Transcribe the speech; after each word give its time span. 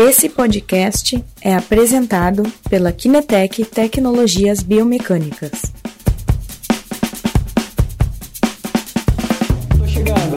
Esse 0.00 0.28
podcast 0.28 1.24
é 1.40 1.56
apresentado 1.56 2.44
pela 2.70 2.92
Kinetec 2.92 3.64
Tecnologias 3.64 4.62
Biomecânicas. 4.62 5.60
Tô 9.76 9.88
chegando. 9.88 10.36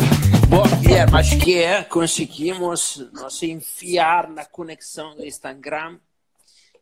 Bom, 0.50 0.64
Guilherme, 0.82 1.16
acho 1.16 1.38
que 1.38 1.60
é, 1.62 1.84
conseguimos 1.84 3.08
nos 3.14 3.44
enfiar 3.44 4.28
na 4.32 4.44
conexão 4.44 5.16
do 5.16 5.24
Instagram, 5.24 6.00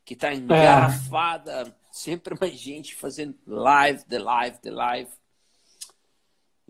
que 0.06 0.14
está 0.14 0.34
engarrafada, 0.34 1.68
é. 1.68 1.72
sempre 1.92 2.34
mais 2.40 2.54
gente 2.54 2.96
fazendo 2.96 3.36
live, 3.46 4.06
de 4.08 4.18
live, 4.18 4.58
de 4.64 4.70
live. 4.70 5.12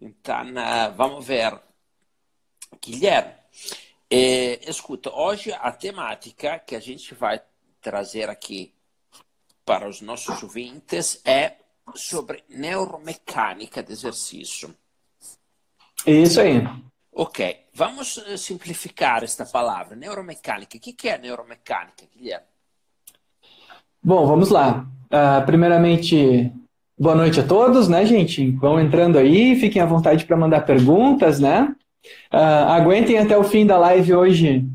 Então, 0.01 0.53
uh, 0.53 0.91
vamos 0.97 1.23
ver. 1.23 1.55
Guilherme, 2.83 3.33
é, 4.09 4.69
escuta, 4.69 5.13
hoje 5.13 5.51
a 5.51 5.71
temática 5.71 6.59
que 6.59 6.75
a 6.75 6.79
gente 6.79 7.13
vai 7.13 7.41
trazer 7.81 8.29
aqui 8.29 8.73
para 9.63 9.87
os 9.87 10.01
nossos 10.01 10.41
ouvintes 10.41 11.21
é 11.23 11.53
sobre 11.95 12.43
neuromecânica 12.49 13.83
de 13.83 13.91
exercício. 13.91 14.73
Isso 16.05 16.41
aí. 16.41 16.63
Ok, 17.11 17.65
vamos 17.73 18.17
eh, 18.27 18.37
simplificar 18.37 19.23
esta 19.23 19.45
palavra, 19.45 19.95
neuromecânica. 19.95 20.77
O 20.77 20.79
que 20.79 21.09
é 21.09 21.17
neuromecânica, 21.17 22.05
Guilherme? 22.15 22.45
Bom, 24.01 24.25
vamos 24.25 24.49
lá. 24.49 24.87
Uh, 25.05 25.45
primeiramente, 25.45 26.51
boa 26.97 27.15
noite 27.15 27.41
a 27.41 27.45
todos, 27.45 27.89
né, 27.89 28.05
gente? 28.05 28.49
Vão 28.51 28.79
entrando 28.79 29.17
aí, 29.17 29.59
fiquem 29.59 29.81
à 29.81 29.85
vontade 29.85 30.25
para 30.25 30.37
mandar 30.37 30.61
perguntas, 30.61 31.39
né? 31.39 31.75
Uh, 32.33 32.37
aguentem 32.69 33.17
até 33.17 33.37
o 33.37 33.43
fim 33.43 33.65
da 33.65 33.77
live 33.77 34.13
hoje. 34.13 34.65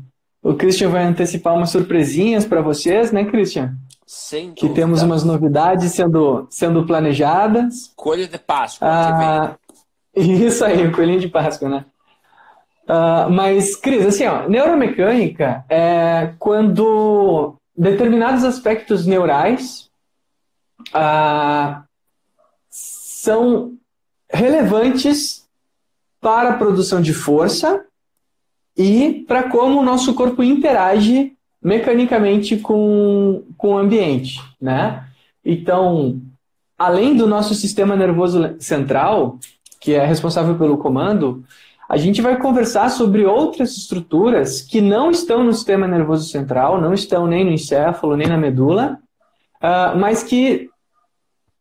O 0.41 0.53
Christian 0.53 0.89
vai 0.89 1.03
antecipar 1.03 1.55
umas 1.55 1.71
surpresinhas 1.71 2.45
para 2.45 2.61
vocês, 2.61 3.11
né, 3.11 3.25
Christian? 3.25 3.75
Sem 4.05 4.53
que 4.53 4.69
temos 4.69 5.01
umas 5.01 5.23
novidades 5.23 5.93
sendo, 5.93 6.47
sendo 6.51 6.85
planejadas. 6.85 7.91
Coelho 7.95 8.27
de 8.27 8.37
Páscoa. 8.37 8.87
Ah, 8.87 9.55
isso 10.15 10.63
aí, 10.63 10.85
o 10.85 10.91
coelhinho 10.91 11.19
de 11.19 11.27
Páscoa, 11.27 11.67
né? 11.67 11.85
Uh, 12.83 13.31
mas, 13.31 13.75
Cris, 13.75 14.05
assim, 14.05 14.27
ó, 14.27 14.47
neuromecânica 14.47 15.65
é 15.67 16.33
quando 16.37 17.55
determinados 17.75 18.43
aspectos 18.43 19.07
neurais 19.07 19.89
uh, 20.93 21.83
são 22.69 23.73
relevantes 24.31 25.44
para 26.25 26.49
a 26.49 26.57
produção 26.57 26.99
de 26.99 27.13
força 27.13 27.85
e 28.75 29.23
para 29.27 29.43
como 29.43 29.79
o 29.79 29.83
nosso 29.83 30.15
corpo 30.15 30.41
interage 30.41 31.33
mecanicamente 31.61 32.57
com, 32.57 33.43
com 33.55 33.75
o 33.75 33.77
ambiente, 33.77 34.41
né? 34.59 35.05
Então, 35.45 36.19
além 36.75 37.15
do 37.15 37.27
nosso 37.27 37.53
sistema 37.53 37.95
nervoso 37.95 38.55
central, 38.57 39.37
que 39.79 39.93
é 39.93 40.03
responsável 40.03 40.57
pelo 40.57 40.79
comando, 40.79 41.43
a 41.87 41.95
gente 41.95 42.23
vai 42.23 42.39
conversar 42.39 42.89
sobre 42.89 43.23
outras 43.23 43.77
estruturas 43.77 44.63
que 44.63 44.81
não 44.81 45.11
estão 45.11 45.43
no 45.43 45.53
sistema 45.53 45.87
nervoso 45.87 46.27
central, 46.27 46.81
não 46.81 46.91
estão 46.91 47.27
nem 47.27 47.45
no 47.45 47.51
encéfalo, 47.51 48.17
nem 48.17 48.27
na 48.27 48.37
medula, 48.37 48.97
uh, 49.61 49.95
mas 49.95 50.23
que 50.23 50.71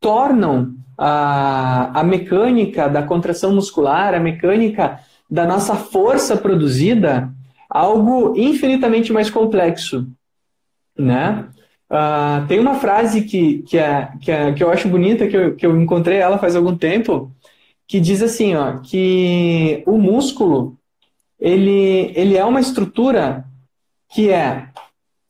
tornam 0.01 0.75
a, 0.97 2.01
a 2.01 2.05
mecânica 2.05 2.89
da 2.89 3.03
contração 3.03 3.55
muscular, 3.55 4.15
a 4.15 4.21
mecânica 4.21 5.01
da 5.31 5.47
nossa 5.47 5.75
força 5.75 6.37
produzida, 6.37 7.33
algo 7.69 8.35
infinitamente 8.37 9.13
mais 9.13 9.31
complexo, 9.31 10.07
né? 10.97 11.49
Uh, 11.91 12.47
tem 12.47 12.59
uma 12.59 12.77
frase 12.77 13.23
que, 13.23 13.63
que, 13.63 13.79
é, 13.79 14.11
que, 14.21 14.31
é, 14.31 14.53
que 14.53 14.63
eu 14.63 14.71
acho 14.71 14.89
bonita, 14.89 15.27
que 15.27 15.37
eu, 15.37 15.55
que 15.55 15.67
eu 15.67 15.81
encontrei 15.81 16.19
ela 16.19 16.39
faz 16.39 16.57
algum 16.57 16.77
tempo, 16.77 17.31
que 17.87 18.01
diz 18.01 18.23
assim, 18.23 18.55
ó, 18.55 18.79
que 18.79 19.83
o 19.87 19.99
músculo, 19.99 20.79
ele, 21.39 22.13
ele 22.15 22.37
é 22.37 22.45
uma 22.45 22.61
estrutura 22.61 23.45
que 24.13 24.31
é, 24.31 24.69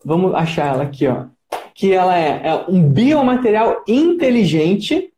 vamos 0.05 0.35
achar 0.35 0.75
ela 0.75 0.85
aqui, 0.85 1.07
ó, 1.07 1.25
que 1.75 1.93
ela 1.93 2.17
é, 2.17 2.43
é 2.45 2.65
um 2.69 2.89
biomaterial 2.89 3.83
inteligente 3.89 5.13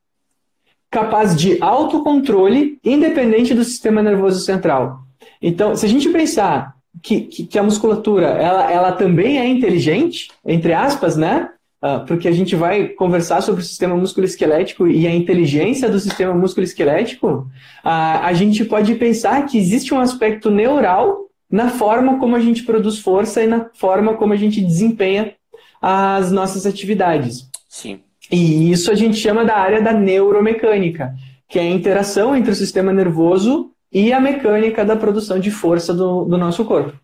capaz 0.96 1.36
de 1.36 1.58
autocontrole 1.60 2.78
independente 2.82 3.52
do 3.52 3.62
sistema 3.62 4.02
nervoso 4.02 4.40
central. 4.40 5.00
Então, 5.42 5.76
se 5.76 5.84
a 5.84 5.88
gente 5.90 6.08
pensar 6.08 6.74
que, 7.02 7.20
que, 7.20 7.46
que 7.46 7.58
a 7.58 7.62
musculatura 7.62 8.28
ela, 8.28 8.72
ela 8.72 8.92
também 8.92 9.38
é 9.38 9.46
inteligente, 9.46 10.30
entre 10.42 10.72
aspas, 10.72 11.14
né? 11.14 11.50
Uh, 11.84 12.06
porque 12.06 12.26
a 12.26 12.32
gente 12.32 12.56
vai 12.56 12.88
conversar 12.88 13.42
sobre 13.42 13.60
o 13.60 13.64
sistema 13.64 13.94
musculoesquelético 13.94 14.88
e 14.88 15.06
a 15.06 15.14
inteligência 15.14 15.90
do 15.90 16.00
sistema 16.00 16.32
musculoesquelético, 16.32 17.28
uh, 17.30 17.46
a 17.84 18.32
gente 18.32 18.64
pode 18.64 18.94
pensar 18.94 19.44
que 19.44 19.58
existe 19.58 19.92
um 19.92 20.00
aspecto 20.00 20.50
neural 20.50 21.26
na 21.50 21.68
forma 21.68 22.18
como 22.18 22.34
a 22.34 22.40
gente 22.40 22.62
produz 22.62 22.98
força 22.98 23.42
e 23.42 23.46
na 23.46 23.68
forma 23.74 24.14
como 24.14 24.32
a 24.32 24.36
gente 24.36 24.62
desempenha 24.62 25.34
as 25.82 26.32
nossas 26.32 26.64
atividades. 26.64 27.50
Sim. 27.68 28.00
E 28.30 28.70
isso 28.70 28.90
a 28.90 28.94
gente 28.94 29.16
chama 29.16 29.44
da 29.44 29.56
área 29.56 29.80
da 29.80 29.92
neuromecânica, 29.92 31.14
que 31.48 31.58
é 31.58 31.62
a 31.62 31.70
interação 31.70 32.34
entre 32.34 32.50
o 32.50 32.56
sistema 32.56 32.92
nervoso 32.92 33.70
e 33.92 34.12
a 34.12 34.20
mecânica 34.20 34.84
da 34.84 34.96
produção 34.96 35.38
de 35.38 35.50
força 35.50 35.94
do, 35.94 36.24
do 36.24 36.36
nosso 36.36 36.64
corpo. 36.64 36.98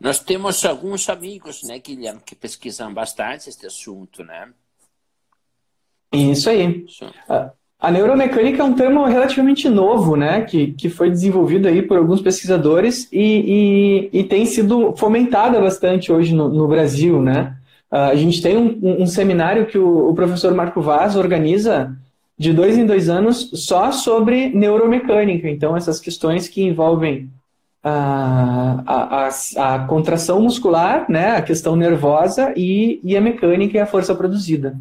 Nós 0.00 0.18
temos 0.18 0.64
alguns 0.64 1.08
amigos, 1.08 1.62
né, 1.62 1.78
Guilherme, 1.78 2.20
que 2.24 2.34
pesquisam 2.34 2.92
bastante 2.92 3.48
este 3.48 3.66
assunto, 3.66 4.22
né? 4.22 4.48
Isso 6.12 6.50
aí. 6.50 6.84
Isso. 6.86 7.04
A, 7.28 7.50
a 7.80 7.90
neuromecânica 7.90 8.62
é 8.62 8.64
um 8.64 8.74
termo 8.74 9.04
relativamente 9.04 9.68
novo, 9.68 10.16
né, 10.16 10.42
que, 10.42 10.72
que 10.72 10.88
foi 10.88 11.10
desenvolvido 11.10 11.68
aí 11.68 11.82
por 11.82 11.98
alguns 11.98 12.22
pesquisadores 12.22 13.08
e, 13.12 14.08
e, 14.12 14.20
e 14.20 14.24
tem 14.24 14.46
sido 14.46 14.94
fomentada 14.96 15.60
bastante 15.60 16.12
hoje 16.12 16.34
no, 16.34 16.48
no 16.48 16.68
Brasil, 16.68 17.20
né? 17.20 17.56
Uh, 17.94 18.10
a 18.10 18.16
gente 18.16 18.42
tem 18.42 18.56
um, 18.56 19.02
um 19.02 19.06
seminário 19.06 19.66
que 19.66 19.78
o, 19.78 20.10
o, 20.10 20.14
professor 20.16 20.52
Marco 20.52 20.82
Vaz 20.82 21.14
organiza 21.14 21.96
de 22.36 22.52
dois 22.52 22.76
em 22.76 22.84
dois 22.84 23.08
anos 23.08 23.48
só 23.54 23.92
sobre 23.92 24.48
neuromecânica. 24.48 25.48
Então, 25.48 25.76
essas 25.76 26.00
questões 26.00 26.48
que 26.48 26.60
envolvem 26.60 27.30
a, 27.84 28.82
a, 28.84 29.28
a, 29.28 29.74
a 29.76 29.86
contração 29.86 30.42
muscular, 30.42 31.08
né, 31.08 31.36
a 31.36 31.42
questão 31.42 31.76
nervosa 31.76 32.52
e, 32.56 32.98
e 33.04 33.16
a 33.16 33.20
mecânica 33.20 33.78
e 33.78 33.80
a 33.80 33.86
força 33.86 34.12
produzida. 34.12 34.76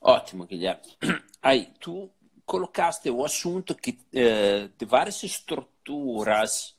Ótimo, 0.00 0.46
Guilherme. 0.46 0.82
Aí, 1.42 1.66
tu 1.80 2.08
colocaste 2.44 3.10
o 3.10 3.24
assunto 3.24 3.74
que 3.74 3.98
eh, 4.14 4.68
de 4.78 4.84
várias 4.86 5.20
estruturas 5.24 6.76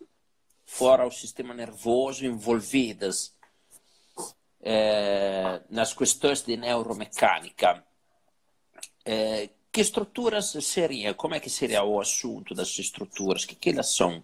fora 0.66 1.05
o 1.05 1.11
sistema 1.11 1.53
nervoso 1.53 2.25
envolvidas 2.25 3.35
eh, 4.62 5.62
nas 5.69 5.94
questões 5.94 6.41
de 6.41 6.57
neuromecânica. 6.57 7.84
Eh, 9.06 9.50
que 9.72 9.81
estruturas 9.81 10.57
seriam? 10.62 11.13
Como 11.13 11.35
é 11.35 11.40
que 11.40 11.50
seria 11.50 11.84
o 11.84 12.00
assunto 12.00 12.56
das 12.56 12.78
estruturas? 12.79 13.44
O 13.44 13.47
que, 13.47 13.56
que 13.56 13.69
elas 13.69 13.96
são? 13.96 14.23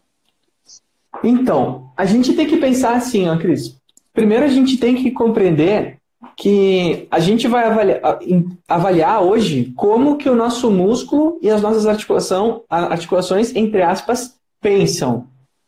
Então, 1.24 1.92
a 1.96 2.06
gente 2.06 2.34
tem 2.34 2.48
que 2.48 2.58
pensar 2.58 2.96
assim, 2.96 3.30
ó, 3.30 3.38
Cris. 3.38 3.78
Primeiro, 4.14 4.46
a 4.46 4.50
gente 4.50 4.78
tem 4.78 4.96
que 4.96 5.12
compreender 5.12 6.00
que 6.36 7.08
a 7.12 7.20
gente 7.20 7.48
vai 7.48 7.66
avaliar, 7.66 8.20
avaliar, 8.68 9.24
hoje 9.24 9.72
como 9.76 10.18
que 10.18 10.30
o 10.30 10.36
nosso 10.36 10.72
músculo 10.72 11.38
e 11.42 11.50
as 11.50 11.62
nossas 11.62 11.86
articulação, 11.86 12.64
articulações, 12.70 13.56
entre 13.56 13.82
aspas, 13.82 14.36
pensam. 14.60 15.28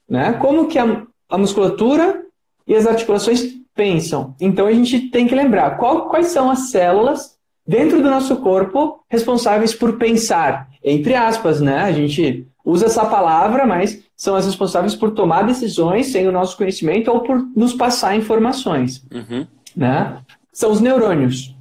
Né? 0.09 0.33
Como 0.33 0.67
que 0.67 0.79
a, 0.79 1.05
a 1.29 1.37
musculatura 1.37 2.25
e 2.67 2.75
as 2.75 2.87
articulações 2.87 3.53
pensam. 3.75 4.33
Então 4.39 4.66
a 4.66 4.73
gente 4.73 5.09
tem 5.09 5.27
que 5.27 5.35
lembrar 5.35 5.77
qual, 5.77 6.09
quais 6.09 6.27
são 6.27 6.49
as 6.49 6.72
células 6.72 7.35
dentro 7.67 8.01
do 8.01 8.09
nosso 8.09 8.37
corpo 8.37 9.03
responsáveis 9.09 9.73
por 9.73 9.97
pensar, 9.97 10.69
entre 10.83 11.13
aspas, 11.13 11.59
né? 11.59 11.79
A 11.79 11.91
gente 11.91 12.47
usa 12.63 12.85
essa 12.85 13.05
palavra, 13.05 13.66
mas 13.66 14.01
são 14.16 14.35
as 14.35 14.45
responsáveis 14.45 14.95
por 14.95 15.11
tomar 15.11 15.43
decisões 15.43 16.07
sem 16.07 16.27
o 16.27 16.31
nosso 16.31 16.57
conhecimento 16.57 17.11
ou 17.11 17.19
por 17.22 17.37
nos 17.55 17.73
passar 17.73 18.16
informações, 18.16 19.03
uhum. 19.11 19.45
né? 19.75 20.19
São 20.53 20.71
os 20.71 20.79
neurônios. 20.79 21.53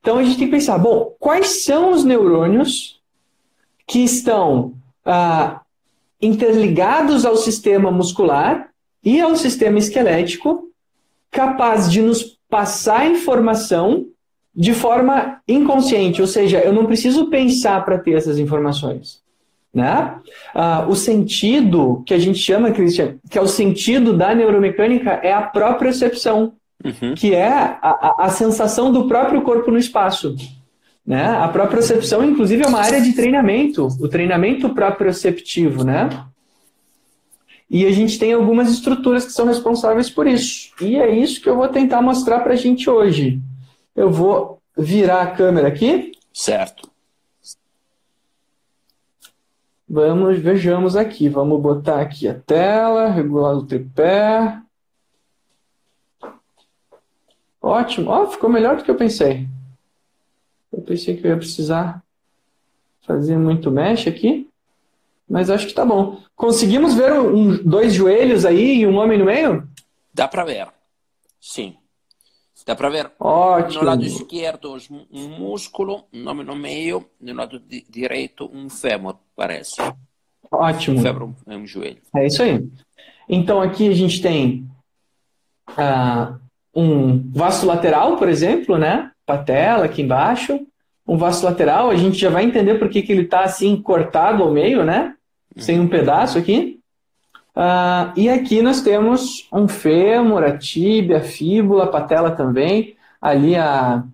Então 0.00 0.18
a 0.18 0.24
gente 0.24 0.38
tem 0.38 0.46
que 0.46 0.52
pensar, 0.52 0.78
bom, 0.78 1.14
quais 1.18 1.64
são 1.64 1.92
os 1.92 2.04
neurônios 2.04 3.00
que 3.86 4.00
estão 4.00 4.74
ah, 5.04 5.60
interligados 6.20 7.24
ao 7.24 7.36
sistema 7.36 7.90
muscular 7.90 8.68
e 9.04 9.20
ao 9.20 9.36
sistema 9.36 9.78
esquelético 9.78 10.65
capaz 11.36 11.92
de 11.92 12.00
nos 12.00 12.38
passar 12.48 13.06
informação 13.06 14.06
de 14.54 14.72
forma 14.72 15.38
inconsciente, 15.46 16.22
ou 16.22 16.26
seja, 16.26 16.60
eu 16.60 16.72
não 16.72 16.86
preciso 16.86 17.26
pensar 17.26 17.84
para 17.84 17.98
ter 17.98 18.14
essas 18.14 18.38
informações. 18.38 19.20
Né? 19.72 20.14
Ah, 20.54 20.86
o 20.88 20.96
sentido 20.96 22.02
que 22.06 22.14
a 22.14 22.18
gente 22.18 22.38
chama, 22.38 22.70
Christian, 22.70 23.16
que 23.30 23.36
é 23.36 23.42
o 23.42 23.46
sentido 23.46 24.16
da 24.16 24.34
neuromecânica, 24.34 25.10
é 25.22 25.30
a 25.30 25.42
própria 25.42 25.90
percepção. 25.90 26.54
uhum. 26.82 27.14
que 27.14 27.34
é 27.34 27.48
a, 27.48 28.14
a, 28.18 28.30
sensação 28.30 28.90
do 28.90 29.06
próprio 29.06 29.42
corpo 29.42 29.70
no 29.70 29.76
espaço. 29.76 30.34
Né? 31.06 31.24
A 31.24 31.48
propriocepção, 31.48 32.24
inclusive, 32.24 32.64
é 32.64 32.66
uma 32.66 32.80
área 32.80 33.00
de 33.00 33.12
treinamento, 33.12 33.88
o 34.00 34.08
treinamento 34.08 34.70
proprioceptivo, 34.70 35.84
né? 35.84 36.08
E 37.68 37.84
a 37.84 37.90
gente 37.90 38.18
tem 38.18 38.32
algumas 38.32 38.70
estruturas 38.70 39.24
que 39.24 39.32
são 39.32 39.46
responsáveis 39.46 40.08
por 40.08 40.26
isso. 40.26 40.72
E 40.80 40.96
é 40.96 41.10
isso 41.10 41.40
que 41.40 41.48
eu 41.48 41.56
vou 41.56 41.68
tentar 41.68 42.00
mostrar 42.00 42.40
para 42.40 42.52
a 42.52 42.56
gente 42.56 42.88
hoje. 42.88 43.40
Eu 43.94 44.10
vou 44.10 44.60
virar 44.76 45.22
a 45.22 45.30
câmera 45.30 45.68
aqui. 45.68 46.12
Certo. 46.32 46.88
Vamos, 49.88 50.38
vejamos 50.38 50.96
aqui. 50.96 51.28
Vamos 51.28 51.60
botar 51.60 52.00
aqui 52.00 52.28
a 52.28 52.34
tela, 52.34 53.08
regular 53.08 53.56
o 53.56 53.66
tripé. 53.66 54.60
Ótimo. 57.60 58.10
Ó, 58.10 58.22
oh, 58.22 58.26
ficou 58.28 58.48
melhor 58.48 58.76
do 58.76 58.84
que 58.84 58.90
eu 58.90 58.96
pensei. 58.96 59.48
Eu 60.72 60.82
pensei 60.82 61.16
que 61.16 61.26
eu 61.26 61.30
ia 61.30 61.36
precisar 61.36 62.02
fazer 63.00 63.36
muito 63.36 63.70
mesh 63.70 64.06
aqui. 64.06 64.48
Mas 65.28 65.50
acho 65.50 65.66
que 65.66 65.74
tá 65.74 65.84
bom. 65.84 66.20
Conseguimos 66.34 66.94
ver 66.94 67.12
um, 67.12 67.56
dois 67.62 67.94
joelhos 67.94 68.44
aí 68.44 68.80
e 68.80 68.86
um 68.86 68.96
homem 68.96 69.18
no 69.18 69.24
meio? 69.24 69.68
Dá 70.14 70.28
para 70.28 70.44
ver. 70.44 70.68
Sim. 71.40 71.76
Dá 72.66 72.74
para 72.74 72.88
ver 72.88 73.12
Ótimo. 73.20 73.80
no 73.80 73.86
lado 73.86 74.04
esquerdo 74.04 74.76
um 75.12 75.28
músculo, 75.28 76.04
um 76.12 76.20
nome 76.20 76.42
no 76.42 76.56
meio, 76.56 77.08
no 77.20 77.32
lado 77.32 77.62
direito 77.88 78.50
um 78.52 78.68
fêmur, 78.68 79.14
parece. 79.36 79.76
Ótimo. 80.50 80.98
Um 80.98 81.02
fêmur 81.02 81.30
é 81.46 81.56
um 81.56 81.64
joelho. 81.64 81.98
É 82.16 82.26
isso 82.26 82.42
aí. 82.42 82.68
Então 83.28 83.60
aqui 83.60 83.88
a 83.88 83.94
gente 83.94 84.20
tem 84.20 84.68
uh, 85.70 86.40
um 86.74 87.30
vasto 87.30 87.66
lateral, 87.66 88.16
por 88.16 88.28
exemplo, 88.28 88.76
né? 88.76 89.12
Patela 89.24 89.84
aqui 89.84 90.02
embaixo. 90.02 90.66
Um 91.06 91.16
vasto 91.16 91.44
lateral, 91.44 91.90
a 91.90 91.96
gente 91.96 92.18
já 92.18 92.30
vai 92.30 92.44
entender 92.44 92.74
por 92.78 92.88
que, 92.88 93.02
que 93.02 93.12
ele 93.12 93.22
está 93.22 93.44
assim 93.44 93.80
cortado 93.80 94.42
ao 94.42 94.50
meio, 94.50 94.84
né? 94.84 95.14
Sem 95.56 95.78
um 95.78 95.88
pedaço 95.88 96.36
aqui. 96.36 96.80
Uh, 97.56 98.12
e 98.16 98.28
aqui 98.28 98.60
nós 98.60 98.82
temos 98.82 99.48
um 99.52 99.66
fêmur, 99.66 100.42
a 100.42 100.58
tíbia, 100.58 101.18
a 101.18 101.22
fíbula, 101.22 101.84
a 101.84 101.88
patela 101.88 102.30
também, 102.32 102.96
ali 103.20 103.56
a, 103.56 104.04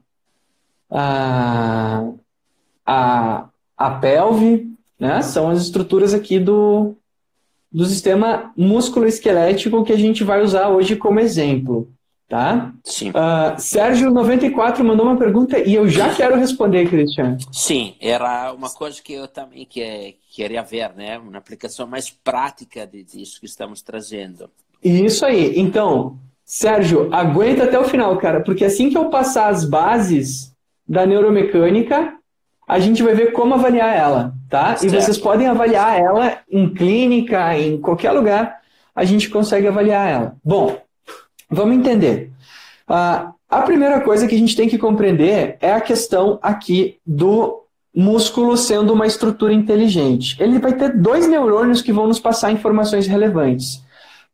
a, 0.88 2.04
a, 2.86 3.48
a 3.76 3.90
pelve, 3.90 4.70
né? 4.98 5.22
São 5.22 5.50
as 5.50 5.60
estruturas 5.62 6.14
aqui 6.14 6.38
do, 6.38 6.94
do 7.72 7.84
sistema 7.86 8.52
músculo-esquelético 8.56 9.82
que 9.84 9.92
a 9.92 9.98
gente 9.98 10.22
vai 10.22 10.42
usar 10.42 10.68
hoje 10.68 10.94
como 10.94 11.18
exemplo. 11.18 11.90
Tá? 12.32 12.72
Sim. 12.82 13.10
Uh, 13.10 13.56
Sérgio94 13.58 14.82
mandou 14.82 15.04
uma 15.04 15.18
pergunta 15.18 15.58
e 15.58 15.74
eu 15.74 15.86
já 15.86 16.14
quero 16.14 16.34
responder, 16.34 16.88
Cristian. 16.88 17.36
Sim, 17.52 17.94
era 18.00 18.54
uma 18.54 18.70
coisa 18.70 19.02
que 19.02 19.12
eu 19.12 19.28
também 19.28 19.66
que, 19.66 20.16
queria 20.34 20.62
ver, 20.62 20.94
né? 20.94 21.18
Uma 21.18 21.36
aplicação 21.36 21.86
mais 21.86 22.08
prática 22.08 22.86
disso 22.86 23.38
que 23.38 23.44
estamos 23.44 23.82
trazendo. 23.82 24.48
Isso 24.82 25.26
aí. 25.26 25.60
Então, 25.60 26.16
Sérgio, 26.42 27.12
aguenta 27.12 27.64
até 27.64 27.78
o 27.78 27.84
final, 27.84 28.16
cara, 28.16 28.40
porque 28.40 28.64
assim 28.64 28.88
que 28.88 28.96
eu 28.96 29.10
passar 29.10 29.48
as 29.48 29.66
bases 29.66 30.56
da 30.88 31.04
neuromecânica, 31.04 32.14
a 32.66 32.78
gente 32.78 33.02
vai 33.02 33.14
ver 33.14 33.32
como 33.32 33.56
avaliar 33.56 33.94
ela, 33.94 34.34
tá? 34.48 34.74
Certo. 34.74 34.84
E 34.86 35.02
vocês 35.02 35.18
podem 35.18 35.48
avaliar 35.48 36.00
ela 36.00 36.38
em 36.50 36.72
clínica, 36.72 37.58
em 37.58 37.78
qualquer 37.78 38.12
lugar, 38.12 38.62
a 38.96 39.04
gente 39.04 39.28
consegue 39.28 39.68
avaliar 39.68 40.08
ela. 40.08 40.36
Bom, 40.42 40.80
Vamos 41.52 41.76
entender. 41.76 42.30
Uh, 42.88 43.32
a 43.48 43.62
primeira 43.62 44.00
coisa 44.00 44.26
que 44.26 44.34
a 44.34 44.38
gente 44.38 44.56
tem 44.56 44.68
que 44.68 44.78
compreender 44.78 45.56
é 45.60 45.72
a 45.72 45.80
questão 45.80 46.38
aqui 46.42 46.98
do 47.06 47.62
músculo 47.94 48.56
sendo 48.56 48.94
uma 48.94 49.06
estrutura 49.06 49.52
inteligente. 49.52 50.36
Ele 50.40 50.58
vai 50.58 50.72
ter 50.72 50.96
dois 50.96 51.28
neurônios 51.28 51.82
que 51.82 51.92
vão 51.92 52.06
nos 52.06 52.18
passar 52.18 52.50
informações 52.50 53.06
relevantes. 53.06 53.82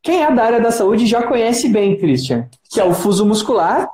Quem 0.01 0.23
é 0.23 0.31
da 0.31 0.45
área 0.45 0.61
da 0.61 0.71
saúde 0.71 1.05
já 1.05 1.23
conhece 1.23 1.67
bem, 1.67 1.97
Christian, 1.97 2.47
que 2.71 2.79
é 2.79 2.85
o 2.85 2.93
fuso 2.93 3.25
muscular, 3.25 3.89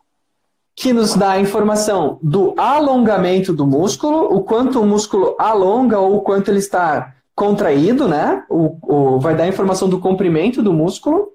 que 0.76 0.94
nos 0.94 1.16
dá 1.16 1.32
a 1.32 1.40
informação 1.40 2.20
do 2.22 2.54
alongamento 2.58 3.52
do 3.52 3.66
músculo, 3.66 4.36
o 4.36 4.44
quanto 4.44 4.80
o 4.80 4.86
músculo 4.86 5.36
alonga 5.40 5.98
ou 6.00 6.18
o 6.18 6.22
quanto 6.22 6.52
ele 6.52 6.60
está 6.60 7.16
contraído, 7.34 8.08
né? 8.08 8.44
O, 8.48 8.78
o, 8.84 9.20
vai 9.20 9.36
dar 9.36 9.46
a 9.46 9.48
informação 9.48 9.90
do 9.90 10.00
comprimento 10.00 10.62
do 10.62 10.72
músculo. 10.72 11.30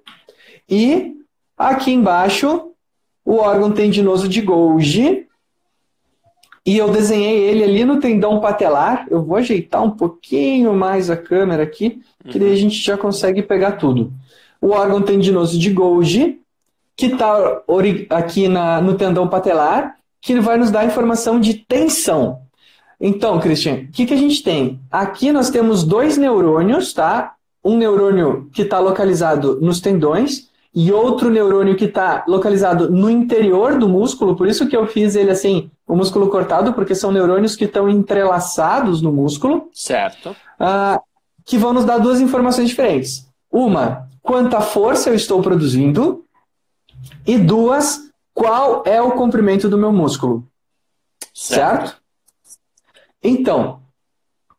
E 0.68 1.16
Aqui 1.60 1.92
embaixo, 1.92 2.70
o 3.22 3.34
órgão 3.34 3.70
tendinoso 3.70 4.26
de 4.26 4.40
Golgi. 4.40 5.26
E 6.64 6.78
eu 6.78 6.90
desenhei 6.90 7.36
ele 7.36 7.62
ali 7.62 7.84
no 7.84 8.00
tendão 8.00 8.40
patelar. 8.40 9.06
Eu 9.10 9.22
vou 9.22 9.36
ajeitar 9.36 9.82
um 9.82 9.90
pouquinho 9.90 10.72
mais 10.72 11.10
a 11.10 11.18
câmera 11.18 11.62
aqui, 11.62 12.00
que 12.26 12.38
daí 12.38 12.48
a 12.48 12.52
uhum. 12.52 12.56
gente 12.56 12.82
já 12.82 12.96
consegue 12.96 13.42
pegar 13.42 13.72
tudo. 13.72 14.10
O 14.58 14.70
órgão 14.70 15.02
tendinoso 15.02 15.58
de 15.58 15.68
Golgi, 15.68 16.40
que 16.96 17.08
está 17.08 17.60
aqui 18.08 18.48
na, 18.48 18.80
no 18.80 18.94
tendão 18.94 19.28
patelar, 19.28 19.96
que 20.18 20.40
vai 20.40 20.56
nos 20.56 20.70
dar 20.70 20.86
informação 20.86 21.38
de 21.38 21.52
tensão. 21.52 22.40
Então, 22.98 23.38
Christian, 23.38 23.74
o 23.74 23.88
que, 23.88 24.06
que 24.06 24.14
a 24.14 24.18
gente 24.18 24.42
tem? 24.42 24.80
Aqui 24.90 25.30
nós 25.30 25.50
temos 25.50 25.84
dois 25.84 26.16
neurônios, 26.16 26.94
tá? 26.94 27.34
Um 27.62 27.76
neurônio 27.76 28.48
que 28.50 28.62
está 28.62 28.78
localizado 28.78 29.60
nos 29.60 29.78
tendões 29.78 30.48
e 30.74 30.92
outro 30.92 31.30
neurônio 31.30 31.76
que 31.76 31.86
está 31.86 32.24
localizado 32.28 32.90
no 32.90 33.10
interior 33.10 33.76
do 33.76 33.88
músculo, 33.88 34.36
por 34.36 34.46
isso 34.46 34.68
que 34.68 34.76
eu 34.76 34.86
fiz 34.86 35.16
ele 35.16 35.30
assim, 35.30 35.70
o 35.86 35.96
músculo 35.96 36.28
cortado, 36.28 36.72
porque 36.72 36.94
são 36.94 37.10
neurônios 37.10 37.56
que 37.56 37.64
estão 37.64 37.88
entrelaçados 37.88 39.02
no 39.02 39.12
músculo. 39.12 39.68
Certo. 39.72 40.30
Uh, 40.30 41.00
que 41.44 41.58
vão 41.58 41.72
nos 41.72 41.84
dar 41.84 41.98
duas 41.98 42.20
informações 42.20 42.68
diferentes. 42.68 43.28
Uma, 43.50 44.08
quanta 44.22 44.60
força 44.60 45.10
eu 45.10 45.14
estou 45.14 45.42
produzindo. 45.42 46.24
E 47.26 47.36
duas, 47.36 48.08
qual 48.32 48.84
é 48.86 49.02
o 49.02 49.12
comprimento 49.12 49.68
do 49.68 49.76
meu 49.76 49.92
músculo. 49.92 50.46
Certo? 51.34 51.88
certo? 51.88 52.00
Então, 53.22 53.80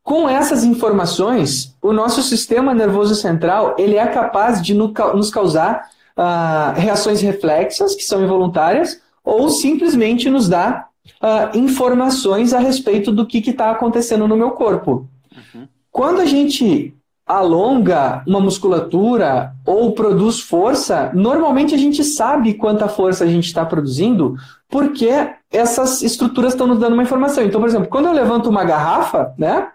com 0.04 0.28
essas 0.28 0.64
informações, 0.66 1.76
o 1.82 1.94
nosso 1.94 2.22
sistema 2.22 2.74
nervoso 2.74 3.16
central 3.16 3.76
ele 3.78 3.96
é 3.96 4.08
capaz 4.08 4.62
de 4.62 4.74
nos 4.74 5.30
causar 5.30 5.90
uh, 6.22 6.80
reações 6.80 7.22
reflexas, 7.22 7.96
que 7.96 8.04
são 8.04 8.24
involuntárias, 8.24 9.02
ou 9.24 9.50
simplesmente 9.50 10.30
nos 10.30 10.48
dá 10.48 10.88
uh, 11.22 11.58
informações 11.58 12.54
a 12.54 12.60
respeito 12.60 13.12
do 13.12 13.26
que 13.26 13.40
está 13.40 13.72
acontecendo 13.72 14.28
no 14.28 14.38
meu 14.38 14.52
corpo. 14.52 15.08
Uhum. 15.36 15.68
Quando 15.92 16.22
a 16.22 16.26
gente 16.26 16.94
alonga 17.26 18.24
uma 18.28 18.40
musculatura 18.42 19.54
ou 19.66 19.94
produz 19.94 20.42
força, 20.42 21.12
normalmente 21.14 21.74
a 21.74 21.78
gente 21.78 22.04
sabe 22.04 22.56
quanta 22.56 22.88
força 22.88 23.24
a 23.24 23.28
gente 23.28 23.46
está 23.46 23.66
produzindo, 23.66 24.36
porque 24.70 25.10
essas 25.50 26.02
estruturas 26.02 26.54
estão 26.54 26.68
nos 26.68 26.80
dando 26.80 26.94
uma 26.94 27.04
informação. 27.04 27.44
Então, 27.44 27.62
por 27.62 27.70
exemplo, 27.70 27.88
quando 27.88 28.08
eu 28.08 28.14
levanto 28.14 28.50
uma 28.50 28.66
garrafa, 28.66 29.34
né, 29.38 29.70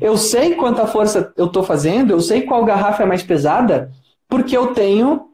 eu 0.00 0.16
sei 0.16 0.54
quanta 0.54 0.86
força 0.86 1.32
eu 1.36 1.46
estou 1.46 1.62
fazendo, 1.62 2.10
eu 2.10 2.20
sei 2.20 2.42
qual 2.42 2.64
garrafa 2.64 3.02
é 3.02 3.06
mais 3.06 3.22
pesada, 3.22 3.90
porque 4.28 4.56
eu 4.56 4.68
tenho 4.68 5.33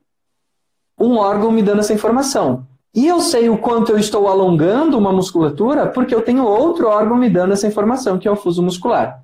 um 1.00 1.16
órgão 1.16 1.50
me 1.50 1.62
dando 1.62 1.80
essa 1.80 1.94
informação. 1.94 2.66
E 2.94 3.06
eu 3.06 3.20
sei 3.20 3.48
o 3.48 3.56
quanto 3.56 3.92
eu 3.92 3.98
estou 3.98 4.28
alongando 4.28 4.98
uma 4.98 5.12
musculatura 5.12 5.86
porque 5.86 6.14
eu 6.14 6.22
tenho 6.22 6.44
outro 6.44 6.88
órgão 6.88 7.16
me 7.16 7.30
dando 7.30 7.52
essa 7.52 7.66
informação, 7.66 8.18
que 8.18 8.28
é 8.28 8.30
o 8.30 8.36
fuso 8.36 8.62
muscular. 8.62 9.22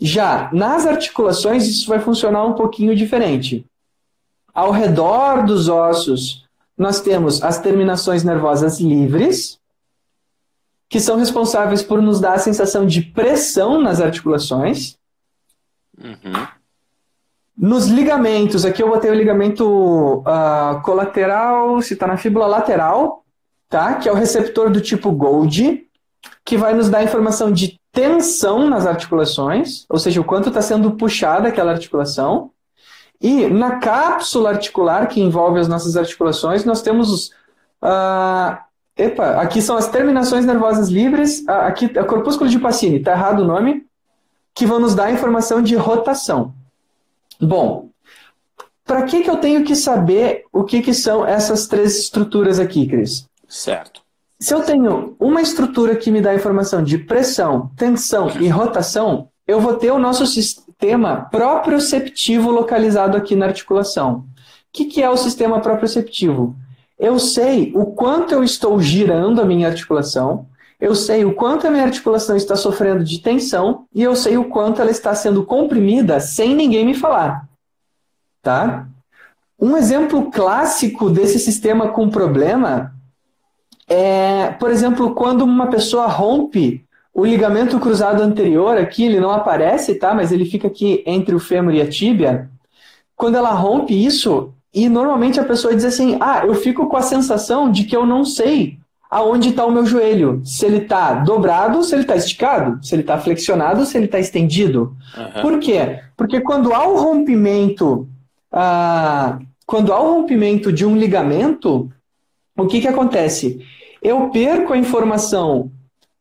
Já 0.00 0.48
nas 0.52 0.86
articulações, 0.86 1.66
isso 1.66 1.88
vai 1.88 1.98
funcionar 1.98 2.44
um 2.44 2.54
pouquinho 2.54 2.94
diferente. 2.94 3.66
Ao 4.54 4.70
redor 4.70 5.44
dos 5.44 5.68
ossos, 5.68 6.46
nós 6.76 7.00
temos 7.00 7.42
as 7.42 7.58
terminações 7.58 8.22
nervosas 8.22 8.80
livres, 8.80 9.58
que 10.88 11.00
são 11.00 11.16
responsáveis 11.16 11.82
por 11.82 12.00
nos 12.00 12.20
dar 12.20 12.34
a 12.34 12.38
sensação 12.38 12.86
de 12.86 13.02
pressão 13.02 13.80
nas 13.80 14.00
articulações. 14.00 14.96
Uhum. 16.00 16.46
Nos 17.58 17.88
ligamentos, 17.88 18.64
aqui 18.64 18.80
eu 18.80 18.88
botei 18.88 19.10
o 19.10 19.14
ligamento 19.14 20.18
uh, 20.20 20.80
colateral, 20.82 21.82
se 21.82 21.94
está 21.94 22.06
na 22.06 22.16
fíbula 22.16 22.46
lateral, 22.46 23.24
tá? 23.68 23.94
que 23.94 24.08
é 24.08 24.12
o 24.12 24.14
receptor 24.14 24.70
do 24.70 24.80
tipo 24.80 25.10
Gold, 25.10 25.84
que 26.44 26.56
vai 26.56 26.72
nos 26.72 26.88
dar 26.88 27.02
informação 27.02 27.50
de 27.50 27.80
tensão 27.92 28.68
nas 28.68 28.86
articulações, 28.86 29.84
ou 29.88 29.98
seja, 29.98 30.20
o 30.20 30.24
quanto 30.24 30.50
está 30.50 30.62
sendo 30.62 30.92
puxada 30.92 31.48
aquela 31.48 31.72
articulação. 31.72 32.52
E 33.20 33.48
na 33.48 33.80
cápsula 33.80 34.50
articular 34.50 35.08
que 35.08 35.20
envolve 35.20 35.58
as 35.58 35.66
nossas 35.66 35.96
articulações, 35.96 36.64
nós 36.64 36.80
temos. 36.80 37.30
Uh, 37.82 38.56
epa, 38.96 39.30
aqui 39.42 39.60
são 39.60 39.76
as 39.76 39.88
terminações 39.88 40.44
nervosas 40.44 40.90
livres. 40.90 41.40
Uh, 41.40 41.50
aqui 41.66 41.90
é 41.92 42.00
o 42.00 42.06
corpúsculo 42.06 42.48
de 42.48 42.60
Pacini, 42.60 42.98
está 42.98 43.10
errado 43.10 43.40
o 43.40 43.44
nome, 43.44 43.84
que 44.54 44.64
vão 44.64 44.78
nos 44.78 44.94
dar 44.94 45.12
informação 45.12 45.60
de 45.60 45.74
rotação. 45.74 46.54
Bom, 47.40 47.90
para 48.84 49.02
que, 49.02 49.22
que 49.22 49.30
eu 49.30 49.36
tenho 49.36 49.64
que 49.64 49.76
saber 49.76 50.44
o 50.52 50.64
que, 50.64 50.80
que 50.80 50.94
são 50.94 51.24
essas 51.26 51.66
três 51.66 51.98
estruturas 51.98 52.58
aqui, 52.58 52.86
Cris? 52.86 53.26
Certo. 53.46 54.02
Se 54.40 54.54
eu 54.54 54.62
tenho 54.62 55.16
uma 55.18 55.42
estrutura 55.42 55.96
que 55.96 56.10
me 56.10 56.20
dá 56.20 56.34
informação 56.34 56.82
de 56.82 56.96
pressão, 56.96 57.70
tensão 57.76 58.30
e 58.40 58.48
rotação, 58.48 59.28
eu 59.46 59.60
vou 59.60 59.74
ter 59.74 59.90
o 59.90 59.98
nosso 59.98 60.26
sistema 60.26 61.28
proprioceptivo 61.30 62.50
localizado 62.50 63.16
aqui 63.16 63.34
na 63.34 63.46
articulação. 63.46 64.18
O 64.18 64.24
que, 64.72 64.84
que 64.84 65.02
é 65.02 65.10
o 65.10 65.16
sistema 65.16 65.60
proprioceptivo? 65.60 66.54
Eu 66.98 67.18
sei 67.18 67.72
o 67.74 67.86
quanto 67.86 68.32
eu 68.32 68.44
estou 68.44 68.80
girando 68.80 69.40
a 69.40 69.44
minha 69.44 69.68
articulação, 69.68 70.46
eu 70.80 70.94
sei 70.94 71.24
o 71.24 71.34
quanto 71.34 71.66
a 71.66 71.70
minha 71.70 71.84
articulação 71.84 72.36
está 72.36 72.54
sofrendo 72.54 73.02
de 73.02 73.20
tensão 73.20 73.86
e 73.94 74.02
eu 74.02 74.14
sei 74.14 74.36
o 74.36 74.44
quanto 74.44 74.80
ela 74.80 74.90
está 74.90 75.14
sendo 75.14 75.44
comprimida 75.44 76.20
sem 76.20 76.54
ninguém 76.54 76.86
me 76.86 76.94
falar. 76.94 77.48
Tá? 78.42 78.86
Um 79.60 79.76
exemplo 79.76 80.30
clássico 80.30 81.10
desse 81.10 81.38
sistema 81.38 81.88
com 81.88 82.08
problema 82.08 82.94
é, 83.88 84.50
por 84.52 84.70
exemplo, 84.70 85.14
quando 85.14 85.42
uma 85.42 85.68
pessoa 85.68 86.06
rompe 86.06 86.84
o 87.12 87.24
ligamento 87.24 87.80
cruzado 87.80 88.22
anterior 88.22 88.76
aqui, 88.76 89.04
ele 89.04 89.18
não 89.18 89.30
aparece, 89.30 89.94
tá? 89.94 90.14
Mas 90.14 90.30
ele 90.30 90.44
fica 90.44 90.68
aqui 90.68 91.02
entre 91.06 91.34
o 91.34 91.40
fêmur 91.40 91.74
e 91.74 91.80
a 91.80 91.88
tíbia. 91.88 92.50
Quando 93.16 93.36
ela 93.36 93.50
rompe 93.50 93.94
isso, 93.94 94.52
e 94.72 94.88
normalmente 94.88 95.40
a 95.40 95.44
pessoa 95.44 95.74
diz 95.74 95.84
assim: 95.84 96.18
"Ah, 96.20 96.46
eu 96.46 96.54
fico 96.54 96.86
com 96.86 96.96
a 96.96 97.02
sensação 97.02 97.70
de 97.72 97.84
que 97.84 97.96
eu 97.96 98.04
não 98.04 98.24
sei 98.24 98.78
aonde 99.10 99.50
está 99.50 99.64
o 99.64 99.70
meu 99.70 99.86
joelho, 99.86 100.42
se 100.44 100.66
ele 100.66 100.78
está 100.78 101.14
dobrado, 101.14 101.82
se 101.82 101.94
ele 101.94 102.02
está 102.02 102.16
esticado, 102.16 102.84
se 102.84 102.94
ele 102.94 103.02
está 103.02 103.18
flexionado, 103.18 103.84
se 103.84 103.96
ele 103.96 104.06
está 104.06 104.18
estendido". 104.18 104.96
Uhum. 105.16 105.42
Por 105.42 105.58
quê? 105.60 106.00
Porque 106.16 106.40
quando 106.40 106.74
há 106.74 106.86
o 106.86 106.96
rompimento, 106.96 108.08
ah, 108.52 109.38
quando 109.66 109.92
há 109.92 110.00
o 110.00 110.14
rompimento 110.14 110.72
de 110.72 110.84
um 110.84 110.96
ligamento, 110.96 111.90
o 112.56 112.66
que 112.66 112.80
que 112.80 112.88
acontece? 112.88 113.64
eu 114.02 114.30
perco 114.30 114.72
a 114.72 114.78
informação 114.78 115.70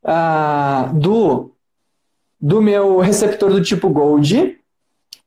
ah, 0.03 0.91
do, 0.94 1.51
do 2.39 2.62
meu 2.62 3.00
receptor 3.00 3.51
do 3.51 3.62
tipo 3.62 3.89
Gold, 3.89 4.58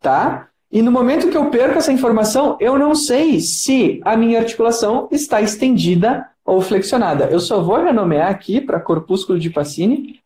tá? 0.00 0.48
E 0.70 0.82
no 0.82 0.92
momento 0.92 1.28
que 1.28 1.36
eu 1.36 1.50
perco 1.50 1.78
essa 1.78 1.92
informação, 1.92 2.56
eu 2.60 2.78
não 2.78 2.94
sei 2.94 3.40
se 3.40 4.00
a 4.04 4.16
minha 4.16 4.38
articulação 4.38 5.08
está 5.10 5.40
estendida 5.40 6.28
ou 6.44 6.60
flexionada. 6.60 7.26
Eu 7.26 7.40
só 7.40 7.62
vou 7.62 7.82
renomear 7.82 8.30
aqui 8.30 8.60
para 8.60 8.80
corpúsculo 8.80 9.38
de 9.38 9.50
Pacini 9.50 10.20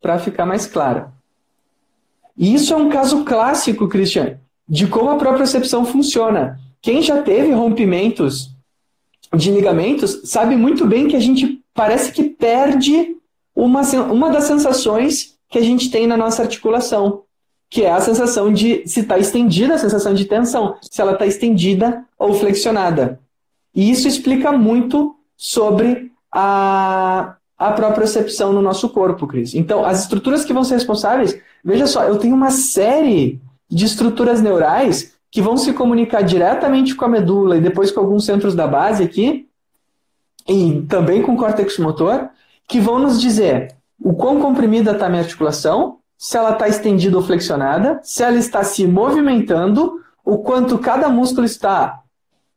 para 0.00 0.18
ficar 0.18 0.44
mais 0.44 0.66
claro. 0.66 1.10
E 2.36 2.54
isso 2.54 2.72
é 2.74 2.76
um 2.76 2.88
caso 2.88 3.24
clássico, 3.24 3.88
Christian, 3.88 4.38
de 4.68 4.86
como 4.86 5.10
a 5.10 5.16
própria 5.16 5.38
percepção 5.38 5.84
funciona. 5.84 6.60
Quem 6.82 7.00
já 7.00 7.22
teve 7.22 7.52
rompimentos 7.52 8.50
de 9.34 9.50
ligamentos 9.50 10.20
sabe 10.24 10.56
muito 10.56 10.86
bem 10.86 11.08
que 11.08 11.16
a 11.16 11.20
gente 11.20 11.62
parece 11.72 12.12
que 12.12 12.24
perde 12.24 13.16
uma, 13.54 13.82
uma 14.10 14.30
das 14.30 14.44
sensações 14.44 15.38
que 15.48 15.58
a 15.58 15.62
gente 15.62 15.90
tem 15.90 16.06
na 16.06 16.16
nossa 16.16 16.42
articulação, 16.42 17.22
que 17.70 17.82
é 17.82 17.90
a 17.90 18.00
sensação 18.00 18.52
de 18.52 18.86
se 18.86 19.00
está 19.00 19.18
estendida, 19.18 19.74
a 19.74 19.78
sensação 19.78 20.14
de 20.14 20.24
tensão, 20.24 20.76
se 20.80 21.00
ela 21.00 21.12
está 21.12 21.26
estendida 21.26 22.04
ou 22.18 22.34
flexionada. 22.34 23.18
E 23.74 23.90
isso 23.90 24.06
explica 24.06 24.52
muito 24.52 25.16
sobre 25.36 26.12
a, 26.32 27.36
a 27.58 27.72
propriocepção 27.72 28.52
no 28.52 28.62
nosso 28.62 28.88
corpo, 28.88 29.26
Cris. 29.26 29.54
Então, 29.54 29.84
as 29.84 30.02
estruturas 30.02 30.44
que 30.44 30.52
vão 30.52 30.64
ser 30.64 30.74
responsáveis, 30.74 31.36
veja 31.64 31.86
só, 31.86 32.04
eu 32.04 32.18
tenho 32.18 32.34
uma 32.34 32.50
série 32.50 33.40
de 33.68 33.84
estruturas 33.84 34.40
neurais 34.40 35.14
que 35.30 35.42
vão 35.42 35.56
se 35.56 35.72
comunicar 35.72 36.22
diretamente 36.22 36.94
com 36.94 37.04
a 37.04 37.08
medula 37.08 37.56
e 37.56 37.60
depois 37.60 37.90
com 37.90 37.98
alguns 37.98 38.24
centros 38.24 38.54
da 38.54 38.68
base 38.68 39.02
aqui, 39.02 39.48
e 40.46 40.82
também 40.88 41.22
com 41.22 41.34
o 41.34 41.36
córtex 41.36 41.78
motor, 41.78 42.28
que 42.68 42.78
vão 42.78 42.98
nos 42.98 43.20
dizer 43.20 43.74
o 44.00 44.12
quão 44.12 44.40
comprimida 44.40 44.92
está 44.92 45.06
a 45.06 45.08
minha 45.08 45.22
articulação, 45.22 45.98
se 46.24 46.38
ela 46.38 46.52
está 46.52 46.66
estendida 46.66 47.18
ou 47.18 47.22
flexionada, 47.22 48.00
se 48.02 48.22
ela 48.22 48.38
está 48.38 48.64
se 48.64 48.86
movimentando, 48.86 50.00
o 50.24 50.38
quanto 50.38 50.78
cada 50.78 51.10
músculo 51.10 51.44
está 51.44 52.00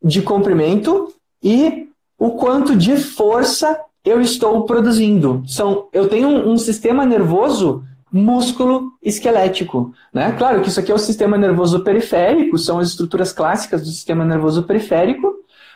de 0.01 0.21
comprimento 0.21 1.13
e 1.43 1.89
o 2.17 2.31
quanto 2.31 2.77
de 2.77 2.95
força 2.95 3.77
eu 4.05 4.21
estou 4.21 4.63
produzindo. 4.63 5.43
São, 5.45 5.89
eu 5.91 6.07
tenho 6.07 6.29
um, 6.29 6.53
um 6.53 6.57
sistema 6.57 7.05
nervoso 7.05 7.83
músculo 8.09 8.93
esquelético. 9.03 9.93
Né? 10.13 10.31
Claro 10.37 10.61
que 10.61 10.69
isso 10.69 10.79
aqui 10.79 10.89
é 10.89 10.95
o 10.95 10.97
sistema 10.97 11.37
nervoso 11.37 11.83
periférico, 11.83 12.57
são 12.57 12.79
as 12.79 12.87
estruturas 12.91 13.33
clássicas 13.33 13.81
do 13.81 13.89
sistema 13.89 14.23
nervoso 14.23 14.63
periférico, 14.63 15.29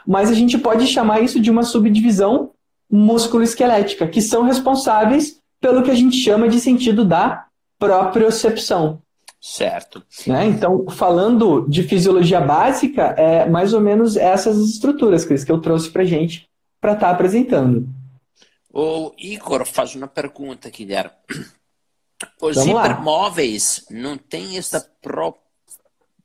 mas 0.08 0.32
a 0.32 0.34
gente 0.34 0.58
pode 0.58 0.88
chamar 0.88 1.20
isso 1.20 1.42
de 1.42 1.52
uma 1.52 1.64
subdivisão 1.64 2.52
músculo-esquelética, 2.90 4.08
que 4.08 4.22
são 4.22 4.44
responsáveis 4.44 5.42
pelo 5.60 5.84
que 5.84 5.92
a 5.92 5.96
gente 5.96 6.16
chama 6.16 6.48
de 6.48 6.58
sentido 6.58 7.04
da 7.04 7.51
propriocepção. 7.82 9.02
Certo. 9.42 10.04
Né? 10.28 10.46
Então, 10.46 10.86
falando 10.92 11.66
de 11.68 11.82
fisiologia 11.82 12.40
básica, 12.40 13.16
é 13.18 13.50
mais 13.50 13.74
ou 13.74 13.82
menos 13.82 14.16
essas 14.16 14.56
estruturas, 14.60 15.26
Cris, 15.26 15.44
que 15.44 15.52
eu 15.52 15.60
trouxe 15.60 15.90
para 15.90 16.04
gente 16.04 16.48
para 16.80 16.94
estar 16.94 17.08
tá 17.08 17.12
apresentando. 17.12 17.90
O 18.72 19.12
Igor 19.18 19.66
faz 19.66 19.96
uma 19.96 20.08
pergunta, 20.08 20.70
Guilherme. 20.70 21.12
Os 22.40 22.56
Vamos 22.56 22.70
hipermóveis 22.70 23.86
lá. 23.90 23.98
não 24.00 24.16
têm 24.16 24.60
essa 24.60 24.88
pro, 25.02 25.36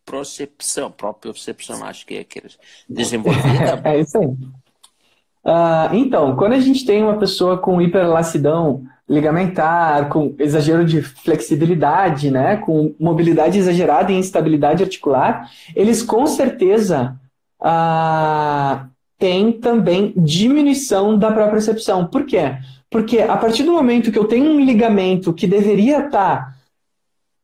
procepção, 0.05 0.91
propriocepção, 0.91 1.83
acho 1.85 2.05
que 2.05 2.17
é 2.17 2.25
que 2.25 2.43
desenvolvida. 2.87 3.81
é 3.89 3.99
isso 3.99 4.19
aí. 4.19 4.27
Uh, 4.27 5.95
então, 5.95 6.37
quando 6.37 6.53
a 6.53 6.61
gente 6.61 6.85
tem 6.85 7.03
uma 7.03 7.19
pessoa 7.19 7.57
com 7.57 7.81
hiperlacidão 7.81 8.85
ligamentar, 9.09 10.09
com 10.09 10.35
exagero 10.39 10.85
de 10.85 11.01
flexibilidade, 11.01 12.31
né, 12.31 12.57
com 12.57 12.95
mobilidade 12.99 13.59
exagerada 13.59 14.11
e 14.11 14.17
instabilidade 14.17 14.83
articular, 14.83 15.49
eles 15.75 16.03
com 16.03 16.27
certeza 16.27 17.17
uh, 17.61 18.87
têm 19.19 19.53
também 19.53 20.13
diminuição 20.17 21.17
da 21.17 21.31
própria 21.31 21.53
percepção. 21.53 22.07
Por 22.07 22.25
quê? 22.27 22.57
Porque 22.91 23.21
a 23.21 23.37
partir 23.37 23.63
do 23.63 23.73
momento 23.73 24.11
que 24.11 24.19
eu 24.19 24.27
tenho 24.27 24.51
um 24.51 24.61
ligamento 24.61 25.33
que 25.33 25.47
deveria 25.47 26.07
estar 26.07 26.11
tá 26.11 26.57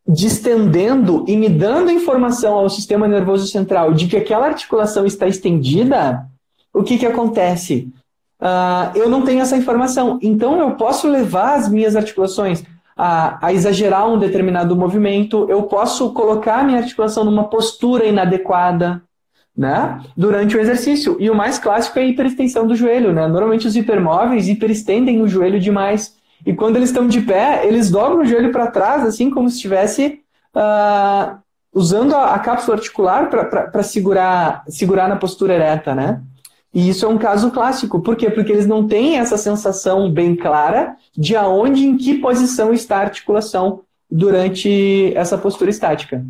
distendendo 0.07 1.25
e 1.29 1.37
me 1.37 1.49
dando 1.49 1.91
informação 1.91 2.55
ao 2.55 2.69
sistema 2.69 3.07
nervoso 3.07 3.47
central 3.47 3.95
de 3.95 4.09
que 4.09 4.17
aquela 4.17 4.47
articulação 4.47 5.07
está 5.07 5.29
estendida, 5.29 6.27
o 6.75 6.83
que, 6.83 6.99
que 6.99 7.07
acontece? 7.07 7.89
Uh, 8.43 8.99
eu 8.99 9.09
não 9.09 9.23
tenho 9.23 9.41
essa 9.41 9.57
informação. 9.57 10.19
Então 10.21 10.59
eu 10.59 10.73
posso 10.73 11.07
levar 11.07 11.55
as 11.55 11.69
minhas 11.69 11.95
articulações 11.95 12.65
a, 12.97 13.47
a, 13.47 13.53
exagerar 13.53 14.09
um 14.09 14.19
determinado 14.19 14.75
movimento, 14.77 15.47
eu 15.49 15.63
posso 15.63 16.13
colocar 16.13 16.59
a 16.59 16.65
minha 16.65 16.79
articulação 16.79 17.25
numa 17.25 17.45
postura 17.45 18.05
inadequada, 18.05 19.01
né? 19.57 20.01
Durante 20.17 20.57
o 20.57 20.61
exercício. 20.61 21.17
E 21.21 21.31
o 21.31 21.35
mais 21.35 21.59
clássico 21.59 21.99
é 21.99 22.03
a 22.03 22.07
hiperextensão 22.07 22.67
do 22.67 22.75
joelho, 22.75 23.13
né? 23.13 23.27
Normalmente 23.29 23.67
os 23.67 23.77
hipermóveis 23.77 24.49
hiperestendem 24.49 25.23
o 25.23 25.29
joelho 25.29 25.61
demais. 25.61 26.17
E 26.45 26.53
quando 26.53 26.77
eles 26.77 26.89
estão 26.89 27.07
de 27.07 27.21
pé, 27.21 27.65
eles 27.65 27.91
dobram 27.91 28.23
o 28.23 28.25
joelho 28.25 28.51
para 28.51 28.67
trás, 28.67 29.05
assim 29.05 29.31
como 29.31 29.49
se 29.49 29.57
estivesse 29.57 30.21
uh, 30.57 31.39
usando 31.73 32.15
a, 32.15 32.35
a, 32.35 32.39
cápsula 32.41 32.77
articular 32.77 33.31
para 33.31 33.83
segurar, 33.83 34.65
segurar 34.69 35.09
na 35.09 35.17
postura 35.17 35.55
ereta, 35.55 35.95
né? 35.95 36.21
E 36.75 36.89
isso 36.89 37.05
é 37.05 37.09
um 37.09 37.19
caso 37.19 37.51
clássico. 37.51 38.01
Por 38.01 38.17
quê? 38.17 38.31
Porque 38.31 38.51
eles 38.51 38.67
não 38.67 38.87
têm 38.87 39.19
essa 39.19 39.37
sensação 39.37 40.11
bem 40.11 40.35
clara 40.35 40.97
de 41.17 41.37
aonde, 41.37 41.85
em 41.85 41.97
que 41.97 42.19
posição 42.19 42.73
está 42.73 42.99
a 42.99 43.03
articulação 43.03 43.85
durante 44.11 45.13
essa 45.15 45.37
postura 45.37 45.71
estática. 45.71 46.25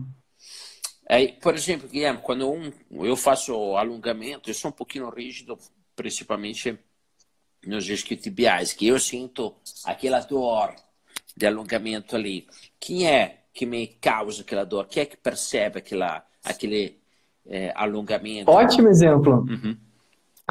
É, 1.09 1.29
por 1.29 1.55
exemplo, 1.55 1.89
Guilherme, 1.89 2.21
quando 2.23 2.51
um, 2.51 2.73
eu 3.05 3.17
faço 3.17 3.77
alongamento, 3.77 4.51
eu 4.51 4.55
sou 4.55 4.71
um 4.71 4.75
pouquinho 4.75 5.11
rígido, 5.11 5.59
principalmente 5.95 6.79
nos 7.67 7.89
isquiotibiais, 7.89 8.73
que 8.73 8.89
eu 8.89 8.99
sinto 8.99 9.55
aquela 9.85 10.21
dor 10.21 10.75
de 11.37 11.47
alongamento 11.47 12.17
ali. 12.17 12.47
Quem 12.81 13.07
é 13.07 13.43
que 13.53 13.67
me 13.67 13.87
causa 13.87 14.43
aquela 14.43 14.65
dor? 14.65 14.87
Quem 14.87 15.03
é 15.03 15.07
que 15.07 15.17
percebe 15.17 15.79
aquela, 15.79 16.25
aquele 16.43 16.99
é, 17.47 17.73
alongamento? 17.77 18.51
Ótimo 18.51 18.89
exemplo. 18.89 19.47
Uhum. 19.49 19.77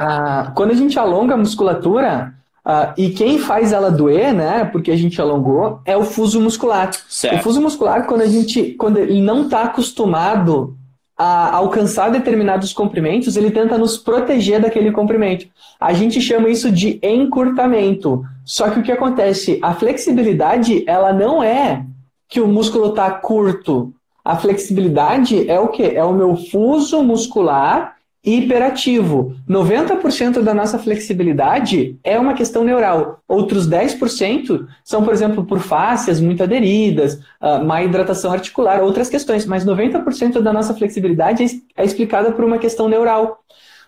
Ah, 0.04 0.52
quando 0.56 0.72
a 0.72 0.76
gente 0.76 0.98
alonga 0.98 1.36
a 1.36 1.38
musculatura, 1.38 2.34
Uh, 2.64 2.94
e 2.96 3.10
quem 3.10 3.40
faz 3.40 3.74
ela 3.74 3.90
doer, 3.90 4.32
né, 4.36 4.66
porque 4.66 4.92
a 4.92 4.96
gente 4.96 5.20
alongou, 5.20 5.80
é 5.84 5.98
o 5.98 6.04
fuso 6.04 6.40
muscular. 6.40 6.92
Certo. 7.10 7.40
O 7.40 7.44
fuso 7.44 7.60
muscular, 7.60 8.06
quando 8.06 8.22
a 8.22 8.28
gente, 8.28 8.74
quando 8.74 8.98
ele 8.98 9.20
não 9.20 9.46
está 9.46 9.64
acostumado 9.64 10.78
a 11.18 11.56
alcançar 11.56 12.12
determinados 12.12 12.72
comprimentos, 12.72 13.36
ele 13.36 13.50
tenta 13.50 13.80
nos 13.80 13.98
proteger 13.98 14.62
daquele 14.62 14.92
comprimento. 14.92 15.48
A 15.80 15.92
gente 15.94 16.22
chama 16.22 16.50
isso 16.50 16.72
de 16.72 17.00
encurtamento. 17.02 18.24
Só 18.46 18.70
que 18.70 18.80
o 18.80 18.84
que 18.84 18.92
acontece? 18.92 19.60
A 19.64 19.74
flexibilidade, 19.74 20.84
ela 20.88 21.12
não 21.12 21.44
é 21.44 21.84
que 22.30 22.40
o 22.40 22.48
músculo 22.48 22.90
está 22.90 23.10
curto. 23.10 23.92
A 24.24 24.36
flexibilidade 24.36 25.50
é 25.50 25.60
o 25.60 25.70
que? 25.70 25.84
É 25.84 26.04
o 26.04 26.14
meu 26.14 26.36
fuso 26.36 27.02
muscular 27.04 27.96
hiperativo. 28.24 29.36
90% 29.50 30.42
da 30.42 30.54
nossa 30.54 30.78
flexibilidade 30.78 31.98
é 32.04 32.20
uma 32.20 32.34
questão 32.34 32.64
neural. 32.64 33.20
Outros 33.28 33.68
10% 33.68 34.68
são, 34.84 35.04
por 35.04 35.14
exemplo, 35.14 35.44
por 35.44 35.60
fáscias 35.60 36.20
muito 36.20 36.44
aderidas, 36.44 37.16
uh, 37.42 37.64
má 37.66 37.82
hidratação 37.84 38.32
articular, 38.32 38.82
outras 38.82 39.10
questões. 39.10 39.46
Mas 39.46 39.66
90% 39.66 40.40
da 40.40 40.54
nossa 40.54 40.74
flexibilidade 40.74 41.44
é, 41.44 41.82
é 41.82 41.86
explicada 41.86 42.32
por 42.32 42.46
uma 42.46 42.60
questão 42.60 42.88
neural. 42.88 43.40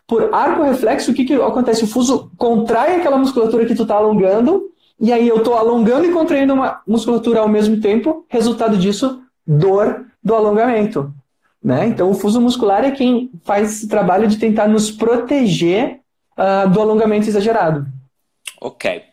Por 0.08 0.34
arco 0.34 0.64
reflexo, 0.64 1.12
o 1.12 1.14
que, 1.14 1.26
que 1.26 1.34
acontece? 1.36 1.84
O 1.84 1.88
fuso 1.88 2.32
contrai 2.36 2.98
aquela 2.98 3.18
musculatura 3.18 3.66
que 3.66 3.76
tu 3.76 3.84
está 3.84 3.96
alongando, 3.96 4.70
e 5.00 5.14
aí 5.14 5.28
eu 5.28 5.38
estou 5.38 5.56
alongando 5.56 6.06
e 6.06 6.12
contraindo 6.12 6.54
uma 6.54 6.82
musculatura 6.88 7.40
ao 7.40 7.48
mesmo 7.48 7.80
tempo. 7.80 8.26
Resultado 8.28 8.78
disso, 8.78 9.22
dor 9.46 10.06
do 10.24 10.36
alongamento. 10.36 11.14
Né? 11.64 11.88
Então, 11.88 12.12
o 12.12 12.14
fuso 12.14 12.42
muscular 12.42 12.84
é 12.84 12.92
quem 12.92 13.32
faz 13.44 13.72
esse 13.72 13.88
trabalho 13.88 14.28
de 14.28 14.38
tentar 14.38 14.68
nos 14.68 14.92
proteger 14.92 16.02
uh, 16.38 16.70
do 16.70 16.82
alongamento 16.82 17.28
exagerado. 17.28 17.88
Ok. 18.60 19.04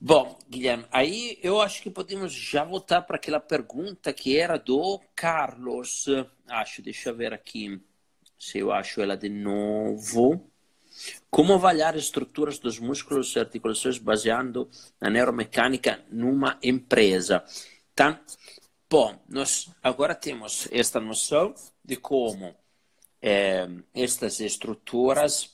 Bom, 0.00 0.38
Guilherme, 0.48 0.84
aí 0.92 1.38
eu 1.42 1.60
acho 1.60 1.82
que 1.82 1.90
podemos 1.90 2.32
já 2.32 2.62
voltar 2.62 3.02
para 3.02 3.16
aquela 3.16 3.40
pergunta 3.40 4.12
que 4.12 4.38
era 4.38 4.56
do 4.56 5.00
Carlos. 5.16 6.06
Acho, 6.48 6.82
deixa 6.82 7.10
eu 7.10 7.16
ver 7.16 7.32
aqui 7.32 7.80
se 8.38 8.58
eu 8.58 8.70
acho 8.70 9.00
ela 9.00 9.16
de 9.16 9.28
novo. 9.28 10.48
Como 11.30 11.54
avaliar 11.54 11.96
estruturas 11.96 12.58
dos 12.58 12.78
músculos 12.78 13.34
e 13.34 13.40
articulações 13.40 13.98
baseando 13.98 14.68
na 15.00 15.10
neuromecânica 15.10 16.00
numa 16.10 16.58
empresa? 16.62 17.42
Então, 17.92 18.16
Bom, 18.94 19.12
nós 19.28 19.68
agora 19.82 20.14
temos 20.14 20.68
esta 20.70 21.00
noção 21.00 21.52
de 21.84 21.96
como 21.96 22.54
é, 23.20 23.68
estas 23.92 24.38
estruturas 24.38 25.50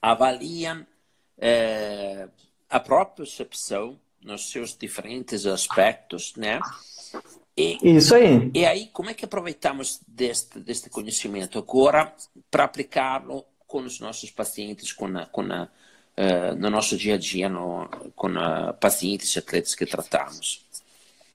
avaliam 0.00 0.86
é, 1.36 2.28
a 2.68 2.78
própria 2.78 3.26
percepção 3.26 3.98
nos 4.22 4.48
seus 4.48 4.78
diferentes 4.78 5.44
aspectos, 5.44 6.36
né? 6.36 6.60
E, 7.56 7.96
Isso 7.96 8.14
aí. 8.14 8.48
E 8.54 8.64
aí, 8.64 8.86
como 8.92 9.10
é 9.10 9.14
que 9.14 9.24
aproveitamos 9.24 10.00
deste, 10.06 10.60
deste 10.60 10.88
conhecimento 10.88 11.58
agora 11.58 12.14
para 12.48 12.62
aplicá-lo 12.62 13.44
com 13.66 13.80
os 13.80 13.98
nossos 13.98 14.30
pacientes, 14.30 14.92
com 14.92 15.06
a, 15.18 15.26
com 15.26 15.40
a, 15.52 15.64
uh, 15.64 16.54
no 16.56 16.70
nosso 16.70 16.96
dia 16.96 17.14
a 17.14 17.18
dia, 17.18 17.48
no, 17.48 17.88
com 18.14 18.28
a, 18.38 18.72
pacientes 18.74 19.34
e 19.34 19.40
atletas 19.40 19.74
que 19.74 19.84
tratamos? 19.84 20.64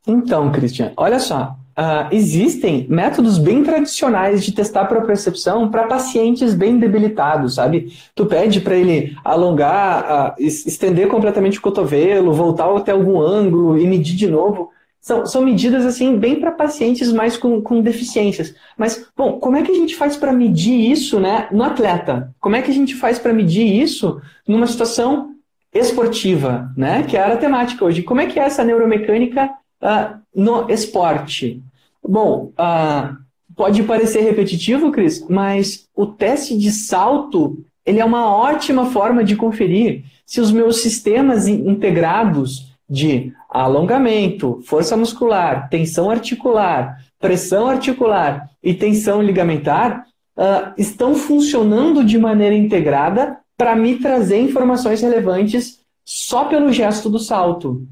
Então, 0.08 0.52
Christian, 0.52 0.92
olha 0.96 1.20
só. 1.20 1.58
Uh, 1.78 2.08
existem 2.10 2.88
métodos 2.90 3.38
bem 3.38 3.62
tradicionais 3.62 4.46
de 4.46 4.54
testar 4.54 4.86
para 4.86 5.02
percepção 5.02 5.70
para 5.70 5.88
pacientes 5.88 6.54
bem 6.54 6.80
debilitados, 6.80 7.56
sabe? 7.56 7.92
Tu 8.16 8.26
pede 8.26 8.62
para 8.62 8.78
ele 8.78 9.14
alongar, 9.26 10.38
uh, 10.38 10.42
estender 10.42 11.10
completamente 11.10 11.60
o 11.60 11.62
cotovelo, 11.62 12.32
voltar 12.32 12.74
até 12.74 12.94
algum 12.94 13.20
ângulo 13.20 13.78
e 13.78 13.86
medir 13.86 14.16
de 14.16 14.26
novo. 14.26 14.72
São, 15.02 15.26
são 15.26 15.42
medidas 15.42 15.86
assim 15.86 16.18
bem 16.18 16.40
para 16.40 16.52
pacientes 16.52 17.12
mais 17.12 17.36
com, 17.36 17.62
com 17.62 17.82
deficiências. 17.82 18.56
Mas, 18.78 19.06
bom, 19.16 19.34
como 19.34 19.58
é 19.58 19.62
que 19.62 19.72
a 19.72 19.76
gente 19.76 19.98
faz 19.98 20.16
para 20.16 20.32
medir 20.32 20.90
isso 20.90 21.20
né, 21.20 21.50
no 21.52 21.62
atleta? 21.62 22.34
Como 22.40 22.56
é 22.56 22.62
que 22.62 22.72
a 22.72 22.74
gente 22.74 22.96
faz 22.96 23.20
para 23.20 23.34
medir 23.34 23.66
isso 23.66 24.22
numa 24.48 24.66
situação 24.66 25.32
esportiva, 25.74 26.72
né? 26.78 27.04
Que 27.04 27.18
é 27.18 27.22
a 27.22 27.36
temática 27.36 27.84
hoje. 27.84 28.02
Como 28.02 28.22
é 28.22 28.28
que 28.28 28.40
é 28.40 28.44
essa 28.44 28.64
neuromecânica 28.64 29.52
Uh, 29.82 30.20
no 30.34 30.70
esporte. 30.70 31.62
Bom, 32.04 32.52
uh, 32.54 33.16
pode 33.56 33.84
parecer 33.84 34.22
repetitivo, 34.22 34.92
Cris, 34.92 35.26
mas 35.30 35.88
o 35.96 36.06
teste 36.06 36.58
de 36.58 36.72
salto 36.72 37.64
ele 37.86 38.00
é 38.00 38.06
uma 38.06 38.28
ótima 38.36 38.88
forma 38.88 39.24
de 39.24 39.36
conferir 39.36 40.04
se 40.26 40.42
os 40.42 40.52
meus 40.52 40.82
sistemas 40.82 41.48
integrados 41.48 42.74
de 42.90 43.32
alongamento, 43.50 44.60
força 44.66 44.98
muscular, 44.98 45.70
tensão 45.70 46.10
articular, 46.10 46.98
pressão 47.20 47.68
articular 47.68 48.50
e 48.62 48.74
tensão 48.74 49.22
ligamentar 49.22 50.06
uh, 50.38 50.74
estão 50.78 51.16
funcionando 51.16 52.04
de 52.04 52.18
maneira 52.18 52.56
integrada 52.56 53.38
para 53.58 53.76
me 53.76 53.98
trazer 53.98 54.40
informações 54.42 55.02
relevantes 55.02 55.80
só 56.04 56.46
pelo 56.46 56.72
gesto 56.72 57.10
do 57.10 57.20
salto. 57.20 57.88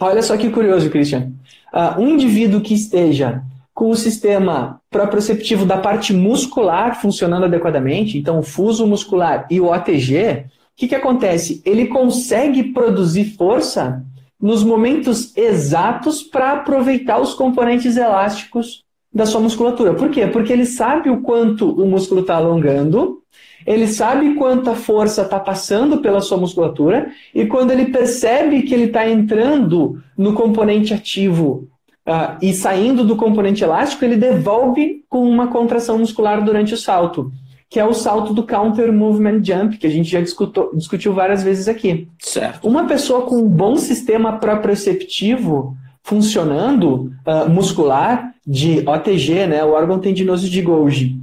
Olha 0.00 0.22
só 0.22 0.36
que 0.36 0.50
curioso, 0.50 0.90
Christian. 0.90 1.32
Uh, 1.72 2.00
um 2.00 2.08
indivíduo 2.08 2.60
que 2.60 2.74
esteja 2.74 3.42
com 3.72 3.90
o 3.90 3.96
sistema 3.96 4.80
proprioceptivo 4.88 5.66
da 5.66 5.78
parte 5.78 6.12
muscular 6.12 7.00
funcionando 7.00 7.44
adequadamente, 7.44 8.16
então 8.16 8.38
o 8.38 8.42
fuso 8.42 8.86
muscular 8.86 9.46
e 9.50 9.60
o 9.60 9.66
OTG, 9.66 10.46
o 10.46 10.76
que, 10.76 10.88
que 10.88 10.94
acontece? 10.94 11.60
Ele 11.64 11.86
consegue 11.86 12.72
produzir 12.72 13.36
força 13.36 14.04
nos 14.40 14.62
momentos 14.62 15.36
exatos 15.36 16.22
para 16.22 16.52
aproveitar 16.52 17.20
os 17.20 17.34
componentes 17.34 17.96
elásticos 17.96 18.84
da 19.12 19.26
sua 19.26 19.40
musculatura. 19.40 19.94
Por 19.94 20.10
quê? 20.10 20.26
Porque 20.26 20.52
ele 20.52 20.66
sabe 20.66 21.08
o 21.10 21.22
quanto 21.22 21.70
o 21.70 21.86
músculo 21.86 22.20
está 22.20 22.36
alongando 22.36 23.22
ele 23.66 23.86
sabe 23.86 24.34
quanta 24.34 24.74
força 24.74 25.22
está 25.22 25.38
passando 25.40 25.98
pela 25.98 26.20
sua 26.20 26.36
musculatura 26.36 27.10
e 27.34 27.46
quando 27.46 27.70
ele 27.70 27.86
percebe 27.86 28.62
que 28.62 28.74
ele 28.74 28.84
está 28.84 29.08
entrando 29.08 30.02
no 30.16 30.34
componente 30.34 30.92
ativo 30.92 31.68
uh, 32.06 32.36
e 32.40 32.52
saindo 32.52 33.04
do 33.04 33.16
componente 33.16 33.64
elástico, 33.64 34.04
ele 34.04 34.16
devolve 34.16 35.04
com 35.08 35.28
uma 35.28 35.48
contração 35.48 35.98
muscular 35.98 36.44
durante 36.44 36.74
o 36.74 36.78
salto, 36.78 37.32
que 37.70 37.80
é 37.80 37.84
o 37.84 37.94
salto 37.94 38.34
do 38.34 38.46
counter 38.46 38.92
movement 38.92 39.42
jump, 39.42 39.78
que 39.78 39.86
a 39.86 39.90
gente 39.90 40.10
já 40.10 40.20
discutou, 40.20 40.70
discutiu 40.74 41.12
várias 41.12 41.42
vezes 41.42 41.68
aqui. 41.68 42.08
Certo. 42.18 42.66
Uma 42.66 42.84
pessoa 42.84 43.22
com 43.22 43.36
um 43.36 43.48
bom 43.48 43.76
sistema 43.76 44.38
proprioceptivo 44.38 45.76
funcionando, 46.02 47.12
uh, 47.26 47.48
muscular, 47.48 48.34
de 48.46 48.86
OTG, 48.86 49.46
né, 49.46 49.64
o 49.64 49.70
órgão 49.70 49.98
tendinoso 49.98 50.50
de 50.50 50.60
Golgi, 50.60 51.18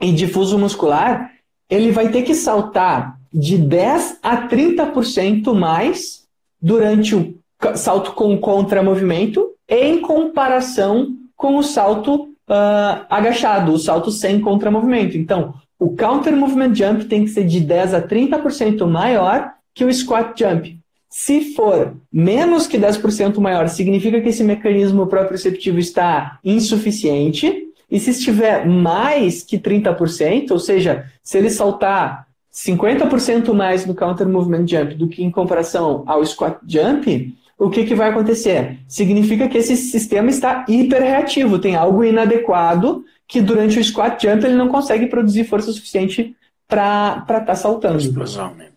e 0.00 0.10
difuso 0.12 0.58
muscular, 0.58 1.30
ele 1.68 1.90
vai 1.90 2.10
ter 2.10 2.22
que 2.22 2.34
saltar 2.34 3.18
de 3.32 3.58
10 3.58 4.18
a 4.22 4.48
30% 4.48 5.52
mais 5.54 6.24
durante 6.60 7.14
o 7.14 7.34
salto 7.74 8.12
com 8.12 8.38
contramovimento 8.38 9.50
em 9.68 10.00
comparação 10.00 11.14
com 11.36 11.56
o 11.56 11.62
salto 11.62 12.28
uh, 12.48 13.06
agachado, 13.10 13.72
o 13.72 13.78
salto 13.78 14.10
sem 14.10 14.40
contramovimento. 14.40 15.16
Então, 15.16 15.54
o 15.78 15.96
counter 15.96 16.36
movement 16.36 16.74
jump 16.74 17.04
tem 17.06 17.24
que 17.24 17.30
ser 17.30 17.44
de 17.44 17.60
10 17.60 17.94
a 17.94 18.02
30% 18.02 18.86
maior 18.86 19.52
que 19.74 19.84
o 19.84 19.92
squat 19.92 20.38
jump. 20.38 20.78
Se 21.10 21.54
for 21.54 21.94
menos 22.12 22.66
que 22.66 22.78
10% 22.78 23.38
maior, 23.38 23.68
significa 23.68 24.20
que 24.20 24.28
esse 24.28 24.42
mecanismo 24.42 25.06
proprioceptivo 25.06 25.78
está 25.78 26.38
insuficiente 26.44 27.63
e 27.90 28.00
se 28.00 28.10
estiver 28.10 28.66
mais 28.66 29.42
que 29.42 29.58
30%, 29.58 30.50
ou 30.50 30.58
seja, 30.58 31.10
se 31.22 31.38
ele 31.38 31.50
saltar 31.50 32.26
50% 32.52 33.52
mais 33.52 33.84
no 33.84 33.94
counter 33.94 34.28
movement 34.28 34.66
jump 34.66 34.94
do 34.94 35.08
que 35.08 35.22
em 35.22 35.30
comparação 35.30 36.04
ao 36.06 36.24
squat 36.24 36.58
jump, 36.66 37.34
o 37.58 37.70
que, 37.70 37.84
que 37.84 37.94
vai 37.94 38.10
acontecer? 38.10 38.78
Significa 38.88 39.48
que 39.48 39.58
esse 39.58 39.76
sistema 39.76 40.30
está 40.30 40.64
hiperreativo, 40.68 41.58
tem 41.58 41.76
algo 41.76 42.04
inadequado 42.04 43.04
que 43.26 43.40
durante 43.40 43.78
o 43.78 43.84
squat 43.84 44.20
jump 44.22 44.44
ele 44.44 44.54
não 44.54 44.68
consegue 44.68 45.06
produzir 45.06 45.44
força 45.44 45.72
suficiente 45.72 46.36
para 46.68 47.18
estar 47.20 47.40
tá 47.40 47.54
saltando. 47.54 47.98
Explosão, 47.98 48.54
né? 48.54 48.70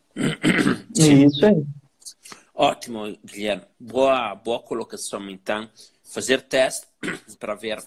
Isso 0.95 1.45
aí. 1.45 1.63
Ótimo, 2.53 3.15
Guilherme. 3.23 3.63
Boa, 3.79 4.33
boa 4.33 4.59
colocação, 4.59 5.29
então. 5.29 5.69
Fazer 6.03 6.41
teste 6.41 6.87
para 7.39 7.53
ver 7.53 7.77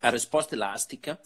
a 0.00 0.10
resposta 0.10 0.54
elástica 0.54 1.18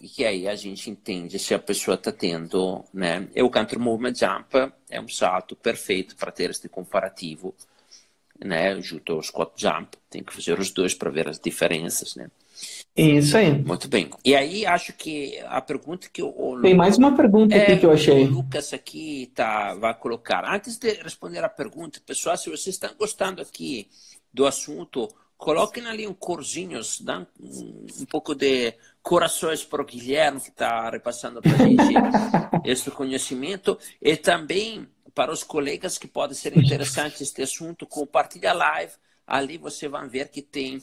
e 0.00 0.08
que 0.08 0.24
aí 0.24 0.46
a 0.48 0.54
gente 0.54 0.90
entende 0.90 1.38
se 1.38 1.54
a 1.54 1.58
pessoa 1.58 1.96
está 1.96 2.12
tendo, 2.12 2.84
né? 2.92 3.28
E 3.34 3.42
o 3.42 3.50
counter 3.50 3.78
movement 3.78 4.14
jump 4.14 4.72
é 4.88 5.00
um 5.00 5.08
salto 5.08 5.56
perfeito 5.56 6.16
para 6.16 6.30
ter 6.30 6.50
este 6.50 6.68
comparativo, 6.68 7.54
né? 8.38 8.80
Junto 8.80 9.14
ao 9.14 9.22
squat 9.22 9.52
jump, 9.56 9.96
tem 10.08 10.22
que 10.22 10.32
fazer 10.32 10.58
os 10.58 10.70
dois 10.70 10.94
para 10.94 11.10
ver 11.10 11.28
as 11.28 11.38
diferenças, 11.38 12.14
né? 12.14 12.30
Isso 12.96 13.36
aí. 13.36 13.52
Muito 13.52 13.88
bem. 13.88 14.10
E 14.24 14.34
aí 14.34 14.66
acho 14.66 14.92
que 14.92 15.38
a 15.46 15.60
pergunta 15.60 16.08
que 16.12 16.22
o 16.22 16.60
tem 16.60 16.74
mais 16.74 16.98
uma 16.98 17.14
pergunta 17.16 17.54
é, 17.54 17.62
aqui 17.62 17.76
que 17.78 17.86
eu 17.86 17.92
achei. 17.92 18.24
O 18.24 18.30
Lucas 18.30 18.72
aqui 18.72 19.30
tá 19.34 19.74
vai 19.74 19.94
colocar. 19.94 20.44
Antes 20.44 20.76
de 20.76 20.94
responder 20.94 21.44
a 21.44 21.48
pergunta, 21.48 22.00
pessoal, 22.04 22.36
se 22.36 22.50
vocês 22.50 22.74
estão 22.74 22.90
gostando 22.98 23.40
aqui 23.40 23.88
do 24.32 24.46
assunto 24.46 25.08
coloquem 25.38 25.86
ali 25.86 26.06
um 26.06 26.12
corzinhos, 26.12 27.00
dá 27.00 27.20
um, 27.40 27.86
um 28.00 28.04
pouco 28.06 28.34
de 28.34 28.74
corações 29.00 29.64
para 29.64 29.80
o 29.80 29.86
Guilherme, 29.86 30.40
que 30.40 30.50
está 30.50 30.90
repassando 30.90 31.40
para 31.40 31.52
a 31.52 31.56
gente 31.56 31.94
esse 32.66 32.90
conhecimento, 32.90 33.78
e 34.02 34.16
também 34.16 34.86
para 35.14 35.32
os 35.32 35.44
colegas 35.44 35.96
que 35.96 36.08
pode 36.08 36.34
ser 36.34 36.56
interessante 36.58 37.22
este 37.22 37.40
assunto, 37.42 37.86
compartilha 37.86 38.50
a 38.50 38.54
live, 38.54 38.92
ali 39.26 39.56
você 39.56 39.88
vai 39.88 40.06
ver 40.08 40.28
que 40.28 40.42
tem 40.42 40.82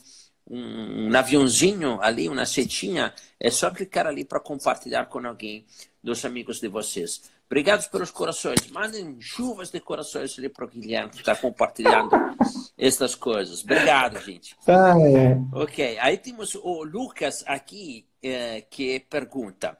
um, 0.50 1.10
um 1.10 1.16
aviãozinho 1.16 2.00
ali, 2.02 2.30
uma 2.30 2.46
setinha, 2.46 3.14
é 3.40 3.52
só 3.52 3.70
clicar 3.70 4.08
ali 4.08 4.24
para 4.24 4.40
compartilhar 4.40 5.06
com 5.08 5.20
alguém 5.26 5.66
dos 6.02 6.24
amigos 6.24 6.60
de 6.60 6.68
vocês. 6.68 7.24
Obrigado 7.48 7.88
pelos 7.90 8.10
corações. 8.10 8.68
Mandem 8.72 9.22
chuvas 9.22 9.70
de 9.70 9.80
corações 9.80 10.38
ali 10.38 10.50
para 10.50 10.66
o 10.66 10.68
Guilherme, 10.68 11.12
que 11.12 11.20
está 11.20 11.36
compartilhando 11.36 12.10
estas 12.78 13.14
coisas. 13.14 13.64
Obrigado, 13.64 14.20
gente. 14.20 14.56
Ah, 14.68 14.96
é. 15.00 15.38
Ok, 15.54 15.98
aí 16.00 16.18
temos 16.18 16.56
o 16.56 16.84
Lucas 16.84 17.44
aqui, 17.46 18.08
eh, 18.22 18.66
que 18.70 19.00
pergunta: 19.00 19.78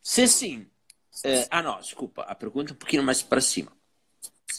se 0.00 0.28
sim. 0.28 0.66
Eh, 1.24 1.46
ah, 1.50 1.62
não, 1.62 1.80
desculpa, 1.80 2.22
a 2.22 2.34
pergunta 2.36 2.72
é 2.72 2.74
um 2.74 2.78
pouquinho 2.78 3.02
mais 3.02 3.20
para 3.20 3.40
cima. 3.40 3.72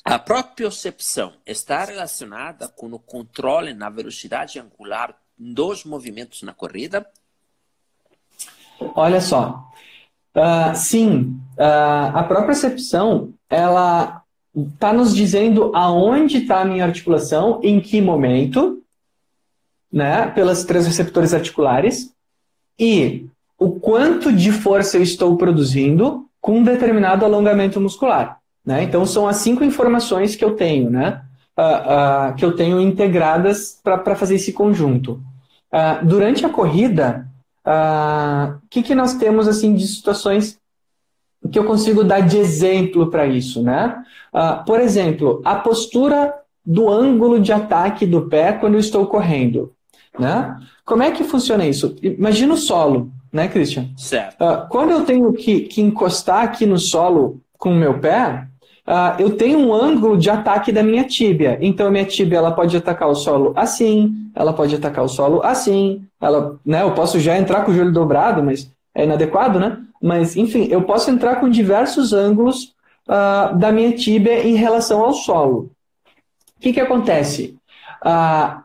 A 0.04 0.20
propriocepção 0.20 1.34
está 1.46 1.86
relacionada 1.86 2.68
com 2.68 2.88
o 2.88 3.00
controle 3.00 3.74
na 3.74 3.90
velocidade 3.90 4.60
angular 4.60 5.18
dos 5.38 5.86
movimentos 5.86 6.42
na 6.44 6.54
corrida? 6.54 7.10
Olha 8.96 9.22
só, 9.22 9.70
Uh, 10.36 10.76
sim, 10.76 11.42
uh, 11.60 12.16
a 12.18 12.24
própria 12.24 12.48
percepção, 12.48 13.34
ela 13.50 14.22
está 14.56 14.94
nos 14.94 15.14
dizendo 15.14 15.72
aonde 15.76 16.38
está 16.38 16.62
a 16.62 16.66
minha 16.66 16.86
articulação, 16.86 17.60
em 17.62 17.80
que 17.80 18.02
momento, 18.02 18.82
né, 19.92 20.28
pelos 20.28 20.64
três 20.64 20.88
receptores 20.88 21.34
articulares, 21.34 22.12
e 22.80 23.28
o 23.58 23.72
quanto 23.72 24.32
de 24.32 24.52
força 24.52 24.98
eu 24.98 25.04
estou 25.04 25.36
produzindo 25.36 26.26
com 26.40 26.60
um 26.60 26.64
determinado 26.64 27.26
alongamento 27.26 27.80
muscular. 27.82 28.40
Né? 28.66 28.84
Então, 28.84 29.06
são 29.06 29.28
as 29.28 29.38
cinco 29.38 29.64
informações 29.64 30.36
que 30.36 30.46
eu 30.46 30.56
tenho, 30.56 30.90
né? 30.90 31.22
Uh, 31.58 32.34
que 32.36 32.46
eu 32.46 32.56
tenho 32.56 32.80
integradas 32.80 33.78
para 33.84 34.16
fazer 34.16 34.36
esse 34.36 34.54
conjunto. 34.54 35.22
durante 36.04 36.46
a 36.46 36.50
corrida, 36.50 37.28
o 37.66 38.68
que, 38.70 38.82
que 38.82 38.96
nós 38.96 39.16
temos 39.16 39.46
assim 39.46 39.76
de 39.76 39.86
situações 39.86 40.59
que 41.52 41.60
eu 41.60 41.64
consigo 41.64 42.04
dar 42.04 42.22
de 42.22 42.38
exemplo 42.38 43.10
para 43.10 43.26
isso, 43.26 43.62
né? 43.62 44.04
Uh, 44.34 44.64
por 44.66 44.80
exemplo, 44.80 45.42
a 45.44 45.56
postura 45.56 46.34
do 46.66 46.90
ângulo 46.90 47.40
de 47.40 47.52
ataque 47.52 48.06
do 48.06 48.24
pé 48.24 48.54
quando 48.54 48.76
eu 48.76 48.80
estou 48.80 49.06
correndo, 49.08 49.72
né? 50.18 50.56
Como 50.86 51.04
é 51.04 51.12
que 51.12 51.24
funciona 51.24 51.66
isso? 51.66 51.96
Imagina 52.02 52.54
o 52.54 52.58
solo, 52.58 53.12
né, 53.32 53.48
Christian? 53.48 53.90
Certo. 53.98 54.44
Uh, 54.44 54.68
quando 54.70 54.92
eu 54.92 55.04
tenho 55.06 55.32
que, 55.34 55.62
que 55.62 55.82
encostar 55.82 56.44
aqui 56.44 56.66
no 56.66 56.78
solo 56.78 57.42
com 57.58 57.72
o 57.72 57.76
meu 57.76 58.00
pé, 58.00 58.48
uh, 58.88 59.20
eu 59.20 59.36
tenho 59.36 59.60
um 59.60 59.74
ângulo 59.74 60.18
de 60.18 60.30
ataque 60.30 60.72
da 60.72 60.84
minha 60.84 61.04
tíbia. 61.04 61.58
Então, 61.62 61.88
a 61.88 61.92
minha 61.92 62.06
tíbia 62.06 62.38
ela 62.38 62.52
pode 62.52 62.76
atacar 62.76 63.10
o 63.10 63.16
solo 63.16 63.54
assim, 63.56 64.32
ela 64.36 64.54
pode 64.54 64.76
atacar 64.76 65.04
o 65.04 65.10
solo 65.10 65.42
assim, 65.44 66.04
ela, 66.20 66.60
né, 66.66 66.82
eu 66.82 66.92
posso 66.92 67.20
já 67.20 67.38
entrar 67.38 67.64
com 67.64 67.72
o 67.72 67.74
joelho 67.74 67.92
dobrado, 67.92 68.44
mas 68.44 68.72
é 68.96 69.04
inadequado, 69.04 69.60
né? 69.60 69.78
Mas, 70.02 70.36
enfim, 70.36 70.68
eu 70.70 70.84
posso 70.84 71.12
entrar 71.12 71.38
com 71.38 71.50
diversos 71.50 72.14
ângulos 72.14 72.74
uh, 73.08 73.58
da 73.58 73.72
minha 73.72 73.94
tíbia 73.94 74.48
em 74.48 74.56
relação 74.56 75.02
ao 75.02 75.14
solo. 75.14 75.72
O 76.58 76.62
que, 76.62 76.74
que 76.74 76.80
acontece? 76.80 77.58
Uh, 78.04 78.62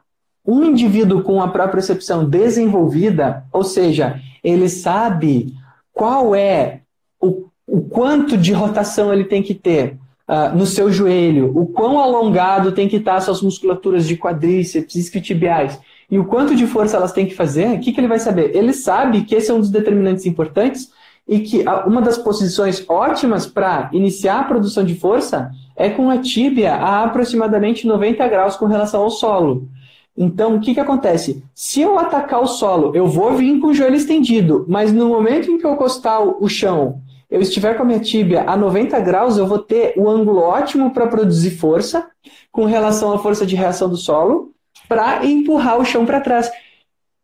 um 0.47 0.65
indivíduo 0.65 1.23
com 1.23 1.43
a 1.43 1.49
própria 1.49 1.73
percepção 1.73 2.29
desenvolvida, 2.29 3.45
ou 3.53 3.65
seja, 3.65 4.21
ele 4.43 4.69
sabe 4.69 5.55
qual 5.93 6.35
é 6.35 6.81
o, 7.21 7.47
o 7.67 7.83
quanto 7.83 8.37
de 8.37 8.53
rotação 8.53 9.13
ele 9.13 9.25
tem 9.25 9.43
que 9.43 9.55
ter 9.55 9.97
uh, 10.29 10.55
no 10.55 10.67
seu 10.67 10.93
joelho, 10.93 11.57
o 11.57 11.67
quão 11.67 11.99
alongado 11.99 12.73
tem 12.73 12.89
que 12.89 12.97
estar 12.97 13.21
suas 13.21 13.41
musculaturas 13.41 14.07
de 14.07 14.17
quadríceps, 14.17 14.95
isquiotibiais, 14.95 15.79
e 16.11 16.19
o 16.19 16.25
quanto 16.25 16.55
de 16.55 16.67
força 16.67 16.97
elas 16.97 17.13
têm 17.13 17.27
que 17.27 17.35
fazer, 17.35 17.69
o 17.69 17.81
que, 17.81 17.93
que 17.93 18.01
ele 18.01 18.09
vai 18.09 18.19
saber? 18.19 18.55
Ele 18.55 18.73
sabe 18.73 19.23
que 19.23 19.35
esse 19.35 19.51
é 19.51 19.55
um 19.55 19.61
dos 19.61 19.71
determinantes 19.71 20.27
importantes 20.27 20.91
e 21.27 21.41
que 21.41 21.65
uma 21.87 22.03
das 22.03 22.19
posições 22.19 22.85
ótimas 22.89 23.47
para 23.47 23.89
iniciar 23.93 24.41
a 24.41 24.45
produção 24.45 24.85
de 24.85 24.95
força 24.95 25.51
é 25.75 25.89
com 25.89 26.11
a 26.11 26.19
tíbia 26.19 26.75
a 26.75 27.05
aproximadamente 27.05 27.87
90 27.87 28.29
graus 28.29 28.57
com 28.57 28.67
relação 28.67 29.03
ao 29.03 29.11
solo. 29.11 29.69
Então, 30.17 30.55
o 30.55 30.61
que, 30.61 30.75
que 30.75 30.81
acontece? 30.81 31.43
Se 31.55 31.81
eu 31.81 31.99
atacar 31.99 32.41
o 32.41 32.47
solo, 32.47 32.95
eu 32.95 33.07
vou 33.07 33.33
vir 33.33 33.59
com 33.59 33.69
o 33.69 33.75
joelho 33.75 33.97
estendido, 33.97 34.65
mas 34.69 34.93
no 34.93 35.09
momento 35.09 35.51
em 35.51 35.59
que 35.59 35.67
eu 35.67 35.73
encostar 35.73 36.23
o 36.23 36.49
chão 36.49 37.03
eu 37.35 37.41
estiver 37.41 37.77
com 37.77 37.83
a 37.83 37.87
minha 37.87 37.99
tíbia 37.99 38.45
a 38.49 38.57
90 38.57 39.01
graus, 39.01 39.37
eu 39.37 39.45
vou 39.45 39.59
ter 39.59 39.95
o 39.97 40.09
ângulo 40.09 40.41
ótimo 40.41 40.93
para 40.93 41.09
produzir 41.09 41.51
força 41.51 42.07
com 42.53 42.65
relação 42.65 43.13
à 43.13 43.19
força 43.19 43.45
de 43.45 43.57
reação 43.57 43.89
do 43.89 43.97
solo 43.97 44.54
para 44.89 45.25
empurrar 45.25 45.79
o 45.79 45.85
chão 45.85 46.05
para 46.05 46.21
trás. 46.21 46.51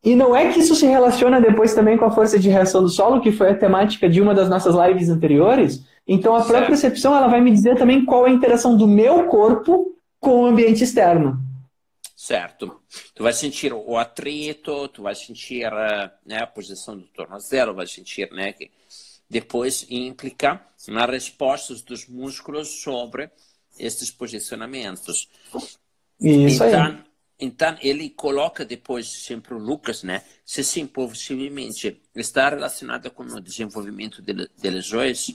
E 0.03 0.15
não 0.15 0.35
é 0.35 0.51
que 0.53 0.61
isso 0.61 0.75
se 0.75 0.87
relaciona 0.87 1.41
depois 1.41 1.75
também 1.75 1.99
com 1.99 2.07
a 2.07 2.11
força 2.11 2.39
de 2.39 2.49
reação 2.49 2.83
do 2.83 2.89
solo, 2.89 3.21
que 3.21 3.31
foi 3.31 3.51
a 3.51 3.57
temática 3.57 4.09
de 4.09 4.21
uma 4.21 4.35
das 4.35 4.49
nossas 4.49 4.75
lives 4.75 5.11
anteriores. 5.11 5.85
Então 6.07 6.35
a 6.35 6.43
própria 6.43 6.69
percepção 6.69 7.15
ela 7.15 7.29
vai 7.29 7.41
me 7.41 7.51
dizer 7.51 7.77
também 7.77 8.05
qual 8.05 8.27
é 8.27 8.31
a 8.31 8.33
interação 8.33 8.77
do 8.77 8.87
meu 8.87 9.27
corpo 9.27 9.95
com 10.19 10.43
o 10.43 10.47
ambiente 10.47 10.85
externo. 10.85 11.39
Certo. 12.17 12.81
Tu 13.15 13.23
vai 13.23 13.33
sentir 13.33 13.73
o 13.73 13.97
atrito, 13.97 14.89
tu 14.89 15.03
vai 15.03 15.15
sentir 15.15 15.71
né, 16.25 16.39
a 16.43 16.47
posição 16.47 16.97
do 16.97 17.07
tornozelo, 17.07 17.75
vai 17.75 17.87
sentir 17.87 18.31
né, 18.33 18.53
que 18.53 18.71
depois 19.29 19.87
implica 19.89 20.61
nas 20.89 21.11
respostas 21.11 21.83
dos 21.83 22.07
músculos 22.07 22.83
sobre 22.83 23.31
estes 23.79 24.11
posicionamentos. 24.11 25.29
Isso 26.21 26.65
então, 26.65 26.85
aí. 26.85 26.99
Então, 27.41 27.77
ele 27.81 28.11
coloca 28.11 28.65
depois 28.65 29.09
sempre 29.09 29.55
o 29.55 29.59
Lucas, 29.59 30.03
né? 30.03 30.23
Se 30.45 30.63
sim, 30.63 30.87
possivelmente 30.87 32.01
está 32.15 32.51
relacionado 32.51 33.11
com 33.11 33.23
o 33.23 33.41
desenvolvimento 33.41 34.21
de, 34.21 34.33
de 34.35 34.71
lesões? 34.71 35.35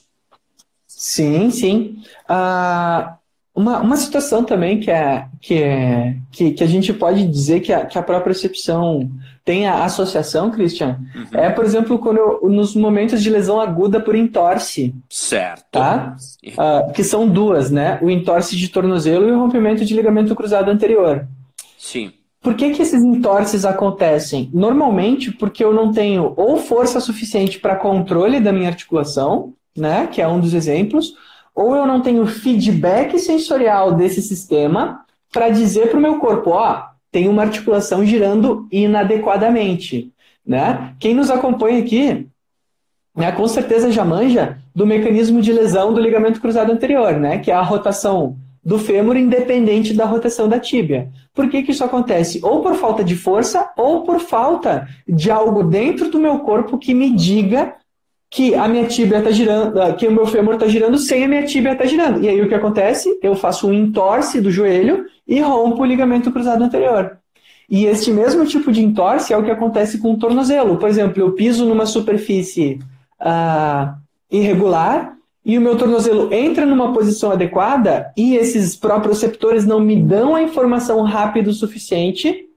Sim, 0.87 1.49
sim. 1.49 2.03
Uh, 2.29 3.15
uma, 3.55 3.79
uma 3.79 3.95
situação 3.95 4.43
também 4.43 4.81
que, 4.81 4.91
é, 4.91 5.27
que, 5.41 5.63
é, 5.63 6.17
que, 6.29 6.51
que 6.51 6.63
a 6.63 6.67
gente 6.67 6.91
pode 6.91 7.25
dizer 7.25 7.61
que 7.61 7.71
a, 7.71 7.85
que 7.85 7.97
a 7.97 8.03
própria 8.03 8.25
percepção 8.25 9.09
tem 9.45 9.65
a 9.65 9.85
associação, 9.85 10.51
Christian, 10.51 10.99
uhum. 11.15 11.39
é, 11.39 11.49
por 11.49 11.63
exemplo, 11.63 11.97
quando 11.99 12.17
eu, 12.17 12.49
nos 12.49 12.75
momentos 12.75 13.23
de 13.23 13.29
lesão 13.29 13.61
aguda 13.61 13.99
por 13.99 14.15
entorse. 14.15 14.93
Certo. 15.09 15.63
Tá? 15.71 16.17
Uh, 16.43 16.91
que 16.91 17.03
são 17.03 17.29
duas, 17.29 17.71
né? 17.71 17.97
O 18.01 18.09
entorse 18.09 18.57
de 18.57 18.67
tornozelo 18.67 19.29
e 19.29 19.31
o 19.31 19.39
rompimento 19.39 19.85
de 19.85 19.95
ligamento 19.95 20.35
cruzado 20.35 20.69
anterior. 20.69 21.25
Sim. 21.85 22.11
Por 22.41 22.55
que, 22.55 22.71
que 22.71 22.81
esses 22.81 23.03
entorces 23.03 23.63
acontecem? 23.63 24.49
Normalmente 24.51 25.31
porque 25.31 25.63
eu 25.63 25.71
não 25.71 25.91
tenho 25.91 26.33
ou 26.35 26.57
força 26.57 26.99
suficiente 26.99 27.59
para 27.59 27.75
controle 27.75 28.39
da 28.39 28.51
minha 28.51 28.69
articulação, 28.69 29.53
né? 29.77 30.07
Que 30.07 30.19
é 30.19 30.27
um 30.27 30.39
dos 30.39 30.55
exemplos, 30.55 31.13
ou 31.53 31.75
eu 31.75 31.85
não 31.85 32.01
tenho 32.01 32.25
feedback 32.25 33.19
sensorial 33.19 33.93
desse 33.93 34.23
sistema 34.23 35.05
para 35.31 35.49
dizer 35.49 35.89
para 35.89 35.99
o 35.99 36.01
meu 36.01 36.17
corpo, 36.17 36.49
ó, 36.49 36.85
tem 37.11 37.29
uma 37.29 37.43
articulação 37.43 38.03
girando 38.03 38.67
inadequadamente, 38.71 40.11
né? 40.43 40.95
Quem 40.99 41.13
nos 41.13 41.29
acompanha 41.29 41.83
aqui, 41.83 42.27
né, 43.15 43.31
com 43.31 43.47
certeza 43.47 43.91
já 43.91 44.03
manja 44.03 44.57
do 44.73 44.87
mecanismo 44.87 45.39
de 45.39 45.53
lesão 45.53 45.93
do 45.93 46.01
ligamento 46.01 46.41
cruzado 46.41 46.71
anterior, 46.71 47.13
né? 47.19 47.37
Que 47.37 47.51
é 47.51 47.53
a 47.53 47.61
rotação 47.61 48.37
do 48.65 48.79
fêmur 48.79 49.15
independente 49.15 49.93
da 49.93 50.05
rotação 50.05 50.49
da 50.49 50.59
tíbia. 50.59 51.09
Por 51.35 51.47
que, 51.47 51.61
que 51.61 51.71
isso 51.71 51.83
acontece? 51.83 52.39
Ou 52.41 52.63
por 52.63 52.73
falta 52.73 53.03
de 53.03 53.15
força, 53.15 53.69
ou 53.77 54.01
por 54.01 54.19
falta 54.19 54.87
de 55.07 55.29
algo 55.29 55.63
dentro 55.63 56.09
do 56.09 56.19
meu 56.19 56.39
corpo 56.39 56.79
que 56.79 56.93
me 56.93 57.11
diga 57.11 57.75
que 58.27 58.55
a 58.55 58.67
minha 58.67 58.87
tíbia 58.87 59.19
está 59.19 59.29
girando, 59.29 59.79
ah, 59.79 59.93
que 59.93 60.07
o 60.07 60.11
meu 60.11 60.25
fêmur 60.25 60.55
está 60.55 60.67
girando 60.67 60.97
sem 60.97 61.23
a 61.23 61.27
minha 61.27 61.45
tíbia 61.45 61.73
estar 61.73 61.83
tá 61.83 61.89
girando. 61.89 62.23
E 62.23 62.27
aí 62.27 62.41
o 62.41 62.49
que 62.49 62.55
acontece? 62.55 63.19
Eu 63.21 63.35
faço 63.35 63.67
um 63.67 63.73
entorse 63.73 64.41
do 64.41 64.49
joelho 64.49 65.05
e 65.27 65.39
rompo 65.39 65.83
o 65.83 65.85
ligamento 65.85 66.31
cruzado 66.31 66.63
anterior. 66.63 67.19
E 67.69 67.85
este 67.85 68.11
mesmo 68.11 68.45
tipo 68.45 68.71
de 68.71 68.83
entorse 68.83 69.31
é 69.31 69.37
o 69.37 69.43
que 69.43 69.51
acontece 69.51 69.99
com 69.99 70.13
o 70.13 70.17
tornozelo. 70.17 70.77
Por 70.77 70.89
exemplo, 70.89 71.21
eu 71.21 71.33
piso 71.33 71.65
numa 71.65 71.85
superfície 71.85 72.79
uh, 73.21 73.95
irregular 74.29 75.14
e 75.45 75.57
o 75.57 75.61
meu 75.61 75.77
tornozelo 75.77 76.33
entra 76.33 76.65
numa 76.65 76.91
posição 76.91 77.31
adequada 77.31 78.11
e 78.17 78.35
esses 78.35 78.75
próprios 78.75 79.21
receptores 79.21 79.65
não 79.65 79.79
me 79.79 79.95
dão 79.95 80.35
a 80.35 80.41
informação 80.41 81.03
rápido 81.03 81.49
o 81.49 81.53
suficiente 81.53 82.49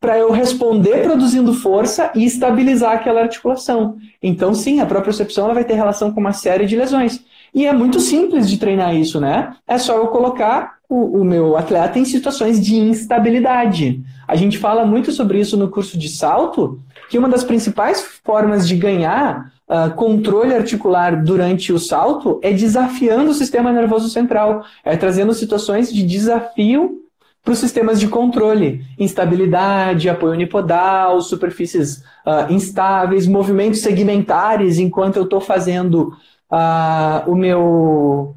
para 0.00 0.18
eu 0.18 0.30
responder 0.30 1.02
produzindo 1.02 1.54
força 1.54 2.12
e 2.14 2.24
estabilizar 2.24 2.92
aquela 2.92 3.22
articulação. 3.22 3.96
Então, 4.22 4.54
sim, 4.54 4.80
a 4.80 4.86
propriocepção 4.86 5.46
ela 5.46 5.54
vai 5.54 5.64
ter 5.64 5.74
relação 5.74 6.12
com 6.12 6.20
uma 6.20 6.32
série 6.34 6.66
de 6.66 6.76
lesões. 6.76 7.24
E 7.54 7.64
é 7.66 7.72
muito 7.72 7.98
simples 7.98 8.48
de 8.48 8.58
treinar 8.58 8.94
isso, 8.94 9.18
né? 9.18 9.56
É 9.66 9.78
só 9.78 9.96
eu 9.96 10.08
colocar 10.08 10.74
o, 10.88 11.20
o, 11.20 11.24
meu 11.24 11.56
atleta 11.56 11.98
em 11.98 12.04
situações 12.04 12.62
de 12.62 12.76
instabilidade. 12.76 14.02
A 14.28 14.36
gente 14.36 14.58
fala 14.58 14.84
muito 14.84 15.10
sobre 15.10 15.40
isso 15.40 15.56
no 15.56 15.70
curso 15.70 15.96
de 15.96 16.10
salto, 16.10 16.78
que 17.08 17.18
uma 17.18 17.28
das 17.28 17.42
principais 17.42 18.02
formas 18.22 18.68
de 18.68 18.76
ganhar 18.76 19.53
uh, 19.68 19.94
controle 19.94 20.54
articular 20.54 21.22
durante 21.22 21.72
o 21.72 21.78
salto 21.78 22.40
é 22.42 22.52
desafiando 22.52 23.30
o 23.30 23.34
sistema 23.34 23.72
nervoso 23.72 24.08
central, 24.08 24.64
é 24.84 24.96
trazendo 24.96 25.32
situações 25.32 25.92
de 25.92 26.02
desafio 26.02 27.00
para 27.42 27.52
os 27.52 27.58
sistemas 27.58 28.00
de 28.00 28.08
controle, 28.08 28.82
instabilidade, 28.98 30.08
apoio 30.08 30.32
unipodal, 30.32 31.20
superfícies 31.20 31.98
uh, 32.26 32.50
instáveis, 32.50 33.26
movimentos 33.26 33.80
segmentares 33.80 34.78
enquanto 34.78 35.16
eu 35.16 35.24
estou 35.24 35.40
fazendo 35.40 36.16
uh, 36.50 37.30
o 37.30 37.36
meu 37.36 38.34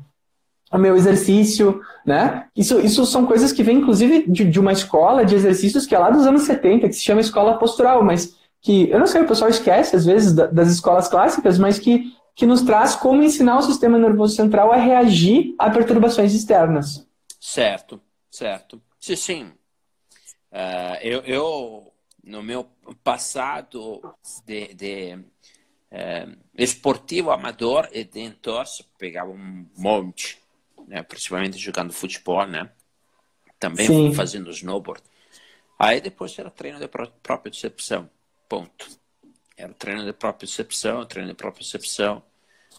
o 0.70 0.78
meu 0.78 0.98
exercício, 0.98 1.80
né? 2.06 2.46
Isso, 2.54 2.80
isso 2.82 3.06
são 3.06 3.26
coisas 3.26 3.54
que 3.54 3.64
vêm, 3.64 3.78
inclusive, 3.78 4.26
de, 4.28 4.44
de, 4.44 4.60
uma 4.60 4.74
escola 4.74 5.24
de 5.24 5.34
exercícios 5.34 5.86
que 5.86 5.96
é 5.96 5.98
lá 5.98 6.10
dos 6.10 6.28
anos 6.28 6.42
70, 6.42 6.90
que 6.90 6.94
se 6.94 7.06
chama 7.06 7.22
escola 7.22 7.58
postural, 7.58 8.04
mas 8.04 8.36
que, 8.62 8.90
eu 8.90 9.00
não 9.00 9.08
sei, 9.08 9.22
o 9.22 9.28
pessoal 9.28 9.50
esquece, 9.50 9.96
às 9.96 10.06
vezes, 10.06 10.34
da, 10.34 10.48
das 10.48 10.70
escolas 10.70 11.08
clássicas, 11.08 11.58
mas 11.58 11.80
que, 11.80 12.14
que 12.36 12.46
nos 12.46 12.62
traz 12.62 12.96
como 12.96 13.24
ensinar 13.24 13.58
o 13.58 13.64
sistema 13.64 13.98
nervoso 13.98 14.36
central 14.36 14.72
a 14.72 14.78
reagir 14.78 15.56
a 15.58 15.70
perturbações 15.70 16.34
externas. 16.34 17.08
Certo, 17.40 18.02
certo. 18.30 18.82
Sim, 19.00 19.16
sim. 19.16 19.44
Uh, 20.52 20.98
eu, 21.02 21.20
eu, 21.22 21.94
no 22.24 22.42
meu 22.42 22.68
passado 23.04 24.02
de, 24.46 24.74
de 24.74 25.16
uh, 25.16 26.38
esportivo 26.58 27.32
amador 27.32 27.88
e 27.92 28.04
de 28.04 28.22
entorse, 28.22 28.84
pegava 28.98 29.30
um 29.30 29.66
monte, 29.78 30.40
né? 30.88 31.04
principalmente 31.04 31.58
jogando 31.58 31.94
futebol, 31.94 32.46
né? 32.46 32.70
Também 33.60 33.88
sim. 33.88 34.14
fazendo 34.14 34.52
snowboard. 34.52 35.04
Aí 35.80 36.02
depois 36.02 36.38
era 36.38 36.50
treino 36.50 36.80
de 36.80 36.88
própria 36.88 37.52
decepção, 37.52 38.10
ponto. 38.48 38.88
Era 39.56 39.74
treino 39.74 40.06
de 40.06 40.14
própria 40.14 40.48
decepção, 40.48 41.06
treino 41.06 41.30
de 41.30 41.36
própria 41.36 41.64
decepção, 41.64 42.24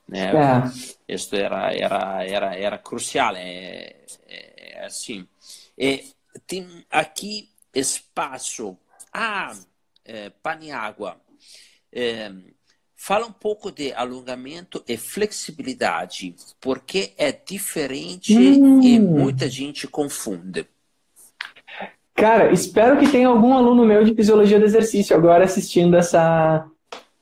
né? 0.09 0.31
É. 0.31 1.15
Isso 1.15 1.35
era, 1.35 1.75
era, 1.75 2.25
era, 2.25 2.57
era 2.57 2.79
crucial, 2.79 3.35
é, 3.37 3.97
é, 4.27 4.73
é 4.75 4.85
assim. 4.87 5.27
E 5.77 6.07
tem 6.47 6.85
aqui 6.91 7.51
espaço. 7.75 8.77
Ah, 9.13 9.55
é, 10.05 10.31
Paniágua. 10.31 11.21
É, 11.93 12.33
fala 12.97 13.27
um 13.27 13.33
pouco 13.33 13.71
de 13.71 13.93
alongamento 13.93 14.83
e 14.87 14.97
flexibilidade, 14.97 16.35
porque 16.61 17.13
é 17.17 17.33
diferente 17.33 18.37
hum. 18.37 18.83
e 18.83 18.99
muita 18.99 19.49
gente 19.49 19.87
confunde. 19.87 20.67
Cara, 22.19 22.53
espero 22.53 22.99
que 22.99 23.09
tenha 23.09 23.29
algum 23.29 23.55
aluno 23.55 23.85
meu 23.85 24.03
de 24.03 24.13
fisiologia 24.13 24.59
do 24.59 24.65
exercício 24.65 25.15
agora 25.15 25.45
assistindo 25.45 25.97
essa, 25.97 26.67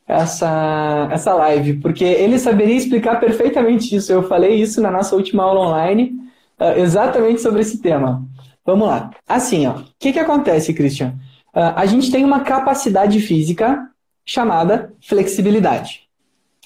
essa, 0.09 1.07
essa 1.13 1.35
live, 1.35 1.75
porque 1.81 2.03
ele 2.03 2.39
saberia 2.39 2.75
explicar 2.75 3.21
perfeitamente 3.21 3.95
isso. 3.95 4.11
Eu 4.11 4.23
falei 4.23 4.55
isso 4.55 4.81
na 4.81 4.91
nossa 4.91 5.15
última 5.15 5.43
aula 5.43 5.69
online, 5.69 6.15
uh, 6.59 6.81
exatamente 6.81 7.43
sobre 7.43 7.61
esse 7.61 7.83
tema. 7.83 8.25
Vamos 8.65 8.89
lá. 8.89 9.11
Assim, 9.29 9.67
ó. 9.67 9.73
O 9.73 9.85
que, 9.99 10.15
que 10.15 10.19
acontece, 10.19 10.73
Christian? 10.73 11.15
Uh, 11.55 11.77
a 11.77 11.85
gente 11.85 12.11
tem 12.11 12.25
uma 12.25 12.41
capacidade 12.41 13.21
física 13.21 13.87
chamada 14.25 14.95
flexibilidade. 15.03 16.09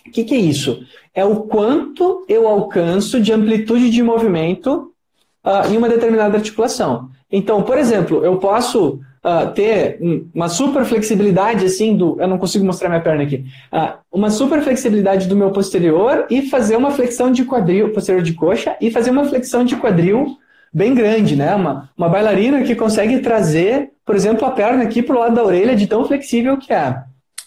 O 0.07 0.11
que, 0.13 0.23
que 0.23 0.37
é 0.37 0.39
isso? 0.39 0.85
É 1.13 1.25
o 1.25 1.41
quanto 1.41 2.25
eu 2.29 2.47
alcanço 2.47 3.21
de 3.21 3.33
amplitude 3.33 3.91
de 3.91 4.05
movimento 4.05 4.95
uh, 5.45 5.69
em 5.69 5.77
uma 5.77 5.89
determinada 5.89 6.37
articulação. 6.37 7.11
Então, 7.31 7.63
por 7.63 7.79
exemplo, 7.79 8.25
eu 8.25 8.39
posso 8.39 9.01
uh, 9.25 9.53
ter 9.55 9.99
uma 10.35 10.49
super 10.49 10.85
flexibilidade 10.85 11.65
assim 11.65 11.97
do. 11.97 12.21
Eu 12.21 12.29
não 12.29 12.39
consigo 12.39 12.65
mostrar 12.65 12.89
minha 12.89 13.01
perna 13.01 13.23
aqui. 13.23 13.45
Uh, 13.73 13.99
uma 14.13 14.31
super 14.31 14.61
flexibilidade 14.63 15.29
do 15.29 15.37
meu 15.37 15.51
posterior 15.51 16.27
e 16.31 16.43
fazer 16.43 16.77
uma 16.77 16.91
flexão 16.91 17.31
de 17.31 17.45
quadril, 17.45 17.93
posterior 17.93 18.23
de 18.23 18.35
coxa, 18.35 18.77
e 18.81 18.91
fazer 18.91 19.11
uma 19.11 19.25
flexão 19.25 19.65
de 19.65 19.77
quadril 19.77 20.37
bem 20.73 20.95
grande, 20.95 21.37
né? 21.37 21.55
Uma, 21.55 21.91
uma 21.97 22.09
bailarina 22.09 22.63
que 22.63 22.75
consegue 22.75 23.19
trazer, 23.21 23.91
por 24.05 24.15
exemplo, 24.15 24.47
a 24.47 24.51
perna 24.51 24.85
aqui 24.85 25.03
para 25.03 25.17
o 25.17 25.19
lado 25.19 25.35
da 25.35 25.45
orelha 25.45 25.77
de 25.77 25.87
tão 25.87 26.05
flexível 26.05 26.57
que 26.57 26.73
é. 26.73 26.91
Né? 26.91 27.05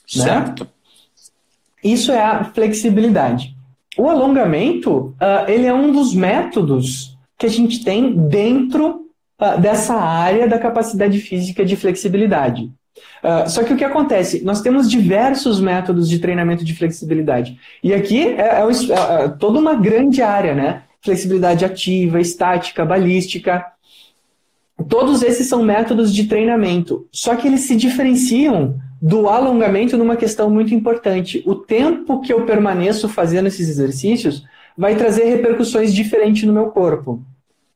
Certo. 0.07 0.63
Né? 0.63 0.69
Isso 1.83 2.11
é 2.11 2.21
a 2.21 2.45
flexibilidade. 2.45 3.55
O 3.97 4.09
alongamento, 4.09 5.13
uh, 5.21 5.49
ele 5.49 5.67
é 5.67 5.73
um 5.73 5.91
dos 5.91 6.13
métodos 6.13 7.17
que 7.37 7.45
a 7.45 7.49
gente 7.49 7.83
tem 7.83 8.13
dentro 8.13 9.02
dessa 9.57 9.95
área 9.95 10.47
da 10.47 10.57
capacidade 10.57 11.19
física 11.19 11.65
de 11.65 11.75
flexibilidade. 11.75 12.71
Uh, 13.23 13.49
só 13.49 13.63
que 13.63 13.73
o 13.73 13.77
que 13.77 13.83
acontece? 13.83 14.43
Nós 14.43 14.61
temos 14.61 14.89
diversos 14.89 15.59
métodos 15.59 16.09
de 16.09 16.19
treinamento 16.19 16.63
de 16.63 16.75
flexibilidade. 16.75 17.57
E 17.81 17.93
aqui 17.93 18.21
é, 18.21 18.41
é, 18.41 18.61
é, 18.61 19.25
é 19.25 19.27
toda 19.29 19.59
uma 19.59 19.75
grande 19.75 20.21
área, 20.21 20.53
né? 20.53 20.83
flexibilidade 21.03 21.65
ativa, 21.65 22.19
estática, 22.19 22.85
balística. 22.85 23.65
Todos 24.87 25.21
esses 25.21 25.47
são 25.47 25.63
métodos 25.63 26.13
de 26.13 26.25
treinamento, 26.25 27.07
só 27.11 27.35
que 27.35 27.47
eles 27.47 27.61
se 27.61 27.75
diferenciam 27.75 28.79
do 29.01 29.27
alongamento 29.27 29.97
numa 29.97 30.15
questão 30.15 30.49
muito 30.49 30.73
importante. 30.73 31.43
O 31.45 31.55
tempo 31.55 32.21
que 32.21 32.31
eu 32.31 32.45
permaneço 32.45 33.09
fazendo 33.09 33.47
esses 33.47 33.67
exercícios 33.67 34.45
vai 34.77 34.95
trazer 34.95 35.25
repercussões 35.25 35.93
diferentes 35.93 36.43
no 36.43 36.53
meu 36.53 36.67
corpo. 36.67 37.21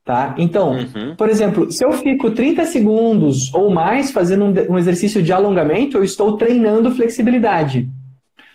Tá? 0.07 0.35
Então, 0.37 0.71
uhum. 0.71 1.17
por 1.17 1.27
exemplo, 1.27 1.69
se 1.69 1.83
eu 1.83 1.91
fico 1.91 2.31
30 2.31 2.63
segundos 2.63 3.53
ou 3.53 3.69
mais 3.69 4.09
fazendo 4.09 4.45
um, 4.71 4.77
exercício 4.77 5.21
de 5.21 5.33
alongamento, 5.33 5.97
eu 5.97 6.03
estou 6.05 6.37
treinando 6.37 6.95
flexibilidade. 6.95 7.89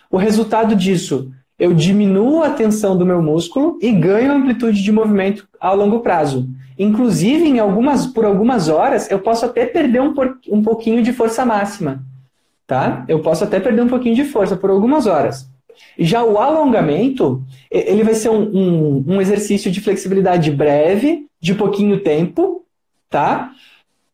O 0.09 0.17
resultado 0.17 0.75
disso 0.75 1.31
eu 1.59 1.71
diminuo 1.71 2.41
a 2.41 2.49
tensão 2.49 2.97
do 2.97 3.05
meu 3.05 3.21
músculo 3.21 3.77
e 3.79 3.91
ganho 3.91 4.31
amplitude 4.31 4.81
de 4.81 4.91
movimento 4.91 5.47
a 5.61 5.71
longo 5.73 5.99
prazo. 5.99 6.49
Inclusive, 6.75 7.47
em 7.47 7.59
algumas, 7.59 8.07
por 8.07 8.25
algumas 8.25 8.67
horas, 8.67 9.11
eu 9.11 9.19
posso 9.19 9.45
até 9.45 9.63
perder 9.67 10.01
um, 10.01 10.11
um 10.49 10.63
pouquinho 10.63 11.03
de 11.03 11.13
força 11.13 11.45
máxima. 11.45 12.01
Tá? 12.65 13.05
Eu 13.07 13.19
posso 13.19 13.43
até 13.43 13.59
perder 13.59 13.83
um 13.83 13.89
pouquinho 13.89 14.15
de 14.15 14.23
força 14.23 14.55
por 14.55 14.71
algumas 14.71 15.05
horas. 15.05 15.47
Já 15.97 16.23
o 16.23 16.37
alongamento, 16.37 17.43
ele 17.69 18.03
vai 18.03 18.13
ser 18.13 18.29
um, 18.29 18.41
um, 18.41 19.03
um 19.07 19.21
exercício 19.21 19.71
de 19.71 19.81
flexibilidade 19.81 20.51
breve, 20.51 21.27
de 21.39 21.53
pouquinho 21.53 21.99
tempo, 21.99 22.65
tá? 23.09 23.51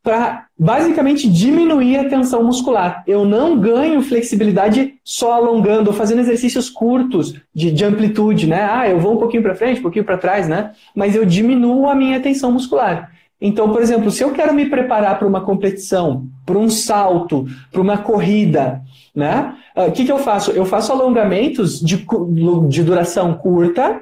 para 0.02 0.46
basicamente 0.58 1.30
diminuir 1.30 1.98
a 1.98 2.10
tensão 2.10 2.44
muscular. 2.44 3.04
Eu 3.06 3.26
não 3.26 3.60
ganho 3.60 4.02
flexibilidade 4.02 4.96
só 5.04 5.34
alongando 5.34 5.90
ou 5.90 5.96
fazendo 5.96 6.20
exercícios 6.20 6.70
curtos 6.70 7.36
de, 7.54 7.72
de 7.72 7.86
amplitude, 7.86 8.48
né? 8.48 8.68
Ah, 8.72 8.90
eu 8.90 9.00
vou 9.00 9.14
um 9.14 9.18
pouquinho 9.18 9.44
para 9.44 9.56
frente, 9.56 9.80
um 9.80 9.84
pouquinho 9.84 10.06
para 10.06 10.18
trás, 10.18 10.48
né? 10.48 10.72
Mas 10.96 11.16
eu 11.16 11.26
diminuo 11.26 11.88
a 11.90 11.96
minha 11.96 12.20
tensão 12.20 12.52
muscular. 12.52 13.12
Então, 13.42 13.72
por 13.72 13.82
exemplo, 13.82 14.12
se 14.12 14.24
eu 14.24 14.32
quero 14.32 14.54
me 14.54 14.70
preparar 14.70 15.18
para 15.18 15.28
uma 15.28 15.42
competição, 15.42 16.28
para 16.46 16.58
um 16.58 16.70
salto, 16.70 17.48
para 17.72 17.82
uma 17.82 17.98
corrida, 17.98 18.82
né? 19.16 19.56
Ah, 19.76 19.86
o 19.86 19.92
que, 19.92 20.06
que 20.06 20.12
eu 20.12 20.20
faço? 20.20 20.52
Eu 20.52 20.66
faço 20.66 20.92
alongamentos 20.92 21.80
de, 21.80 22.06
de 22.68 22.84
duração 22.84 23.34
curta, 23.36 24.02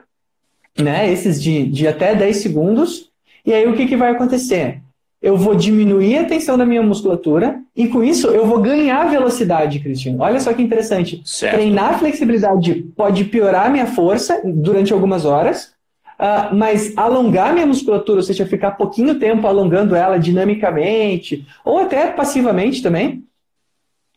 né? 0.78 1.12
Esses 1.12 1.42
de, 1.42 1.68
de 1.68 1.88
até 1.88 2.16
10 2.16 2.38
segundos. 2.38 3.12
E 3.46 3.54
aí 3.54 3.68
o 3.68 3.76
que, 3.76 3.86
que 3.86 3.96
vai 3.96 4.12
acontecer? 4.12 4.82
eu 5.22 5.36
vou 5.36 5.56
diminuir 5.56 6.18
a 6.20 6.26
tensão 6.26 6.58
da 6.58 6.66
minha 6.66 6.84
musculatura 6.84 7.60
e 7.76 7.88
com 7.88 8.04
isso 8.04 8.28
eu 8.28 8.46
vou 8.46 8.62
ganhar 8.62 9.10
velocidade, 9.10 9.80
Cristiano. 9.80 10.20
Olha 10.22 10.40
só 10.40 10.54
que 10.54 10.62
interessante. 10.62 11.22
Certo. 11.26 11.56
Treinar 11.56 12.00
flexibilidade 12.00 12.86
pode 12.96 13.26
piorar 13.26 13.66
a 13.66 13.70
minha 13.70 13.88
força 13.88 14.42
durante 14.46 14.94
algumas 14.94 15.26
horas, 15.26 15.74
uh, 16.20 16.56
mas 16.56 16.96
alongar 16.98 17.54
minha 17.54 17.66
musculatura, 17.66 18.20
ou 18.20 18.24
seja, 18.24 18.46
ficar 18.46 18.72
pouquinho 18.72 19.20
tempo 19.20 19.48
alongando 19.48 19.96
ela 19.96 20.18
dinamicamente 20.18 21.46
ou 21.64 21.80
até 21.80 22.08
passivamente 22.08 22.82
também, 22.82 23.24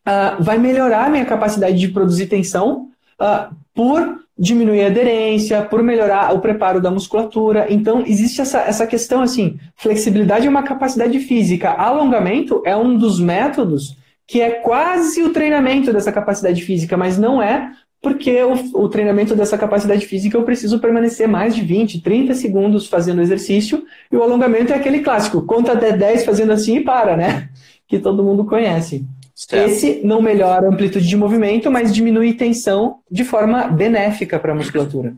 uh, 0.06 0.42
vai 0.42 0.58
melhorar 0.58 1.10
minha 1.10 1.24
capacidade 1.24 1.78
de 1.78 1.88
produzir 1.88 2.26
tensão 2.26 2.88
uh, 3.20 3.54
por 3.74 4.20
diminuir 4.38 4.84
a 4.84 4.86
aderência, 4.86 5.62
por 5.62 5.82
melhorar 5.82 6.34
o 6.34 6.40
preparo 6.40 6.80
da 6.80 6.90
musculatura. 6.90 7.66
Então, 7.68 8.02
existe 8.06 8.40
essa, 8.40 8.60
essa 8.60 8.86
questão 8.86 9.22
assim: 9.22 9.58
flexibilidade 9.76 10.46
é 10.46 10.50
uma 10.50 10.62
capacidade 10.62 11.18
física, 11.20 11.70
alongamento 11.70 12.62
é 12.64 12.74
um 12.76 12.96
dos 12.96 13.20
métodos 13.20 13.98
que 14.26 14.40
é 14.40 14.50
quase 14.50 15.24
o 15.24 15.32
treinamento 15.32 15.92
dessa 15.92 16.12
capacidade 16.12 16.62
física, 16.62 16.96
mas 16.96 17.18
não 17.18 17.42
é 17.42 17.72
porque 18.02 18.42
o, 18.42 18.84
o, 18.84 18.88
treinamento 18.88 19.34
dessa 19.34 19.58
capacidade 19.58 20.06
física 20.06 20.36
eu 20.36 20.42
preciso 20.42 20.78
permanecer 20.78 21.28
mais 21.28 21.54
de 21.54 21.62
20, 21.62 22.00
30 22.00 22.34
segundos 22.34 22.86
fazendo 22.86 23.18
o 23.18 23.22
exercício, 23.22 23.84
e 24.10 24.16
o 24.16 24.22
alongamento 24.22 24.72
é 24.72 24.76
aquele 24.76 25.00
clássico, 25.00 25.42
conta 25.42 25.72
até 25.72 25.92
10 25.92 26.24
fazendo 26.24 26.52
assim 26.52 26.78
e 26.78 26.84
para, 26.84 27.16
né? 27.16 27.50
Que 27.86 27.98
todo 27.98 28.24
mundo 28.24 28.44
conhece. 28.44 29.04
Certo. 29.34 29.70
Esse 29.70 30.00
não 30.04 30.22
melhora 30.22 30.66
a 30.66 30.70
amplitude 30.70 31.06
de 31.06 31.16
movimento, 31.16 31.70
mas 31.70 31.94
diminui 31.94 32.34
tensão 32.34 33.00
de 33.10 33.24
forma 33.24 33.68
benéfica 33.68 34.38
para 34.38 34.52
a 34.52 34.54
musculatura. 34.54 35.14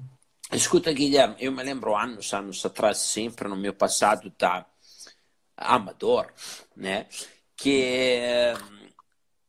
Escuta, 0.52 0.92
Guilherme, 0.92 1.34
eu 1.40 1.50
me 1.50 1.62
lembro 1.62 1.96
anos, 1.96 2.32
anos 2.32 2.64
atrás, 2.64 2.98
sempre 2.98 3.48
no 3.48 3.56
meu 3.56 3.72
passado 3.72 4.32
da 4.38 4.66
amador, 5.56 6.26
né, 6.76 7.06
que 7.56 8.20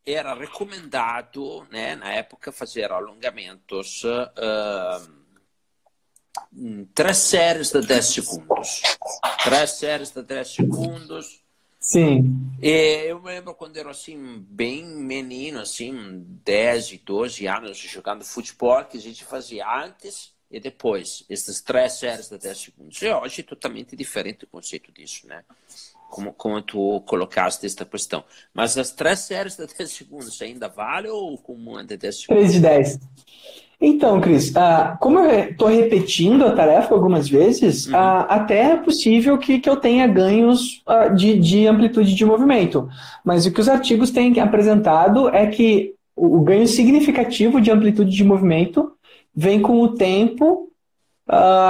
era 0.06 0.34
recomendado, 0.34 1.66
né, 1.72 1.96
na 1.96 2.12
época, 2.12 2.52
fazer 2.52 2.92
alongamentos 2.92 4.04
uh, 4.04 5.24
três 6.94 7.18
séries 7.18 7.72
de 7.72 7.82
10 7.82 8.06
segundos. 8.06 8.82
Três 9.44 9.72
séries 9.72 10.12
de 10.12 10.22
10 10.22 10.48
segundos 10.48 11.44
Sim. 11.84 12.56
E 12.62 13.08
eu 13.10 13.22
me 13.22 13.28
lembro 13.28 13.54
quando 13.54 13.76
era 13.76 13.92
assim, 13.92 14.40
bem 14.48 14.86
menino, 14.86 15.60
assim, 15.60 16.26
10, 16.46 17.00
12 17.00 17.46
anos, 17.46 17.78
jogando 17.78 18.24
futebol, 18.24 18.86
que 18.86 18.98
a 18.98 19.02
gente 19.02 19.26
fazia 19.26 19.68
antes 19.84 20.34
e 20.50 20.62
depois, 20.62 21.26
essas 21.30 21.60
três 21.60 21.94
séries 21.94 22.30
de 22.30 22.38
10 22.38 22.58
segundos. 22.58 23.02
E 23.02 23.12
hoje 23.12 23.42
é 23.42 23.44
totalmente 23.44 23.98
diferente 23.98 24.46
o 24.46 24.48
conceito 24.48 24.94
disso, 24.94 25.28
né? 25.28 25.44
Como, 26.14 26.32
como 26.32 26.62
tu 26.62 27.02
colocaste 27.08 27.66
esta 27.66 27.84
questão. 27.84 28.24
Mas 28.54 28.78
as 28.78 28.92
três 28.92 29.18
séries 29.22 29.58
de 29.58 29.66
10 29.66 29.90
segundos 29.90 30.40
ainda 30.44 30.68
vale 30.68 31.08
ou 31.08 31.36
como 31.40 31.72
uma 31.72 31.84
de 31.84 31.98
10 31.98 32.22
segundos? 32.22 32.52
3 32.52 32.54
de 32.54 32.60
10. 32.60 33.00
Então, 33.82 34.22
Cris, 34.22 34.52
uh, 34.52 34.96
como 35.00 35.18
eu 35.18 35.50
estou 35.50 35.70
repetindo 35.70 36.46
a 36.46 36.56
tarefa 36.56 36.94
algumas 36.94 37.28
vezes, 37.28 37.88
uhum. 37.88 37.94
uh, 37.94 38.26
até 38.30 38.74
é 38.74 38.76
possível 38.78 39.40
que, 39.40 39.58
que 39.58 39.68
eu 39.68 39.76
tenha 39.76 40.06
ganhos 40.06 40.84
uh, 40.88 41.14
de, 41.16 41.40
de 41.40 41.66
amplitude 41.66 42.14
de 42.14 42.26
movimento. 42.26 42.88
Mas 43.26 43.48
o 43.48 43.52
que 43.52 43.60
os 43.60 43.68
artigos 43.68 44.12
têm 44.12 44.40
apresentado 44.40 45.30
é 45.30 45.48
que 45.48 45.96
o 46.16 46.42
ganho 46.42 46.68
significativo 46.68 47.60
de 47.60 47.72
amplitude 47.72 48.16
de 48.16 48.24
movimento 48.24 48.92
vem 49.36 49.60
com 49.60 49.82
o 49.82 49.96
tempo 49.96 50.72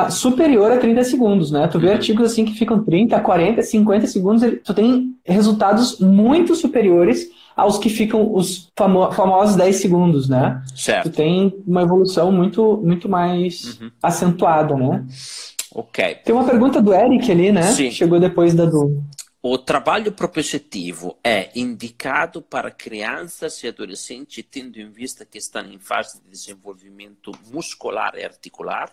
superior 0.10 0.72
a 0.72 0.78
30 0.78 1.04
segundos, 1.04 1.52
né? 1.52 1.68
Tu 1.68 1.80
vê 1.80 1.88
uhum. 1.88 1.94
artigos 1.94 2.32
assim 2.32 2.46
que 2.46 2.54
ficam 2.54 2.84
30, 2.84 3.20
40, 3.20 3.62
50 3.62 4.08
segundos, 4.08 4.44
tu 4.64 4.74
tem 4.74 5.16
resultados 5.26 6.00
muito 6.00 6.56
superiores 6.56 7.30
aos 7.56 7.78
que 7.78 7.90
ficam 7.90 8.34
os 8.34 8.72
famo 8.76 9.12
famosos 9.12 9.56
10 9.56 9.76
segundos, 9.76 10.28
né? 10.28 10.64
Certo. 10.76 11.10
Tu 11.10 11.16
tem 11.16 11.64
uma 11.68 11.84
evolução 11.84 12.32
muito, 12.32 12.78
muito 12.84 13.08
mais 13.08 13.80
uhum. 13.80 13.92
acentuada, 14.02 14.76
né? 14.76 15.06
Ok. 15.74 16.16
Tem 16.24 16.34
uma 16.34 16.46
pergunta 16.46 16.82
do 16.82 16.94
Eric 16.94 17.32
ali, 17.32 17.52
né? 17.52 17.64
Sim. 17.64 17.92
Chegou 17.92 18.20
depois 18.20 18.54
da 18.54 18.66
do. 18.66 19.04
O 19.42 19.58
trabalho 19.58 20.12
propositivo 20.14 21.18
é 21.22 21.50
indicado 21.54 22.42
para 22.42 22.72
crianças 22.72 23.62
e 23.62 23.68
adolescentes, 23.68 24.44
tendo 24.50 24.80
em 24.80 24.90
vista 24.90 25.26
que 25.26 25.38
estão 25.38 25.66
em 25.66 25.78
fase 25.78 26.22
de 26.24 26.30
desenvolvimento 26.30 27.32
muscular 27.52 28.14
e 28.16 28.24
articular? 28.24 28.90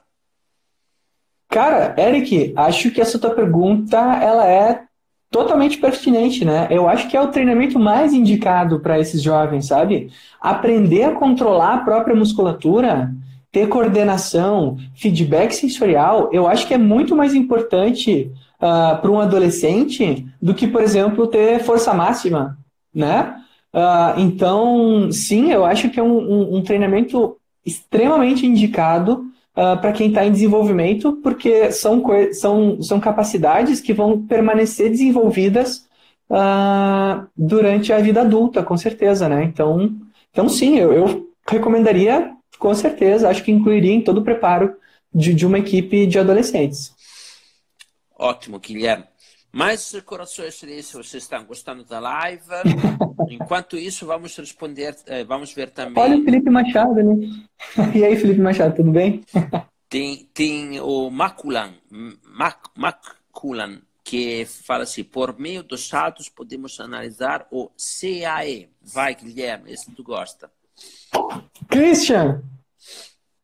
Cara, 1.51 1.95
Eric, 1.99 2.53
acho 2.55 2.93
que 2.93 3.01
essa 3.01 3.19
tua 3.19 3.31
pergunta 3.31 3.97
ela 3.99 4.47
é 4.47 4.85
totalmente 5.31 5.79
pertinente, 5.79 6.45
né? 6.45 6.69
Eu 6.71 6.89
acho 6.89 7.09
que 7.09 7.17
é 7.17 7.21
o 7.21 7.27
treinamento 7.27 7.77
mais 7.77 8.13
indicado 8.13 8.79
para 8.79 9.01
esses 9.01 9.21
jovens, 9.21 9.67
sabe? 9.67 10.13
Aprender 10.41 11.05
a 11.05 11.15
controlar 11.15 11.75
a 11.75 11.85
própria 11.85 12.15
musculatura, 12.15 13.13
ter 13.51 13.69
coordenação, 13.69 14.77
feedback 14.95 15.53
sensorial, 15.53 16.31
eu 16.33 16.47
acho 16.47 16.69
que 16.69 16.75
é 16.75 16.79
muito 16.79 17.17
mais 17.17 17.35
importante 17.35 18.31
uh, 18.61 18.67
ah, 18.67 18.99
para 19.03 19.11
um 19.11 19.19
adolescente 19.19 20.25
do 20.41 20.55
que, 20.55 20.69
por 20.69 20.83
exemplo, 20.83 21.27
ter 21.27 21.59
força 21.61 21.93
máxima, 21.93 22.57
né? 22.95 23.35
Uh, 23.75 24.21
então, 24.21 25.11
sim, 25.11 25.51
eu 25.51 25.65
acho 25.65 25.91
que 25.91 25.99
é 25.99 26.03
um, 26.03 26.17
um, 26.17 26.57
um 26.59 26.63
treinamento 26.63 27.37
extremamente 27.67 28.47
indicado 28.47 29.25
uh, 29.57 29.61
ah, 29.61 29.77
para 29.77 29.93
quem 29.93 30.09
está 30.09 30.25
em 30.25 30.33
desenvolvimento, 30.33 31.15
porque 31.23 31.71
são, 31.73 32.03
são, 32.33 32.83
são 32.83 33.01
capacidades 33.01 33.81
que 33.81 33.93
vão 33.93 34.27
permanecer 34.27 34.91
desenvolvidas 34.91 35.89
uh, 36.31 37.27
durante 37.37 37.93
a 37.93 37.99
vida 37.99 38.21
adulta, 38.23 38.63
com 38.63 38.77
certeza, 38.77 39.29
né? 39.29 39.45
Então, 39.45 39.97
então 40.31 40.49
sim, 40.49 40.79
eu, 40.79 40.93
eu 40.93 41.31
recomendaria, 41.49 42.33
com 42.59 42.75
certeza, 42.75 43.29
acho 43.29 43.43
que 43.43 43.53
incluiria 43.53 43.93
em 43.93 44.03
todo 44.03 44.19
o 44.19 44.25
preparo 44.25 44.75
de, 45.13 45.35
de 45.35 45.47
uma 45.47 45.59
equipe 45.59 46.07
de 46.07 46.19
adolescentes. 46.19 46.95
Ótimo, 48.17 48.59
Guilherme. 48.59 49.10
Mais 49.53 49.95
corações 50.05 50.55
se 50.55 50.67
vocês 50.93 51.23
estão 51.23 51.45
gostando 51.45 51.85
da 51.85 51.99
live. 51.99 52.45
Enquanto 53.29 53.77
isso, 53.77 54.07
vamos 54.07 54.37
responder, 54.37 54.97
eh, 55.07 55.25
vamos 55.25 55.53
ver 55.53 55.71
também. 55.71 56.03
Olha 56.03 56.19
o 56.19 56.25
Felipe 56.25 56.51
Machado, 56.51 56.95
né? 57.03 57.29
E 57.95 58.05
aí, 58.05 58.17
Felipe 58.17 58.41
Machado, 58.41 58.77
tudo 58.77 58.91
bem? 58.91 59.23
Tem, 59.89 60.29
tem 60.33 60.81
o 60.81 61.11
Maculan, 61.11 61.73
Mac, 62.25 62.67
Maculan, 62.77 63.81
que 64.05 64.45
fala 64.45 64.85
assim: 64.85 65.05
por 65.05 65.39
meio 65.39 65.63
dos 65.63 65.89
dados 65.89 66.29
podemos 66.29 66.79
analisar 66.81 67.47
o 67.51 67.71
CAE. 67.77 68.69
Vai, 68.81 69.15
Guilherme, 69.15 69.73
esse 69.73 69.91
tu 69.91 70.03
gosta. 70.03 70.51
Christian, 71.69 72.43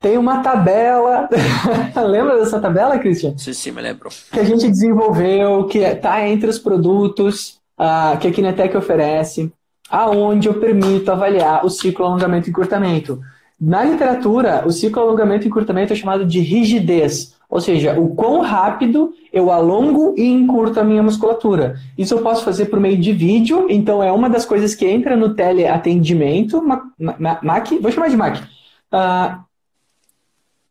tem 0.06 0.16
uma 0.16 0.40
tabela. 0.40 1.28
Lembra 2.06 2.38
dessa 2.38 2.60
tabela, 2.60 2.96
Christian? 2.96 3.36
Sim, 3.36 3.52
sim, 3.52 3.72
me 3.72 3.82
lembro. 3.82 4.08
Que 4.30 4.38
a 4.38 4.44
gente 4.44 4.68
desenvolveu, 4.68 5.64
que 5.64 5.78
está 5.78 6.28
entre 6.28 6.48
os 6.48 6.60
produtos 6.60 7.58
uh, 7.76 8.16
que 8.18 8.28
a 8.28 8.30
Kinetec 8.30 8.76
oferece, 8.76 9.52
aonde 9.90 10.46
eu 10.46 10.54
permito 10.54 11.10
avaliar 11.10 11.66
o 11.66 11.70
ciclo 11.70 12.06
alongamento 12.06 12.48
e 12.48 12.50
encurtamento. 12.50 13.20
Na 13.60 13.82
literatura, 13.82 14.62
o 14.64 14.70
ciclo 14.70 15.02
alongamento 15.02 15.44
e 15.44 15.48
encurtamento 15.48 15.92
é 15.92 15.96
chamado 15.96 16.24
de 16.24 16.38
rigidez, 16.38 17.34
ou 17.50 17.60
seja, 17.60 17.98
o 17.98 18.14
quão 18.14 18.42
rápido 18.42 19.12
eu 19.32 19.50
alongo 19.50 20.14
e 20.16 20.24
encurto 20.24 20.78
a 20.78 20.84
minha 20.84 21.02
musculatura. 21.02 21.80
Isso 21.98 22.14
eu 22.14 22.22
posso 22.22 22.44
fazer 22.44 22.66
por 22.66 22.78
meio 22.78 22.96
de 22.96 23.12
vídeo, 23.12 23.66
então 23.68 24.00
é 24.04 24.12
uma 24.12 24.30
das 24.30 24.44
coisas 24.44 24.72
que 24.72 24.86
entra 24.86 25.16
no 25.16 25.34
teleatendimento, 25.34 26.62
MAC, 27.42 27.78
vou 27.80 27.90
chamar 27.90 28.08
de 28.08 28.16
MAC. 28.16 28.40
Uh, 28.92 29.46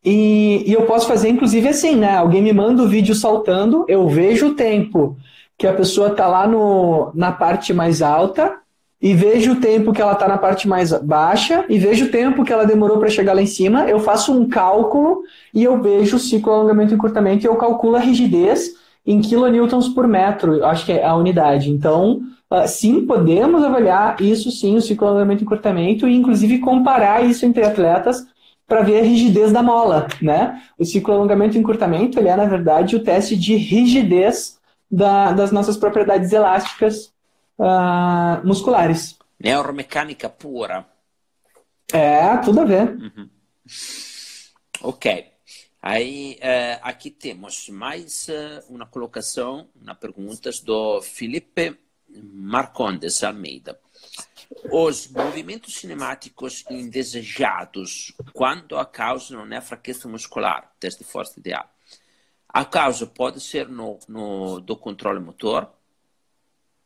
e, 0.06 0.64
e, 0.68 0.74
eu 0.74 0.84
posso 0.84 1.08
fazer, 1.08 1.30
inclusive, 1.30 1.68
assim, 1.68 1.96
né? 1.96 2.16
Alguém 2.16 2.42
me 2.42 2.54
manda 2.54 2.84
o 2.84 2.88
vídeo 2.88 3.16
saltando, 3.16 3.86
eu 3.88 4.08
vejo 4.08 4.50
o 4.50 4.54
tempo 4.54 5.18
que 5.58 5.66
a 5.66 5.74
pessoa 5.74 6.10
está 6.10 6.28
lá 6.28 6.48
no, 6.48 7.12
na 7.16 7.32
parte 7.32 7.74
mais 7.74 8.02
alta 8.02 8.54
e 9.02 9.14
vejo 9.14 9.54
o 9.54 9.56
tempo 9.60 9.92
que 9.94 10.02
ela 10.02 10.14
está 10.14 10.28
na 10.28 10.38
parte 10.38 10.68
mais 10.68 10.92
baixa 10.92 11.66
e 11.70 11.80
vejo 11.80 12.06
o 12.06 12.10
tempo 12.10 12.44
que 12.44 12.54
ela 12.54 12.66
demorou 12.66 13.00
para 13.00 13.10
chegar 13.10 13.34
lá 13.34 13.42
em 13.42 13.48
cima. 13.48 13.90
Eu 13.90 14.00
faço 14.00 14.32
um 14.32 14.48
cálculo 14.48 15.22
e 15.54 15.64
eu 15.64 15.82
vejo 15.82 16.18
o 16.18 16.20
ciclo 16.20 16.54
alongamento 16.54 16.94
e 16.94 16.96
encurtamento 16.96 17.44
e 17.44 17.48
eu 17.48 17.56
calculo 17.56 17.96
a 17.96 18.00
rigidez 18.00 18.76
em 19.06 19.22
kilonewtons 19.22 19.90
por 19.90 20.08
metro, 20.08 20.66
acho 20.66 20.86
que 20.86 20.92
é 20.92 21.06
a 21.06 21.16
unidade. 21.16 21.70
Então, 21.72 22.22
uh, 22.52 22.68
sim, 22.68 23.06
podemos 23.06 23.64
avaliar 23.64 24.20
isso 24.20 24.50
sim, 24.52 24.76
o 24.76 24.82
ciclo 24.82 25.08
alongamento 25.08 25.44
e 25.44 25.46
encurtamento 25.46 26.08
e 26.08 26.16
inclusive 26.16 26.60
comparar 26.60 27.24
isso 27.24 27.46
entre 27.46 27.64
atletas 27.64 28.26
para 28.68 28.82
ver 28.82 29.00
a 29.00 29.04
rigidez 29.04 29.52
da 29.52 29.62
mola, 29.62 30.08
né? 30.22 30.64
O 30.78 30.86
ciclo 30.86 31.14
alongamento 31.14 31.56
e 31.56 31.60
encurtamento, 31.60 32.20
ele 32.20 32.30
é, 32.30 32.36
na 32.36 32.46
verdade, 32.46 32.96
o 32.96 33.04
teste 33.04 33.36
de 33.36 33.56
rigidez 33.56 34.60
da, 34.90 35.32
das 35.32 35.52
nossas 35.52 35.78
propriedades 35.78 36.32
elásticas 36.32 37.14
uh, 37.60 38.46
musculares. 38.46 39.18
Neuromecânica 39.40 40.30
pura. 40.30 40.86
É, 41.94 42.38
tudo 42.38 42.62
a 42.62 42.66
ver. 42.66 42.90
Uhum. 42.90 43.30
Ok. 44.82 45.26
Aí, 45.82 46.40
uh, 46.40 46.80
aqui 46.82 47.12
temos 47.12 47.70
mais 47.70 48.28
uh, 48.28 48.74
uma 48.74 48.88
colocação, 48.88 49.68
uma 49.80 49.94
pergunta 49.94 50.50
do 50.64 51.00
Felipe 51.04 51.78
Marcondes 52.10 53.24
Almeida. 53.24 53.80
Os 54.72 55.08
movimentos 55.08 55.76
cinemáticos 55.76 56.64
indesejados, 56.70 58.14
quando 58.34 58.78
a 58.78 58.86
causa 58.86 59.36
não 59.36 59.56
é 59.56 59.62
fraqueza 59.62 60.08
muscular, 60.08 60.72
teste 60.80 61.04
de 61.04 61.10
força 61.10 61.40
ideal. 61.40 61.66
A 62.48 62.64
causa 62.64 63.06
pode 63.06 63.42
ser 63.42 63.68
no, 63.68 64.00
no 64.08 64.60
do 64.60 64.76
controle 64.76 65.20
motor? 65.20 65.70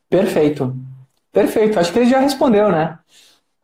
Perfeito. 0.08 0.76
Perfeito. 1.32 1.78
Acho 1.78 1.92
que 1.92 2.00
ele 2.00 2.10
já 2.10 2.18
respondeu, 2.18 2.70
né? 2.70 2.98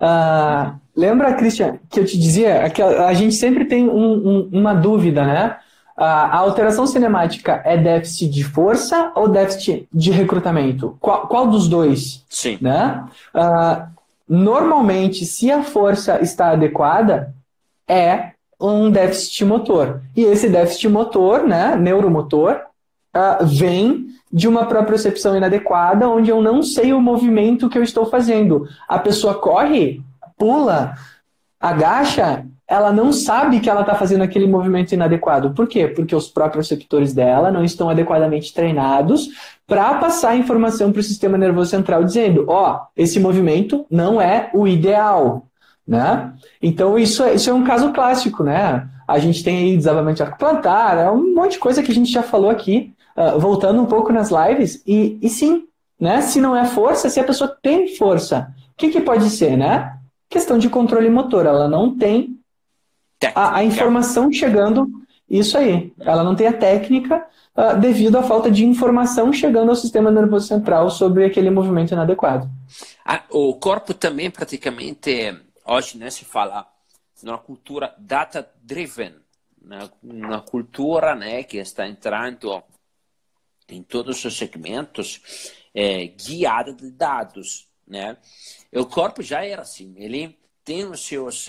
Uh, 0.01 0.79
lembra, 0.95 1.35
Christian, 1.35 1.79
que 1.91 2.01
eu 2.01 2.05
te 2.05 2.19
dizia 2.19 2.69
que 2.71 2.81
a, 2.81 3.09
a 3.09 3.15
gente 3.15 3.35
sempre 3.35 3.65
tem 3.65 3.89
um, 3.89 4.29
um, 4.29 4.49
uma 4.53 4.75
dúvida, 4.75 5.25
né? 5.25 5.59
A 5.97 6.37
alteração 6.37 6.87
cinemática 6.87 7.63
é 7.65 7.77
déficit 7.77 8.29
de 8.29 8.45
força 8.45 9.13
ou 9.15 9.29
déficit 9.29 9.89
de 9.93 10.11
recrutamento? 10.11 10.97
Qual, 11.01 11.27
qual 11.27 11.47
dos 11.47 11.69
dois? 11.69 12.25
Sim. 12.29 12.59
Né? 12.61 13.03
Uh, 13.35 13.87
normalmente, 14.29 15.25
se 15.25 15.51
a 15.51 15.63
força 15.63 16.21
está 16.21 16.51
adequada, 16.51 17.35
é 17.89 18.33
um 18.61 18.91
déficit 18.91 19.45
motor. 19.45 20.03
E 20.15 20.23
esse 20.23 20.49
déficit 20.49 20.89
motor, 20.89 21.45
né, 21.47 21.77
neuromotor, 21.77 22.61
uh, 23.17 23.47
vem 23.47 24.07
de 24.31 24.47
uma 24.47 24.67
propriocepção 24.67 25.35
inadequada, 25.35 26.09
onde 26.09 26.31
eu 26.31 26.43
não 26.43 26.63
sei 26.63 26.93
o 26.93 27.01
movimento 27.01 27.71
que 27.71 27.79
eu 27.79 27.83
estou 27.83 28.05
fazendo. 28.05 28.69
A 28.87 28.99
pessoa 28.99 29.35
corre, 29.35 30.03
pula, 30.37 30.95
agacha 31.59 32.45
ela 32.69 32.93
não 32.93 33.13
sabe 33.13 33.61
que 33.61 33.71
ela 33.71 33.83
está 33.83 33.95
fazendo 33.95 34.23
aquele 34.23 34.47
movimento 34.47 34.93
inadequado. 34.93 35.55
Por 35.55 35.69
quê? 35.69 35.87
Porque 35.87 36.17
os 36.17 36.29
próprios 36.29 36.69
receptores 36.69 37.13
dela 37.15 37.51
não 37.51 37.63
estão 37.63 37.89
adequadamente 37.89 38.53
treinados 38.53 39.29
para 39.67 39.95
passar 39.95 40.31
a 40.31 40.37
informação 40.37 40.91
para 40.91 41.01
o 41.01 41.05
sistema 41.05 41.39
nervoso 41.39 41.71
central 41.71 42.03
dizendo, 42.03 42.45
ó, 42.49 42.75
oh, 42.75 42.87
esse 42.97 43.21
movimento 43.21 43.87
não 43.89 44.21
é 44.21 44.51
o 44.53 44.67
ideal, 44.67 45.47
né? 45.87 46.33
Então 46.61 46.99
isso 46.99 47.23
é, 47.23 47.35
isso 47.35 47.49
é 47.49 47.55
um 47.55 47.65
caso 47.65 47.93
clássico, 47.93 48.43
né? 48.43 48.89
A 49.07 49.21
gente 49.21 49.45
tem 49.45 49.59
aí 49.59 49.77
desabamento 49.77 50.25
plantar, 50.37 50.99
é 50.99 51.09
um 51.09 51.35
monte 51.35 51.53
de 51.53 51.59
coisa 51.59 51.83
que 51.83 51.93
a 51.93 51.95
gente 51.95 52.11
já 52.11 52.23
falou 52.23 52.51
aqui, 52.51 52.93
uh, 53.17 53.39
voltando 53.39 53.81
um 53.81 53.87
pouco 53.87 54.13
nas 54.13 54.31
lives, 54.31 54.83
e, 54.85 55.17
e 55.23 55.29
sim, 55.29 55.65
né? 56.01 56.21
Se 56.21 56.41
não 56.41 56.57
é 56.57 56.65
força, 56.65 57.09
se 57.09 57.21
a 57.21 57.25
pessoa 57.25 57.57
tem 57.63 57.95
força, 57.95 58.53
o 58.73 58.77
que, 58.77 58.89
que 58.89 59.01
pode 59.01 59.31
ser, 59.31 59.57
né? 59.57 59.97
Questão 60.29 60.59
de 60.59 60.69
controle 60.69 61.09
motor, 61.09 61.47
ela 61.47 61.69
não 61.69 61.97
tem 61.97 62.36
a, 63.35 63.57
a 63.57 63.65
informação 63.65 64.33
chegando, 64.33 64.89
isso 65.29 65.57
aí, 65.57 65.93
ela 66.01 66.23
não 66.23 66.37
tem 66.37 66.47
a 66.47 66.53
técnica 66.53 67.27
uh, 67.57 67.79
devido 67.81 68.17
à 68.17 68.23
falta 68.23 68.51
de 68.51 68.65
informação 68.65 69.33
chegando 69.33 69.71
ao 69.71 69.77
sistema 69.77 70.11
nervoso 70.11 70.47
central 70.47 70.91
sobre 70.91 71.25
aquele 71.25 71.51
movimento 71.51 71.93
inadequado. 71.93 72.49
Ah, 73.05 73.23
o 73.31 73.55
corpo 73.55 73.95
também 73.95 74.31
praticamente, 74.31 75.37
hoje 75.65 75.99
né, 75.99 76.11
se 76.11 76.25
fala 76.25 76.67
numa 77.23 77.39
cultura 77.39 77.95
data-driven, 77.99 79.15
uma 80.03 80.41
cultura 80.41 81.15
né, 81.15 81.43
que 81.43 81.57
está 81.57 81.89
entrando 81.89 82.63
em 83.69 83.83
todos 83.83 84.25
os 84.25 84.37
segmentos 84.37 85.53
é, 85.75 86.07
guiada 86.07 86.73
de 86.73 86.91
dados. 86.91 87.67
Né? 87.87 88.17
O 88.73 88.87
corpo 88.87 89.23
já 89.23 89.45
era 89.45 89.63
assim, 89.63 89.95
ele 89.97 90.39
tem 90.65 90.85
os 90.85 91.05
seus 91.05 91.49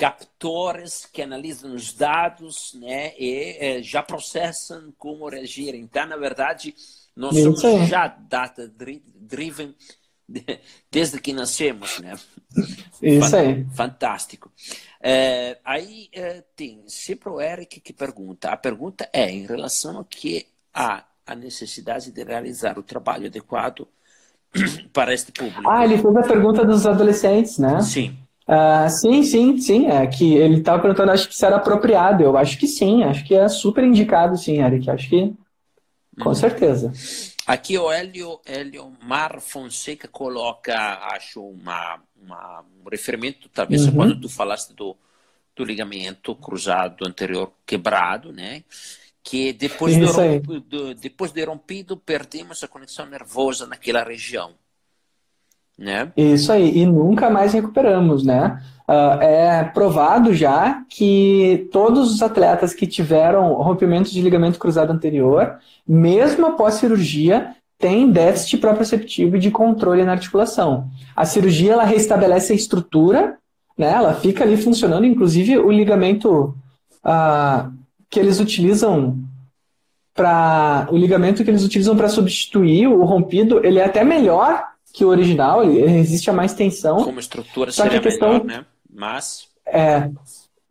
captores 0.00 1.04
que 1.12 1.20
analisam 1.20 1.74
os 1.74 1.92
dados 1.92 2.74
né, 2.80 3.12
e 3.18 3.56
é, 3.60 3.82
já 3.82 4.02
processam 4.02 4.90
como 4.96 5.28
reagir. 5.28 5.74
Então, 5.74 6.06
na 6.06 6.16
verdade, 6.16 6.74
nós 7.14 7.36
somos 7.38 7.86
já 7.86 8.08
data-driven 8.08 9.74
desde 10.90 11.20
que 11.20 11.34
nascemos, 11.34 11.98
né? 11.98 12.14
Isso 13.02 13.36
aí. 13.36 13.66
Fantástico. 13.74 14.50
É, 15.02 15.58
aí 15.62 16.08
é, 16.14 16.42
tem 16.56 16.82
sempre 16.86 17.28
o 17.28 17.38
Eric 17.38 17.78
que 17.80 17.92
pergunta. 17.92 18.48
A 18.48 18.56
pergunta 18.56 19.06
é 19.12 19.30
em 19.30 19.44
relação 19.44 19.98
ao 19.98 20.04
que 20.04 20.46
há 20.72 21.04
a 21.26 21.34
necessidade 21.34 22.10
de 22.10 22.24
realizar 22.24 22.78
o 22.78 22.82
trabalho 22.82 23.26
adequado 23.26 23.86
para 24.94 25.12
este 25.12 25.30
público. 25.30 25.68
Ah, 25.68 25.84
ele 25.84 25.98
fez 25.98 26.16
a 26.16 26.22
pergunta 26.22 26.64
dos 26.64 26.86
adolescentes, 26.86 27.58
né? 27.58 27.82
Sim. 27.82 28.16
Uh, 28.50 28.90
sim, 28.90 29.22
sim, 29.22 29.58
sim. 29.58 29.86
É 29.86 30.04
que 30.08 30.34
ele 30.34 30.58
estava 30.58 30.82
perguntando, 30.82 31.12
acho 31.12 31.28
que 31.28 31.36
se 31.36 31.46
era 31.46 31.56
apropriado. 31.56 32.24
Eu 32.24 32.36
acho 32.36 32.58
que 32.58 32.66
sim, 32.66 33.04
acho 33.04 33.24
que 33.24 33.32
é 33.32 33.48
super 33.48 33.84
indicado, 33.84 34.36
sim, 34.36 34.60
Eric. 34.60 34.90
Acho 34.90 35.08
que 35.08 35.32
com 36.20 36.30
uhum. 36.30 36.34
certeza. 36.34 36.92
Aqui 37.46 37.78
o 37.78 37.90
Hélio, 37.90 38.40
Hélio 38.44 38.92
Mar 39.02 39.40
Fonseca 39.40 40.08
coloca, 40.08 40.76
acho, 41.14 41.42
uma, 41.42 42.00
uma 42.20 42.64
um 42.84 42.88
referimento, 42.88 43.48
talvez 43.48 43.86
uhum. 43.86 43.94
quando 43.94 44.20
tu 44.20 44.28
falaste 44.28 44.74
do, 44.74 44.96
do 45.54 45.64
ligamento 45.64 46.34
cruzado 46.34 47.06
anterior 47.06 47.52
quebrado, 47.64 48.32
né? 48.32 48.64
Que 49.22 49.52
depois 49.52 49.94
de, 49.94 50.04
rompido, 50.04 50.94
depois 50.94 51.32
de 51.32 51.44
rompido, 51.44 51.96
perdemos 51.96 52.64
a 52.64 52.68
conexão 52.68 53.06
nervosa 53.06 53.66
naquela 53.66 54.02
região. 54.02 54.54
Né? 55.80 56.12
Isso 56.14 56.52
aí, 56.52 56.76
e 56.76 56.84
nunca 56.84 57.30
mais 57.30 57.54
recuperamos, 57.54 58.22
né? 58.22 58.60
Uh, 58.86 59.22
é 59.22 59.64
provado 59.64 60.34
já 60.34 60.82
que 60.90 61.68
todos 61.72 62.12
os 62.12 62.20
atletas 62.20 62.74
que 62.74 62.86
tiveram 62.86 63.54
rompimento 63.54 64.10
de 64.10 64.20
ligamento 64.20 64.58
cruzado 64.58 64.92
anterior, 64.92 65.56
mesmo 65.88 66.44
após 66.44 66.74
cirurgia, 66.74 67.54
têm 67.78 68.10
déficit 68.10 68.58
proprioceptivo 68.58 69.38
de 69.38 69.50
controle 69.50 70.04
na 70.04 70.12
articulação. 70.12 70.90
A 71.16 71.24
cirurgia 71.24 71.72
ela 71.72 71.84
restabelece 71.84 72.52
a 72.52 72.56
estrutura, 72.56 73.38
né? 73.78 73.90
Ela 73.90 74.12
fica 74.12 74.44
ali 74.44 74.58
funcionando, 74.58 75.06
inclusive 75.06 75.56
o 75.56 75.70
ligamento 75.70 76.54
uh, 77.06 77.72
que 78.10 78.20
eles 78.20 78.38
utilizam 78.38 79.18
para 80.12 80.88
o 80.90 80.96
ligamento 80.96 81.42
que 81.42 81.48
eles 81.48 81.64
utilizam 81.64 81.96
para 81.96 82.08
substituir 82.08 82.86
o 82.86 83.02
rompido, 83.04 83.64
ele 83.64 83.78
é 83.78 83.84
até 83.86 84.04
melhor 84.04 84.62
que 84.92 85.04
o 85.04 85.08
original, 85.08 85.62
ele, 85.62 85.98
existe 85.98 86.28
a 86.30 86.32
mais 86.32 86.52
tensão. 86.52 87.02
Como 87.04 87.20
estrutura 87.20 87.70
só 87.70 87.82
seria 87.82 88.00
que 88.00 88.08
a 88.08 88.10
questão, 88.10 88.32
melhor, 88.32 88.44
né? 88.44 88.64
Mas. 88.92 89.48
É. 89.66 90.10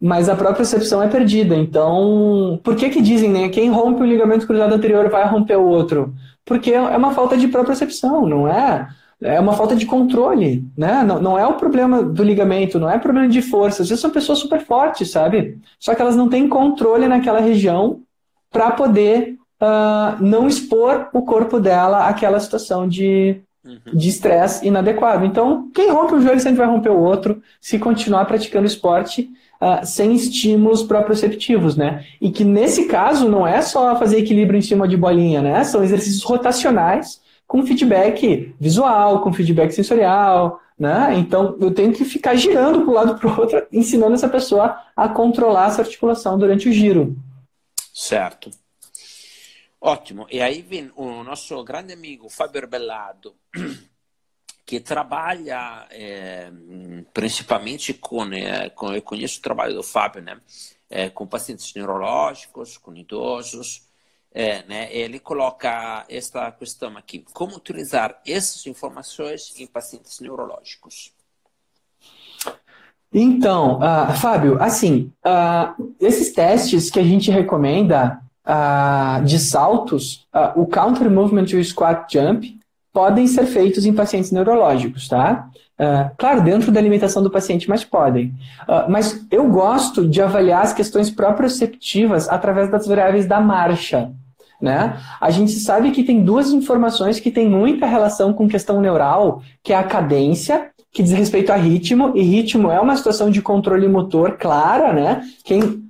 Mas 0.02 0.30
a 0.30 0.36
própria 0.36 0.58
percepção 0.58 1.04
é 1.04 1.08
perdida. 1.08 1.56
Então, 1.56 2.60
por 2.64 2.76
que 2.76 2.90
que 2.90 3.02
dizem, 3.02 3.30
né? 3.30 3.50
Quem 3.50 3.70
rompe 3.70 4.02
o 4.02 4.06
ligamento 4.06 4.48
cruzado 4.48 4.74
anterior 4.74 5.10
vai 5.10 5.28
romper 5.28 5.58
o 5.58 5.68
outro? 5.68 6.14
Porque 6.46 6.72
é 6.72 6.98
uma 6.98 7.14
falta 7.14 7.38
de 7.38 7.48
propriocepção, 7.48 8.26
não 8.26 8.48
é? 8.48 8.88
É 9.22 9.40
uma 9.40 9.52
falta 9.54 9.76
de 9.76 9.86
controle, 9.86 10.66
né? 10.78 11.04
Não, 11.04 11.22
não 11.22 11.38
é 11.38 11.46
o 11.46 11.56
problema 11.56 12.02
do 12.02 12.24
ligamento, 12.24 12.80
não 12.80 12.90
é 12.90 12.98
problema 12.98 13.28
de 13.28 13.42
força. 13.42 13.82
Às 13.82 13.90
vezes 13.90 14.02
são 14.02 14.10
pessoas 14.10 14.40
super 14.40 14.62
fortes, 14.62 15.12
sabe? 15.12 15.60
Só 15.78 15.94
que 15.94 16.02
elas 16.02 16.16
não 16.16 16.30
têm 16.30 16.48
controle 16.48 17.08
naquela 17.08 17.42
região 17.42 18.02
para 18.50 18.72
poder 18.72 19.38
uh, 19.62 20.24
não 20.24 20.48
expor 20.48 21.10
o 21.14 21.22
corpo 21.24 21.60
dela 21.60 22.08
àquela 22.08 22.40
situação 22.40 22.88
de, 22.88 23.42
Uhum. 23.64 23.78
de 23.94 24.08
estresse 24.08 24.66
inadequado. 24.66 25.26
Então, 25.26 25.70
quem 25.74 25.92
rompe 25.92 26.14
um 26.14 26.22
joelho 26.22 26.40
sempre 26.40 26.60
vai 26.60 26.68
romper 26.68 26.92
o 26.92 27.04
outro 27.04 27.42
se 27.60 27.78
continuar 27.78 28.24
praticando 28.24 28.66
esporte 28.66 29.30
uh, 29.62 29.86
sem 29.86 30.14
estímulos 30.14 30.82
proprioceptivos, 30.82 31.76
né? 31.76 32.06
E 32.22 32.32
que 32.32 32.46
nesse 32.46 32.86
caso 32.86 33.28
não 33.28 33.46
é 33.46 33.62
só 33.62 33.98
fazer 33.98 34.20
equilíbrio 34.20 34.58
em 34.58 34.62
cima 34.62 34.88
de 34.88 34.96
bolinha, 34.96 35.42
né? 35.42 35.64
São 35.66 35.84
exercícios 35.84 36.24
rotacionais 36.24 37.20
com 37.46 37.66
feedback 37.66 38.56
visual, 38.60 39.22
com 39.22 39.34
feedback 39.34 39.72
sensorial, 39.72 40.62
né? 40.78 41.16
Então, 41.18 41.58
eu 41.60 41.72
tenho 41.72 41.92
que 41.92 42.06
ficar 42.06 42.36
girando 42.36 42.82
para 42.82 42.90
um 42.90 42.94
lado 42.94 43.16
para 43.20 43.28
o 43.28 43.40
outro, 43.42 43.68
ensinando 43.74 44.14
essa 44.14 44.30
pessoa 44.30 44.78
a 44.96 45.10
controlar 45.10 45.68
essa 45.68 45.82
articulação 45.82 46.38
durante 46.38 46.70
o 46.70 46.72
giro. 46.72 47.18
Certo. 47.94 48.50
Ótimo. 49.82 50.28
E 50.30 50.42
aí 50.42 50.62
vem 50.62 50.92
o 50.96 51.24
nosso 51.24 51.64
grande 51.64 51.94
amigo 51.94 52.30
Fábio 52.30 52.68
Bellado, 52.68 53.34
que 54.66 54.80
trabalha 54.80 55.88
é, 55.90 56.52
principalmente 57.14 57.94
com, 57.94 58.26
é, 58.34 58.70
com, 58.70 58.94
eu 58.94 59.02
conheço 59.02 59.40
o 59.40 59.42
trabalho 59.42 59.76
do 59.76 59.84
Fábio, 59.84 60.22
né? 60.22 60.40
É, 60.90 61.10
com 61.10 61.26
pacientes 61.26 61.74
neurológicos, 61.74 62.78
com 62.78 62.94
idosos, 62.96 63.88
é, 64.32 64.64
né? 64.64 64.94
Ele 64.94 65.20
coloca 65.20 66.06
esta 66.10 66.52
questão 66.52 66.98
aqui: 66.98 67.26
como 67.34 67.56
utilizar 67.56 68.22
essas 68.28 68.66
informações 68.68 69.58
em 69.58 69.66
pacientes 69.66 70.20
neurológicos? 70.20 71.14
Então, 73.12 73.80
uh, 73.80 74.14
Fábio, 74.18 74.62
assim, 74.62 75.12
uh, 75.26 75.96
esses 76.00 76.32
testes 76.32 76.92
que 76.92 77.00
a 77.00 77.04
gente 77.04 77.32
recomenda 77.32 78.22
uh, 78.46 79.24
de 79.24 79.40
saltos, 79.40 80.28
uh, 80.34 80.60
o 80.60 80.66
counter 80.66 81.10
movement 81.10 81.46
e 81.50 81.58
o 81.58 81.64
squat 81.64 82.12
jump 82.12 82.58
podem 82.92 83.28
ser 83.28 83.46
feitos 83.46 83.86
em 83.86 83.94
pacientes 83.94 84.32
neurológicos, 84.32 85.08
tá? 85.08 85.48
Uh, 85.80 86.12
claro, 86.18 86.42
dentro 86.42 86.72
da 86.72 86.80
alimentação 86.80 87.24
do 87.24 87.30
paciente, 87.30 87.70
mas 87.70 87.86
podem. 87.86 88.34
mas 88.90 89.26
eu 89.32 89.50
gosto 89.50 90.08
de 90.08 90.22
avaliar 90.22 90.64
as 90.64 90.74
questões 90.74 91.10
proprioceptivas 91.10 92.28
através 92.28 92.70
das 92.70 92.86
variáveis 92.86 93.26
da 93.26 93.40
marcha. 93.40 94.12
Né? 94.62 94.98
A 95.22 95.30
gente 95.30 95.54
sabe 95.54 95.92
que 95.92 96.04
tem 96.04 96.22
duas 96.22 96.52
informações 96.52 97.18
que 97.18 97.32
têm 97.32 97.48
muita 97.48 97.86
relação 97.86 98.34
com 98.34 98.46
questão 98.46 98.82
neural, 98.82 99.42
que 99.64 99.72
é 99.72 99.78
a 99.78 99.84
cadência, 99.84 100.70
que 100.92 101.02
diz 101.02 101.14
respeito 101.14 101.52
a 101.52 101.56
ritmo, 101.56 102.12
e 102.14 102.22
ritmo 102.22 102.70
é 102.70 102.80
uma 102.80 102.98
situação 102.98 103.30
de 103.30 103.42
controle 103.42 103.88
motor 103.88 104.38
clara, 104.38 104.92
né? 104.92 105.22
Quem 105.46 105.89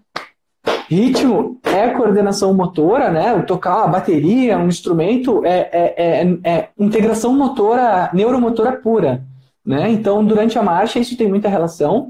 Ritmo 0.89 1.59
é 1.63 1.89
coordenação 1.89 2.51
motora, 2.51 3.11
né? 3.11 3.31
O 3.35 3.45
tocar 3.45 3.83
a 3.83 3.87
bateria, 3.87 4.57
um 4.57 4.67
instrumento, 4.67 5.45
é, 5.45 5.69
é, 5.71 5.93
é, 5.97 6.37
é, 6.43 6.69
integração 6.79 7.31
motora, 7.31 8.09
neuromotora 8.11 8.71
pura. 8.71 9.23
Né? 9.63 9.91
Então, 9.91 10.25
durante 10.25 10.57
a 10.57 10.63
marcha, 10.63 10.97
isso 10.97 11.15
tem 11.15 11.27
muita 11.27 11.47
relação. 11.47 12.09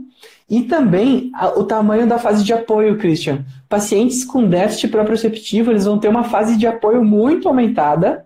E 0.50 0.62
também 0.62 1.30
a, 1.36 1.60
o 1.60 1.66
tamanho 1.66 2.08
da 2.08 2.18
fase 2.18 2.42
de 2.42 2.54
apoio, 2.54 2.98
Christian. 2.98 3.44
Pacientes 3.68 4.24
com 4.24 4.48
déficit 4.48 4.88
proprioceptivo, 4.88 5.72
eles 5.72 5.84
vão 5.84 6.00
ter 6.00 6.08
uma 6.08 6.24
fase 6.24 6.56
de 6.56 6.66
apoio 6.66 7.04
muito 7.04 7.50
aumentada, 7.50 8.26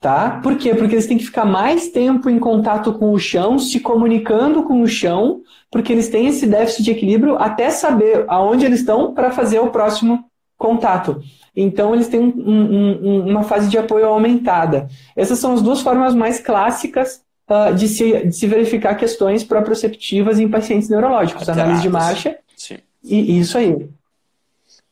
tá? 0.00 0.40
Por 0.42 0.56
quê? 0.56 0.74
Porque 0.74 0.94
eles 0.94 1.06
têm 1.06 1.18
que 1.18 1.26
ficar 1.26 1.44
mais 1.44 1.88
tempo 1.88 2.30
em 2.30 2.38
contato 2.38 2.94
com 2.94 3.12
o 3.12 3.18
chão, 3.18 3.58
se 3.58 3.78
comunicando 3.78 4.62
com 4.62 4.80
o 4.80 4.88
chão, 4.88 5.42
porque 5.70 5.92
eles 5.92 6.08
têm 6.08 6.26
esse 6.26 6.46
déficit 6.46 6.82
de 6.82 6.90
equilíbrio 6.90 7.36
até 7.36 7.70
saber 7.70 8.24
aonde 8.26 8.64
eles 8.64 8.80
estão 8.80 9.12
para 9.12 9.30
fazer 9.30 9.60
o 9.60 9.68
próximo 9.68 10.24
contato. 10.56 11.22
Então, 11.54 11.94
eles 11.94 12.08
têm 12.08 12.20
um, 12.20 12.32
um, 12.32 13.28
uma 13.28 13.42
fase 13.42 13.68
de 13.68 13.76
apoio 13.76 14.06
aumentada. 14.06 14.88
Essas 15.14 15.38
são 15.38 15.52
as 15.52 15.60
duas 15.60 15.82
formas 15.82 16.14
mais 16.14 16.40
clássicas 16.40 17.22
uh, 17.48 17.74
de, 17.74 17.88
se, 17.88 18.26
de 18.26 18.32
se 18.32 18.46
verificar 18.46 18.94
questões 18.94 19.44
proprioceptivas 19.44 20.38
em 20.38 20.48
pacientes 20.48 20.88
neurológicos. 20.88 21.42
Alteradas. 21.42 21.64
Análise 21.64 21.82
de 21.82 21.90
marcha. 21.90 22.38
Sim. 22.56 22.78
E 23.02 23.38
isso 23.38 23.58
aí. 23.58 23.88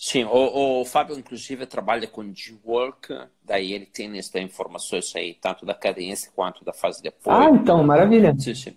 Sim, 0.00 0.22
o, 0.26 0.80
o 0.80 0.84
Fábio, 0.84 1.18
inclusive, 1.18 1.66
trabalha 1.66 2.06
com 2.06 2.32
G-Work, 2.32 3.12
daí 3.42 3.72
ele 3.72 3.84
tem 3.84 4.16
essa 4.16 4.38
informações 4.38 5.14
aí, 5.16 5.34
tanto 5.34 5.66
da 5.66 5.74
cadência 5.74 6.30
quanto 6.36 6.64
da 6.64 6.72
fase 6.72 7.02
de 7.02 7.08
apoio. 7.08 7.36
Ah, 7.36 7.50
então, 7.50 7.82
maravilha. 7.82 8.32
Sim, 8.38 8.54
sim. 8.54 8.76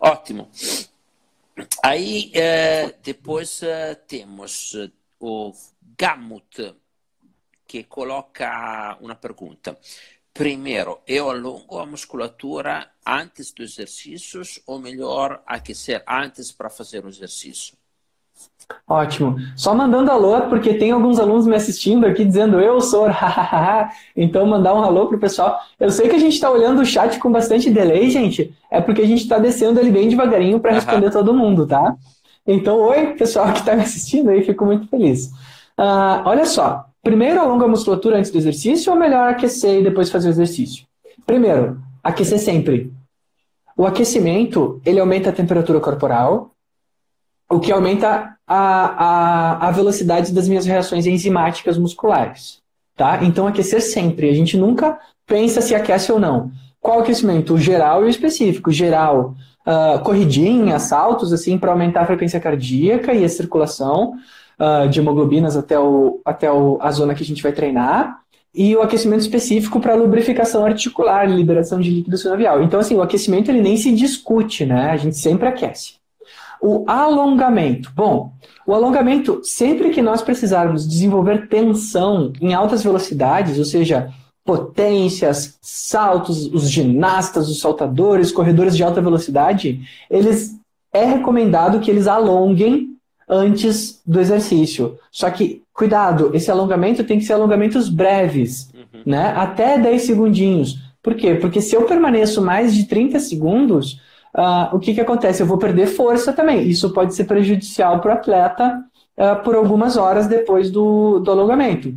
Ótimo. 0.00 0.50
Aí, 1.80 2.32
é, 2.34 2.92
depois 3.00 3.62
é, 3.62 3.94
temos 3.94 4.74
é, 4.74 4.90
o 5.20 5.52
Gamut, 5.96 6.74
que 7.64 7.84
coloca 7.84 8.98
uma 9.00 9.14
pergunta. 9.14 9.78
primeiro, 10.34 11.00
eu 11.06 11.30
alongo 11.30 11.78
a 11.78 11.86
musculatura 11.86 12.90
antes 13.06 13.52
dos 13.52 13.78
exercícios 13.78 14.60
ou 14.66 14.80
melhor 14.80 15.44
aquecer 15.46 16.02
antes 16.08 16.50
para 16.50 16.68
fazer 16.68 17.04
o 17.04 17.08
exercício? 17.08 17.77
Ótimo. 18.86 19.36
Só 19.54 19.74
mandando 19.74 20.10
alô, 20.10 20.42
porque 20.42 20.74
tem 20.74 20.90
alguns 20.90 21.18
alunos 21.18 21.46
me 21.46 21.54
assistindo 21.54 22.06
aqui 22.06 22.24
dizendo 22.24 22.58
eu 22.60 22.80
sou, 22.80 23.06
então 24.16 24.46
mandar 24.46 24.74
um 24.74 24.82
alô 24.82 25.06
pro 25.06 25.18
pessoal. 25.18 25.58
Eu 25.78 25.90
sei 25.90 26.08
que 26.08 26.16
a 26.16 26.18
gente 26.18 26.34
está 26.34 26.50
olhando 26.50 26.80
o 26.80 26.86
chat 26.86 27.18
com 27.18 27.30
bastante 27.30 27.70
delay, 27.70 28.10
gente, 28.10 28.54
é 28.70 28.80
porque 28.80 29.02
a 29.02 29.06
gente 29.06 29.22
está 29.22 29.38
descendo 29.38 29.78
ele 29.78 29.90
bem 29.90 30.08
devagarinho 30.08 30.58
para 30.58 30.72
responder 30.72 31.10
todo 31.10 31.34
mundo, 31.34 31.66
tá? 31.66 31.94
Então, 32.46 32.78
oi, 32.80 33.08
pessoal 33.08 33.52
que 33.52 33.58
está 33.58 33.76
me 33.76 33.82
assistindo 33.82 34.30
aí, 34.30 34.42
fico 34.42 34.64
muito 34.64 34.88
feliz. 34.88 35.26
Uh, 35.78 36.24
olha 36.24 36.46
só, 36.46 36.86
primeiro 37.02 37.40
alonga 37.40 37.66
a 37.66 37.68
musculatura 37.68 38.16
antes 38.16 38.30
do 38.30 38.38
exercício 38.38 38.90
ou 38.90 38.98
melhor 38.98 39.30
aquecer 39.30 39.80
e 39.80 39.84
depois 39.84 40.10
fazer 40.10 40.28
o 40.28 40.30
exercício? 40.30 40.86
Primeiro, 41.26 41.78
aquecer 42.02 42.38
sempre. 42.38 42.90
O 43.76 43.86
aquecimento, 43.86 44.80
ele 44.84 44.98
aumenta 44.98 45.28
a 45.28 45.32
temperatura 45.32 45.78
corporal, 45.78 46.52
o 47.50 47.58
que 47.58 47.72
aumenta 47.72 48.36
a, 48.46 48.56
a, 48.56 49.68
a 49.68 49.70
velocidade 49.70 50.32
das 50.32 50.46
minhas 50.46 50.66
reações 50.66 51.06
enzimáticas 51.06 51.78
musculares. 51.78 52.60
Tá? 52.96 53.20
Então, 53.22 53.46
aquecer 53.46 53.80
sempre. 53.80 54.28
A 54.28 54.34
gente 54.34 54.56
nunca 54.56 54.98
pensa 55.26 55.60
se 55.60 55.74
aquece 55.74 56.10
ou 56.10 56.18
não. 56.18 56.50
Qual 56.80 57.00
aquecimento? 57.00 57.54
O 57.54 57.58
geral 57.58 58.02
e 58.02 58.06
o 58.06 58.08
específico. 58.08 58.70
Geral, 58.70 59.34
uh, 59.66 60.02
corridinhas, 60.02 60.82
saltos, 60.82 61.32
assim, 61.32 61.58
para 61.58 61.70
aumentar 61.70 62.02
a 62.02 62.06
frequência 62.06 62.40
cardíaca 62.40 63.12
e 63.14 63.24
a 63.24 63.28
circulação 63.28 64.14
uh, 64.58 64.88
de 64.88 64.98
hemoglobinas 65.00 65.56
até, 65.56 65.78
o, 65.78 66.20
até 66.24 66.50
o, 66.50 66.78
a 66.80 66.90
zona 66.90 67.14
que 67.14 67.22
a 67.22 67.26
gente 67.26 67.42
vai 67.42 67.52
treinar. 67.52 68.20
E 68.54 68.74
o 68.74 68.82
aquecimento 68.82 69.20
específico 69.20 69.78
para 69.78 69.94
lubrificação 69.94 70.64
articular, 70.64 71.28
liberação 71.28 71.80
de 71.80 71.90
líquido 71.90 72.16
sinovial. 72.16 72.62
Então, 72.62 72.80
assim, 72.80 72.96
o 72.96 73.02
aquecimento 73.02 73.50
ele 73.50 73.60
nem 73.60 73.76
se 73.76 73.92
discute, 73.92 74.64
né? 74.64 74.90
A 74.90 74.96
gente 74.96 75.16
sempre 75.16 75.46
aquece. 75.46 75.97
O 76.60 76.84
alongamento. 76.86 77.92
Bom, 77.94 78.32
o 78.66 78.74
alongamento, 78.74 79.40
sempre 79.42 79.90
que 79.90 80.02
nós 80.02 80.22
precisarmos 80.22 80.86
desenvolver 80.86 81.48
tensão 81.48 82.32
em 82.40 82.52
altas 82.54 82.82
velocidades, 82.82 83.58
ou 83.58 83.64
seja, 83.64 84.12
potências, 84.44 85.58
saltos, 85.60 86.46
os 86.46 86.70
ginastas, 86.70 87.48
os 87.48 87.60
saltadores, 87.60 88.32
corredores 88.32 88.76
de 88.76 88.82
alta 88.82 89.00
velocidade, 89.00 89.80
eles 90.10 90.58
é 90.92 91.04
recomendado 91.04 91.80
que 91.80 91.90
eles 91.90 92.06
alonguem 92.06 92.96
antes 93.28 94.00
do 94.06 94.18
exercício. 94.18 94.98
Só 95.10 95.30
que, 95.30 95.62
cuidado, 95.72 96.30
esse 96.34 96.50
alongamento 96.50 97.04
tem 97.04 97.18
que 97.18 97.24
ser 97.24 97.34
alongamentos 97.34 97.88
breves, 97.88 98.70
uhum. 98.74 99.02
né? 99.04 99.34
Até 99.36 99.78
10 99.78 100.02
segundinhos. 100.02 100.76
Por 101.02 101.14
quê? 101.14 101.34
Porque 101.34 101.60
se 101.60 101.76
eu 101.76 101.82
permaneço 101.84 102.40
mais 102.42 102.74
de 102.74 102.84
30 102.84 103.20
segundos, 103.20 104.00
uh, 104.38 104.74
o 104.74 104.78
que, 104.78 104.94
que 104.94 105.00
acontece? 105.00 105.42
Eu 105.42 105.46
vou 105.46 105.58
perder 105.58 105.86
força 105.86 106.32
também. 106.32 106.68
Isso 106.68 106.92
pode 106.92 107.14
ser 107.14 107.24
prejudicial 107.24 108.00
para 108.00 108.14
o 108.14 108.14
atleta 108.14 108.80
uh, 109.18 109.42
por 109.42 109.56
algumas 109.56 109.96
horas 109.96 110.28
depois 110.28 110.70
do, 110.70 111.18
do 111.18 111.30
alongamento. 111.30 111.92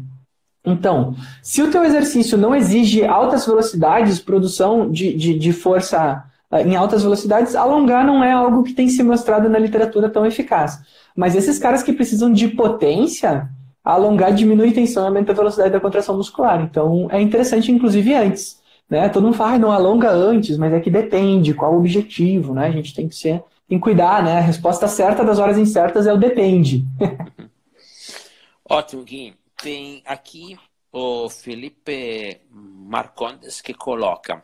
Então, 0.66 1.16
se 1.42 1.62
o 1.62 1.72
teu 1.72 1.84
exercício 1.84 2.38
não 2.38 2.56
exige 2.56 3.06
altas 3.06 3.46
velocidades, 3.46 4.20
produção 4.20 4.92
de, 4.92 5.14
de, 5.14 5.38
de 5.38 5.54
força 5.54 6.24
uh, 6.52 6.58
em 6.58 6.76
altas 6.76 7.04
velocidades, 7.04 7.56
alongar 7.56 8.06
não 8.06 8.24
é 8.24 8.32
algo 8.32 8.64
que 8.64 8.74
tem 8.74 8.90
se 8.90 9.04
mostrado 9.04 9.48
na 9.48 9.60
literatura 9.60 10.10
tão 10.10 10.26
eficaz. 10.26 10.80
Mas 11.16 11.36
esses 11.36 11.60
caras 11.60 11.84
que 11.84 11.94
precisam 11.94 12.32
de 12.32 12.48
potência, 12.48 13.50
alongar 13.84 14.34
diminui 14.34 14.72
tensão 14.72 15.04
e 15.04 15.08
aumenta 15.08 15.32
a 15.32 15.36
velocidade 15.36 15.72
da 15.72 15.80
contração 15.80 16.16
muscular. 16.16 16.62
Então, 16.62 17.08
é 17.12 17.22
interessante, 17.22 17.72
inclusive, 17.72 18.14
antes. 18.14 18.61
Né? 18.92 19.08
Todo 19.08 19.24
mundo 19.24 19.38
fala, 19.38 19.54
ah, 19.54 19.58
não 19.58 19.72
alonga 19.72 20.12
antes, 20.12 20.58
mas 20.58 20.74
é 20.74 20.80
que 20.82 20.92
depende, 20.92 21.54
qual 21.54 21.74
o 21.74 21.78
objetivo, 21.78 22.54
né? 22.54 22.68
A 22.68 22.72
gente 22.72 22.94
tem 22.94 23.08
que 23.08 23.16
ser, 23.16 23.42
tem 23.66 23.78
que 23.78 23.84
cuidar, 23.84 24.22
né? 24.22 24.40
A 24.40 24.42
resposta 24.42 24.86
certa 24.86 25.24
das 25.24 25.40
horas 25.40 25.58
incertas 25.58 26.06
é 26.06 26.14
o 26.14 26.18
depende. 26.18 26.86
Ótimo, 28.70 29.04
Gui. 29.04 29.34
Tem 29.64 30.04
aqui 30.06 30.60
o 30.92 31.30
Felipe 31.30 32.42
Marcondes 32.52 33.62
que 33.62 33.74
coloca 33.74 34.44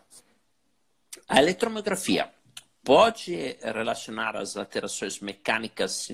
a 1.27 1.41
eletromiografia 1.41 2.29
pode 2.85 3.57
relacionar 3.61 4.37
as 4.37 4.55
alterações 4.55 5.19
mecânicas 5.19 6.07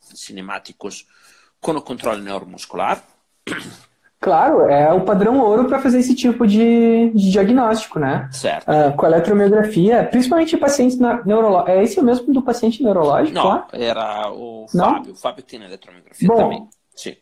cinemáticas 0.00 1.06
com 1.60 1.70
o 1.70 1.80
controle 1.82 2.20
neuromuscular? 2.20 3.06
Claro, 4.24 4.62
é 4.70 4.90
o 4.90 5.02
padrão 5.02 5.38
ouro 5.38 5.66
para 5.66 5.78
fazer 5.78 5.98
esse 5.98 6.14
tipo 6.14 6.46
de, 6.46 7.10
de, 7.10 7.30
diagnóstico, 7.30 7.98
né? 7.98 8.26
Certo. 8.32 8.66
Uh, 8.66 8.96
com 8.96 9.04
a 9.04 9.08
eletromiografia, 9.10 10.02
principalmente 10.02 10.56
pacientes 10.56 10.98
neurológicos. 10.98 11.74
É 11.74 11.82
esse 11.82 12.00
o 12.00 12.02
mesmo 12.02 12.32
do 12.32 12.40
paciente 12.40 12.82
neurológico? 12.82 13.34
Não, 13.34 13.46
lá? 13.46 13.66
era 13.70 14.32
o 14.32 14.66
Fábio. 14.66 15.02
Não? 15.04 15.12
O 15.12 15.14
Fábio 15.14 15.44
tem 15.44 15.62
eletromiografia 15.62 16.26
Bom, 16.26 16.36
também. 16.36 16.68
Sim. 16.96 17.16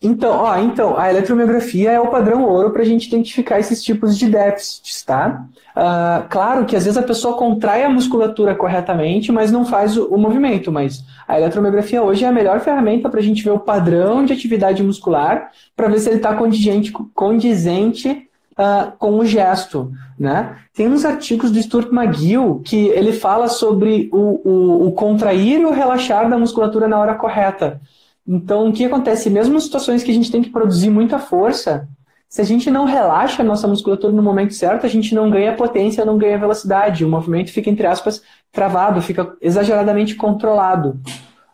Então, 0.00 0.30
ó, 0.30 0.56
então, 0.58 0.96
a 0.96 1.10
eletromiografia 1.10 1.90
é 1.90 1.98
o 1.98 2.06
padrão 2.06 2.44
ouro 2.44 2.70
para 2.70 2.82
a 2.82 2.84
gente 2.84 3.08
identificar 3.08 3.58
esses 3.58 3.82
tipos 3.82 4.16
de 4.16 4.28
déficits, 4.28 5.02
tá? 5.02 5.44
Uh, 5.76 6.28
claro 6.28 6.64
que 6.66 6.76
às 6.76 6.84
vezes 6.84 6.96
a 6.96 7.02
pessoa 7.02 7.36
contrai 7.36 7.82
a 7.82 7.90
musculatura 7.90 8.54
corretamente, 8.54 9.32
mas 9.32 9.50
não 9.50 9.64
faz 9.64 9.96
o, 9.96 10.06
o 10.06 10.16
movimento. 10.16 10.70
Mas 10.70 11.04
a 11.26 11.36
eletromiografia 11.36 12.00
hoje 12.00 12.24
é 12.24 12.28
a 12.28 12.32
melhor 12.32 12.60
ferramenta 12.60 13.08
para 13.08 13.18
a 13.18 13.22
gente 13.22 13.42
ver 13.42 13.50
o 13.50 13.58
padrão 13.58 14.24
de 14.24 14.32
atividade 14.32 14.84
muscular, 14.84 15.50
para 15.74 15.88
ver 15.88 15.98
se 15.98 16.08
ele 16.08 16.18
está 16.18 16.32
condizente, 16.32 16.92
condizente 16.92 18.28
uh, 18.52 18.92
com 18.98 19.18
o 19.18 19.26
gesto, 19.26 19.90
né? 20.16 20.58
Tem 20.74 20.86
uns 20.86 21.04
artigos 21.04 21.50
do 21.50 21.60
Stuart 21.60 21.92
McGill 21.92 22.62
que 22.64 22.86
ele 22.90 23.12
fala 23.12 23.48
sobre 23.48 24.08
o, 24.12 24.48
o, 24.48 24.86
o 24.86 24.92
contrair 24.92 25.60
e 25.60 25.64
o 25.64 25.72
relaxar 25.72 26.30
da 26.30 26.38
musculatura 26.38 26.86
na 26.86 27.00
hora 27.00 27.14
correta. 27.16 27.80
Então, 28.28 28.68
o 28.68 28.72
que 28.72 28.84
acontece? 28.84 29.30
Mesmo 29.30 29.56
em 29.56 29.60
situações 29.60 30.02
que 30.02 30.10
a 30.10 30.14
gente 30.14 30.30
tem 30.30 30.42
que 30.42 30.50
produzir 30.50 30.90
muita 30.90 31.18
força, 31.18 31.88
se 32.28 32.42
a 32.42 32.44
gente 32.44 32.70
não 32.70 32.84
relaxa 32.84 33.40
a 33.40 33.44
nossa 33.44 33.66
musculatura 33.66 34.12
no 34.12 34.22
momento 34.22 34.52
certo, 34.52 34.84
a 34.84 34.88
gente 34.88 35.14
não 35.14 35.30
ganha 35.30 35.56
potência, 35.56 36.04
não 36.04 36.18
ganha 36.18 36.36
velocidade. 36.36 37.06
O 37.06 37.08
movimento 37.08 37.50
fica, 37.50 37.70
entre 37.70 37.86
aspas, 37.86 38.22
travado, 38.52 39.00
fica 39.00 39.34
exageradamente 39.40 40.14
controlado. 40.14 41.00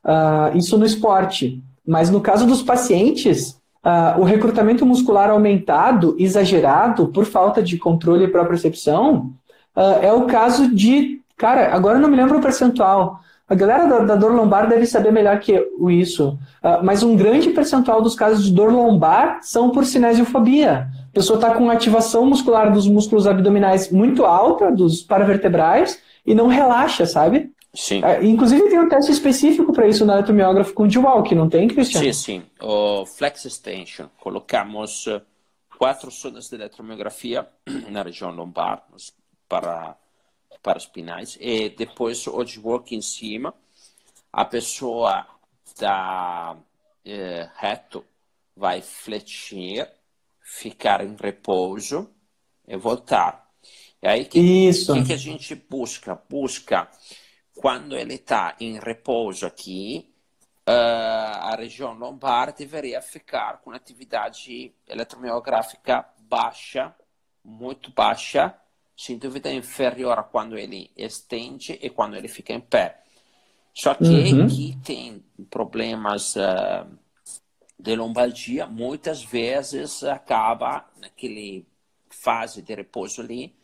Uh, 0.05 0.59
isso 0.59 0.77
no 0.77 0.85
esporte. 0.85 1.63
Mas 1.87 2.11
no 2.11 2.21
caso 2.21 2.45
dos 2.45 2.61
pacientes, 2.61 3.51
uh, 3.85 4.21
o 4.21 4.25
recrutamento 4.25 4.85
muscular 4.85 5.31
aumentado, 5.31 6.17
exagerado, 6.19 7.07
por 7.07 7.25
falta 7.25 7.63
de 7.63 7.79
controle 7.79 8.25
e 8.25 8.29
propriocepção, 8.29 9.33
uh, 9.77 10.03
é 10.03 10.13
o 10.13 10.27
caso 10.27 10.75
de. 10.75 11.21
Cara, 11.37 11.73
agora 11.73 11.99
eu 11.99 12.03
não 12.03 12.09
me 12.09 12.17
lembro 12.17 12.39
o 12.39 12.43
percentual, 12.43 13.21
a 13.47 13.55
galera 13.55 13.87
da, 13.87 13.99
da, 14.01 14.17
dor 14.17 14.33
lombar 14.33 14.69
deve 14.69 14.87
saber 14.87 15.13
melhor 15.13 15.39
que 15.39 15.53
isso, 15.91 16.39
uh, 16.63 16.83
mas 16.83 17.03
um 17.03 17.15
grande 17.15 17.51
percentual 17.51 18.01
dos 18.01 18.15
casos 18.15 18.45
de 18.45 18.53
dor 18.53 18.73
lombar 18.73 19.41
são 19.43 19.71
por 19.71 19.85
cinesiofobia. 19.85 20.89
A 21.11 21.13
pessoa 21.13 21.37
está 21.37 21.55
com 21.55 21.69
ativação 21.71 22.25
muscular 22.25 22.73
dos 22.73 22.89
músculos 22.89 23.27
abdominais 23.27 23.91
muito 23.91 24.25
alta, 24.25 24.73
dos 24.73 25.03
paravertebrais, 25.03 26.01
e 26.27 26.35
não 26.35 26.47
relaxa, 26.47 27.05
sabe? 27.05 27.53
Sim. 27.75 28.01
Uh, 28.01 28.25
inclusive 28.25 28.69
tem 28.71 28.79
um 28.79 28.89
teste 28.89 29.13
específico 29.13 29.73
para 29.73 29.87
isso 29.87 30.07
no 30.07 30.13
eletromiógrafo 30.13 30.73
com 30.73 30.89
que 31.23 31.35
não 31.35 31.49
tem, 31.49 31.69
Cristian? 31.69 32.01
Sim, 32.01 32.13
sim. 32.13 32.43
O 32.63 33.05
Flex 33.05 33.45
Extension. 33.45 34.07
Colocamos 34.21 35.07
quatro 35.77 36.11
sondas 36.11 36.49
de 36.49 36.55
eletromiografia 36.55 37.47
na 37.91 38.03
região 38.03 38.31
lombar 38.31 38.85
para 39.49 39.97
para 40.63 40.79
os 40.79 40.87
pinais 40.87 41.37
e 41.41 41.69
depois 41.71 42.27
o 42.27 42.45
work 42.63 42.95
em 42.95 43.03
cima. 43.03 43.55
A 44.33 44.45
pessoa 44.45 45.27
está 45.65 46.57
é, 47.05 47.49
reto, 47.57 48.05
vai 48.57 48.81
fletir, 48.83 49.89
ficar 50.41 51.05
em 51.05 51.17
repouso 51.17 52.11
e 52.67 52.77
voltar. 52.77 53.51
E 54.03 54.09
aí 54.09 54.25
que, 54.25 54.39
Isso. 54.39 54.93
que, 54.93 55.05
que 55.05 55.13
a 55.13 55.17
gente 55.17 55.55
busca? 55.55 56.21
Busca 56.29 56.89
quando 57.55 57.97
ele 57.97 58.15
está 58.15 58.57
em 58.61 58.79
repouso 58.79 59.47
aqui, 59.47 60.13
uh, 60.69 60.71
a 60.71 61.57
região 61.57 61.95
lombar 61.95 62.53
deveria 62.53 63.01
ficar 63.01 63.61
com 63.63 63.71
atividade 63.71 64.75
eletromiográfica 64.89 66.05
baixa, 66.19 66.95
muito 67.45 67.91
baixa, 67.93 68.55
sem 68.97 69.19
dúvida 69.19 69.53
inferior 69.53 70.19
a 70.19 70.23
quando 70.23 70.57
ele 70.57 70.91
estende 70.97 71.79
e 71.81 71.91
quando 71.91 72.17
ele 72.17 72.29
fica 72.29 72.53
em 72.53 72.61
pé. 72.61 73.01
Só 73.73 73.95
que 73.95 74.05
uhum. 74.05 74.47
que 74.47 74.79
tem 74.85 75.25
problemas 75.51 76.37
uh, 76.37 76.87
de 77.79 77.97
lombalgia, 77.97 78.67
muitas 78.67 79.23
vezes 79.25 80.05
acaba 80.05 80.89
naquele 81.01 81.67
fase 82.09 82.63
de 82.63 82.75
repouso 82.75 83.21
ali 83.21 83.55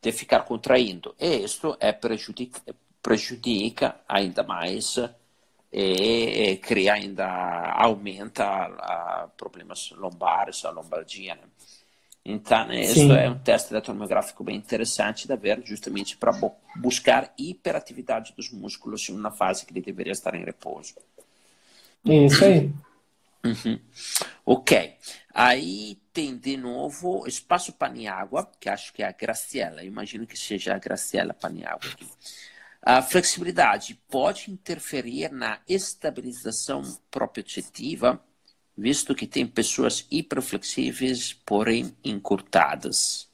de 0.00 0.12
ficar 0.12 0.42
contraindo. 0.42 1.14
E 1.18 1.38
isso 1.38 1.76
é 1.80 1.92
prejudica, 1.92 2.60
prejudica 3.02 4.00
ainda 4.08 4.44
mais 4.44 4.96
e, 5.72 6.50
e 6.50 6.56
cria 6.58 6.94
ainda, 6.94 7.26
aumenta 7.72 8.44
a, 8.44 9.22
a 9.22 9.28
problemas 9.28 9.90
lombares, 9.92 10.64
a 10.64 10.70
lombalgia. 10.70 11.34
Né? 11.34 11.42
Então, 12.24 12.72
isso 12.72 13.12
é 13.12 13.28
um 13.28 13.38
teste 13.38 13.72
eletromiográfico 13.72 14.44
bem 14.44 14.56
interessante 14.56 15.26
da 15.26 15.34
ver, 15.34 15.60
justamente 15.64 16.16
para 16.16 16.32
buscar 16.76 17.32
hiperatividade 17.36 18.32
dos 18.36 18.50
músculos 18.50 19.08
em 19.08 19.12
uma 19.12 19.32
fase 19.32 19.66
que 19.66 19.72
ele 19.72 19.80
deveria 19.80 20.12
estar 20.12 20.34
em 20.34 20.44
repouso. 20.44 20.94
Isso 22.04 22.44
aí. 22.44 22.72
Uhum. 23.44 23.80
Ok. 24.46 24.94
Aí 25.34 25.98
tem 26.12 26.36
de 26.36 26.56
novo 26.56 27.26
espaço 27.26 27.72
Paniágua, 27.72 28.48
que 28.60 28.68
acho 28.68 28.92
que 28.92 29.02
é 29.02 29.06
a 29.06 29.12
Graciela. 29.12 29.82
imagino 29.82 30.26
que 30.26 30.38
seja 30.38 30.74
a 30.74 30.78
Graciela 30.78 31.34
Paniágua. 31.34 31.90
A 32.80 33.02
flexibilidade 33.02 33.98
pode 34.08 34.50
interferir 34.50 35.32
na 35.32 35.60
estabilização 35.68 36.82
proprioceptiva 37.10 38.20
visto 38.76 39.14
que 39.14 39.26
tem 39.26 39.46
pessoas 39.46 40.06
hiperflexíveis, 40.10 41.32
porém 41.44 41.92
encurtadas? 42.04 43.28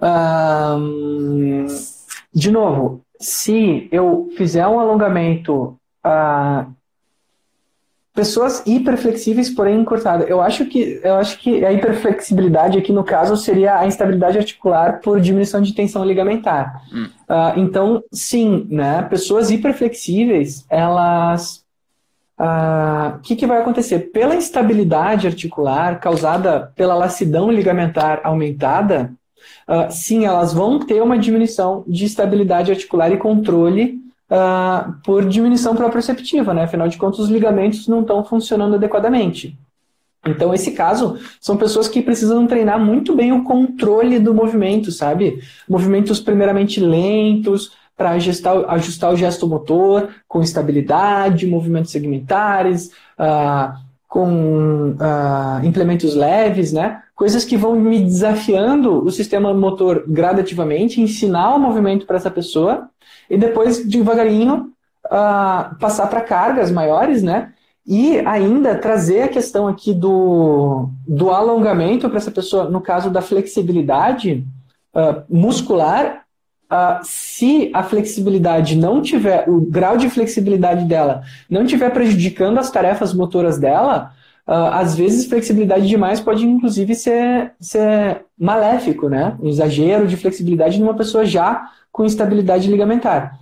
Um, 0.00 1.66
de 2.32 2.50
novo, 2.50 3.02
se 3.18 3.88
eu 3.90 4.30
fizer 4.36 4.66
um 4.66 4.78
alongamento, 4.78 5.78
uh, 6.04 6.70
pessoas 8.14 8.62
hiperflexíveis, 8.66 9.50
porém 9.50 9.80
encurtadas, 9.80 10.28
eu 10.28 10.40
acho 10.40 10.66
que 10.66 11.00
eu 11.02 11.16
acho 11.16 11.38
que 11.38 11.64
a 11.64 11.72
hiperflexibilidade 11.72 12.78
aqui 12.78 12.92
no 12.92 13.04
caso 13.04 13.36
seria 13.36 13.78
a 13.78 13.86
instabilidade 13.86 14.38
articular 14.38 15.00
por 15.00 15.20
diminuição 15.20 15.60
de 15.60 15.74
tensão 15.74 16.04
ligamentar. 16.04 16.82
Hum. 16.92 17.08
Uh, 17.28 17.60
então, 17.60 18.02
sim, 18.12 18.66
né? 18.70 19.02
Pessoas 19.02 19.50
hiperflexíveis, 19.50 20.64
elas 20.68 21.65
o 22.38 22.42
ah, 22.42 23.18
que, 23.22 23.34
que 23.34 23.46
vai 23.46 23.60
acontecer? 23.60 24.10
Pela 24.12 24.36
instabilidade 24.36 25.26
articular 25.26 25.98
causada 25.98 26.70
pela 26.76 26.94
lacidão 26.94 27.50
ligamentar 27.50 28.20
aumentada, 28.24 29.12
uh, 29.66 29.90
sim, 29.90 30.26
elas 30.26 30.52
vão 30.52 30.78
ter 30.78 31.02
uma 31.02 31.18
diminuição 31.18 31.82
de 31.86 32.04
estabilidade 32.04 32.70
articular 32.70 33.10
e 33.10 33.16
controle 33.16 33.98
uh, 34.30 34.92
por 35.02 35.24
diminuição 35.26 35.74
proprioceptiva, 35.74 36.52
né? 36.52 36.64
Afinal 36.64 36.88
de 36.88 36.98
contas, 36.98 37.20
os 37.20 37.30
ligamentos 37.30 37.88
não 37.88 38.02
estão 38.02 38.22
funcionando 38.22 38.74
adequadamente. 38.74 39.58
Então, 40.26 40.52
esse 40.52 40.72
caso, 40.72 41.18
são 41.40 41.56
pessoas 41.56 41.88
que 41.88 42.02
precisam 42.02 42.46
treinar 42.46 42.78
muito 42.78 43.14
bem 43.14 43.32
o 43.32 43.44
controle 43.44 44.18
do 44.18 44.34
movimento, 44.34 44.90
sabe? 44.90 45.40
Movimentos 45.68 46.20
primeiramente 46.20 46.80
lentos, 46.80 47.72
para 47.96 48.10
ajustar, 48.10 48.64
ajustar 48.68 49.12
o 49.12 49.16
gesto 49.16 49.46
motor 49.46 50.10
com 50.28 50.42
estabilidade, 50.42 51.46
movimentos 51.46 51.90
segmentares, 51.90 52.90
uh, 53.18 53.74
com 54.06 54.90
uh, 54.90 55.64
implementos 55.64 56.14
leves, 56.14 56.72
né? 56.72 57.02
Coisas 57.14 57.44
que 57.44 57.56
vão 57.56 57.74
me 57.74 58.00
desafiando 58.00 59.04
o 59.04 59.10
sistema 59.10 59.52
motor 59.54 60.04
gradativamente, 60.06 61.00
ensinar 61.00 61.54
o 61.54 61.58
movimento 61.58 62.06
para 62.06 62.16
essa 62.16 62.30
pessoa 62.30 62.88
e 63.28 63.36
depois, 63.36 63.84
devagarinho, 63.86 64.72
uh, 65.06 65.76
passar 65.78 66.08
para 66.08 66.20
cargas 66.20 66.70
maiores, 66.70 67.22
né? 67.22 67.52
E 67.86 68.18
ainda 68.20 68.76
trazer 68.76 69.22
a 69.22 69.28
questão 69.28 69.68
aqui 69.68 69.94
do, 69.94 70.90
do 71.06 71.30
alongamento 71.30 72.08
para 72.08 72.18
essa 72.18 72.30
pessoa, 72.30 72.68
no 72.68 72.80
caso 72.80 73.10
da 73.10 73.22
flexibilidade 73.22 74.44
uh, 74.94 75.22
muscular, 75.28 76.25
Uh, 76.70 76.98
se 77.04 77.70
a 77.72 77.84
flexibilidade 77.84 78.76
não 78.76 79.00
tiver, 79.00 79.48
o 79.48 79.60
grau 79.60 79.96
de 79.96 80.10
flexibilidade 80.10 80.84
dela 80.84 81.22
não 81.48 81.64
tiver 81.64 81.90
prejudicando 81.90 82.58
as 82.58 82.72
tarefas 82.72 83.14
motoras 83.14 83.56
dela, 83.56 84.12
uh, 84.48 84.72
às 84.72 84.96
vezes 84.96 85.26
flexibilidade 85.26 85.86
demais 85.86 86.18
pode 86.18 86.44
inclusive 86.44 86.96
ser, 86.96 87.52
ser 87.60 88.24
maléfico, 88.36 89.08
né? 89.08 89.36
Um 89.40 89.48
exagero 89.48 90.08
de 90.08 90.16
flexibilidade 90.16 90.80
numa 90.80 90.94
pessoa 90.94 91.24
já 91.24 91.70
com 91.92 92.04
instabilidade 92.04 92.68
ligamentar. 92.68 93.38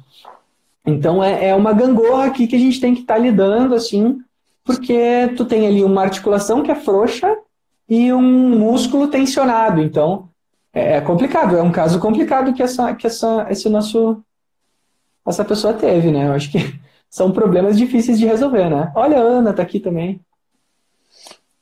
Então 0.86 1.24
é, 1.24 1.48
é 1.48 1.54
uma 1.54 1.72
gangorra 1.72 2.26
aqui 2.26 2.46
que 2.46 2.56
a 2.56 2.58
gente 2.58 2.78
tem 2.78 2.94
que 2.94 3.00
estar 3.00 3.14
tá 3.14 3.20
lidando, 3.20 3.74
assim, 3.74 4.18
porque 4.64 5.32
tu 5.34 5.46
tem 5.46 5.66
ali 5.66 5.82
uma 5.82 6.02
articulação 6.02 6.62
que 6.62 6.70
é 6.70 6.74
frouxa 6.74 7.34
e 7.88 8.12
um 8.12 8.58
músculo 8.58 9.08
tensionado. 9.08 9.80
Então, 9.80 10.28
é, 10.74 10.94
é 10.94 11.00
complicado, 11.00 11.56
é 11.56 11.62
um 11.62 11.70
caso 11.70 12.00
complicado 12.00 12.52
que 12.52 12.62
essa, 12.62 12.92
que 12.94 13.06
essa, 13.06 13.46
esse 13.48 13.68
nosso, 13.68 14.22
essa 15.26 15.44
pessoa 15.44 15.72
teve, 15.72 16.10
né? 16.10 16.26
Eu 16.26 16.32
acho 16.32 16.50
que 16.50 16.58
são 17.08 17.30
problemas 17.30 17.78
difíceis 17.78 18.18
de 18.18 18.26
resolver, 18.26 18.68
né? 18.68 18.92
Olha, 18.96 19.18
a 19.18 19.22
Ana 19.22 19.52
tá 19.52 19.62
aqui 19.62 19.78
também. 19.78 20.20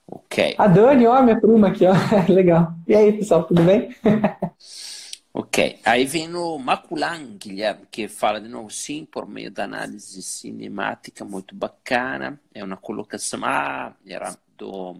Ok. 0.07 0.55
A 0.57 0.67
Dani, 0.67 1.07
ó, 1.07 1.23
minha 1.23 1.39
prima 1.39 1.69
aqui, 1.69 1.85
ó. 1.87 1.93
Legal. 2.33 2.75
E 2.89 2.95
aí, 2.95 3.13
pessoal, 3.13 3.45
tudo 3.45 3.63
bem? 3.63 3.95
ok. 5.33 5.79
Aí 5.85 6.07
vem 6.07 6.29
no 6.29 6.59
Maculan, 6.59 7.37
Guilherme, 7.39 7.83
que 7.91 8.09
fala 8.09 8.41
de 8.41 8.49
novo, 8.49 8.71
sim, 8.71 9.05
por 9.05 9.29
meio 9.29 9.51
da 9.51 9.65
análise 9.65 10.23
cinemática, 10.23 11.25
muito 11.25 11.55
bacana. 11.55 12.41
É 12.55 12.65
uma 12.65 12.77
colocação. 12.77 13.41
Ah, 13.45 13.93
era 14.07 14.35
do. 14.57 14.97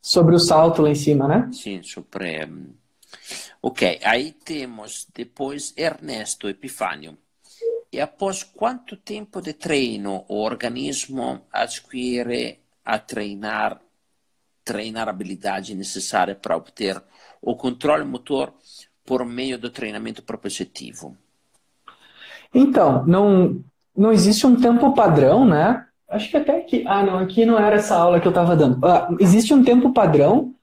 Sobre 0.00 0.36
o 0.36 0.38
salto 0.38 0.82
lá 0.82 0.90
em 0.90 0.94
cima, 0.94 1.26
né? 1.26 1.48
Sim, 1.52 1.82
sobre 1.82 2.48
Ok, 3.62 4.00
aí 4.04 4.32
temos 4.32 5.06
depois 5.14 5.74
Ernesto 5.76 6.48
Epifânio. 6.48 7.16
E 7.92 8.00
após 8.00 8.42
quanto 8.42 8.96
tempo 8.96 9.40
de 9.40 9.52
treino 9.52 10.24
o 10.28 10.42
organismo 10.42 11.42
adquire 11.52 12.60
a 12.84 12.98
treinar, 12.98 13.80
treinar 14.64 15.08
a 15.08 15.10
habilidade 15.10 15.74
necessária 15.74 16.34
para 16.34 16.56
obter 16.56 17.02
o 17.40 17.56
controle 17.56 18.04
motor 18.04 18.52
por 19.04 19.24
meio 19.24 19.58
do 19.58 19.70
treinamento 19.70 20.22
propositivo? 20.22 21.16
Então, 22.52 23.04
não, 23.06 23.64
não 23.96 24.12
existe 24.12 24.46
um 24.46 24.60
tempo 24.60 24.94
padrão, 24.94 25.44
né? 25.44 25.86
Acho 26.08 26.30
que 26.30 26.36
até 26.36 26.58
aqui. 26.58 26.84
Ah, 26.86 27.02
não, 27.02 27.18
aqui 27.18 27.44
não 27.44 27.58
era 27.58 27.76
essa 27.76 27.96
aula 27.96 28.20
que 28.20 28.26
eu 28.26 28.30
estava 28.30 28.54
dando. 28.54 28.78
Uh, 28.78 29.16
existe 29.20 29.52
um 29.52 29.64
tempo 29.64 29.92
padrão, 29.92 30.54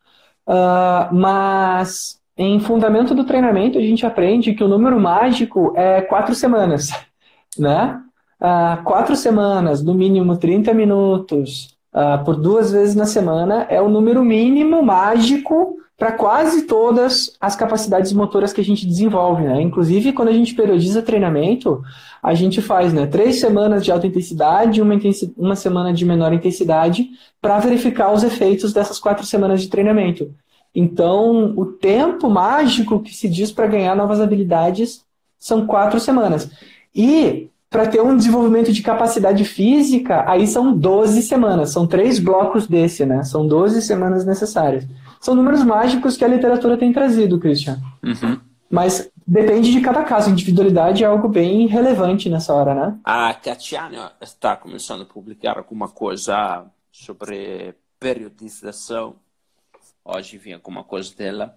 uh, 0.47 1.14
mas 1.14 2.22
em 2.38 2.59
fundamento 2.59 3.13
do 3.13 3.23
treinamento, 3.23 3.77
a 3.77 3.81
gente 3.81 4.05
aprende 4.05 4.53
que 4.53 4.63
o 4.63 4.67
número 4.67 4.99
mágico 4.99 5.73
é 5.75 6.01
quatro 6.01 6.34
semanas, 6.34 6.89
né? 7.57 7.99
Ah, 8.39 8.81
quatro 8.84 9.15
semanas, 9.15 9.84
no 9.84 9.93
mínimo 9.93 10.36
30 10.38 10.73
minutos, 10.73 11.77
ah, 11.93 12.17
por 12.17 12.36
duas 12.36 12.71
vezes 12.71 12.95
na 12.95 13.05
semana, 13.05 13.65
é 13.69 13.81
o 13.81 13.89
número 13.89 14.23
mínimo 14.23 14.81
mágico 14.84 15.77
para 15.97 16.11
quase 16.11 16.63
todas 16.63 17.38
as 17.39 17.55
capacidades 17.55 18.11
motoras 18.11 18.51
que 18.51 18.59
a 18.59 18.63
gente 18.63 18.86
desenvolve, 18.86 19.43
né? 19.43 19.61
Inclusive, 19.61 20.11
quando 20.11 20.29
a 20.29 20.34
gente 20.34 20.55
periodiza 20.55 21.01
treinamento, 21.01 21.81
a 22.21 22.34
gente 22.34 22.61
faz, 22.61 22.91
né? 22.91 23.05
Três 23.05 23.39
semanas 23.39 23.86
de 23.86 23.91
alta 23.91 24.07
intensidade, 24.07 24.81
uma, 24.81 24.95
intensi 24.95 25.34
uma 25.38 25.55
semana 25.55 25.93
de 25.93 26.03
menor 26.03 26.34
intensidade, 26.34 27.09
para 27.39 27.59
verificar 27.59 28.11
os 28.11 28.23
efeitos 28.23 28.73
dessas 28.73 28.99
quatro 28.99 29.25
semanas 29.25 29.61
de 29.61 29.69
treinamento. 29.69 30.34
Então, 30.76 31.53
o 31.55 31.65
tempo 31.65 32.30
mágico 32.30 32.99
que 32.99 33.13
se 33.13 33.30
diz 33.30 33.51
para 33.51 33.67
ganhar 33.67 33.95
novas 33.95 34.19
habilidades 34.19 35.05
são 35.38 35.67
quatro 35.67 35.99
semanas. 35.99 36.49
E 36.95 37.49
para 37.69 37.88
ter 37.88 38.01
um 38.01 38.15
desenvolvimento 38.15 38.71
de 38.71 38.84
capacidade 38.84 39.43
física, 39.45 40.24
aí 40.30 40.45
são 40.45 40.78
12 40.78 41.21
semanas. 41.24 41.71
São 41.71 41.88
três 41.88 42.19
blocos 42.19 42.67
desse, 42.67 43.05
né? 43.05 43.24
São 43.24 43.47
12 43.47 43.82
semanas 43.82 44.26
necessárias. 44.26 44.88
São 45.19 45.34
números 45.34 45.63
mágicos 45.63 46.15
que 46.15 46.24
a 46.24 46.28
literatura 46.28 46.78
tem 46.78 46.93
trazido, 46.93 47.39
Christian. 47.39 47.80
Uhum. 48.03 48.39
Mas 48.69 49.09
depende 49.26 49.71
de 49.71 49.82
cada 49.82 50.03
caso. 50.03 50.30
Individualidade 50.30 51.03
é 51.03 51.07
algo 51.07 51.28
bem 51.28 51.65
relevante 51.67 52.30
nessa 52.30 52.53
hora, 52.53 52.76
né? 52.76 52.97
A 53.03 53.34
Tatiana 53.34 54.11
está 54.21 54.55
começando 54.55 55.01
a 55.01 55.05
publicar 55.05 55.57
alguma 55.57 55.88
coisa 55.88 56.65
sobre 56.91 57.76
periodização 57.99 59.15
Hoje 60.06 60.38
vem 60.38 60.54
alguma 60.54 60.84
coisa 60.84 61.16
dela. 61.16 61.56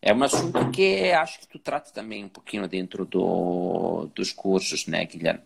É 0.00 0.12
um 0.12 0.22
assunto 0.22 0.70
que 0.70 1.10
acho 1.12 1.40
que 1.40 1.48
tu 1.48 1.58
trata 1.58 1.90
também 1.90 2.24
um 2.24 2.28
pouquinho 2.28 2.68
dentro 2.68 3.06
do, 3.06 4.10
dos 4.14 4.32
cursos, 4.32 4.86
né, 4.86 5.04
Guilherme? 5.06 5.40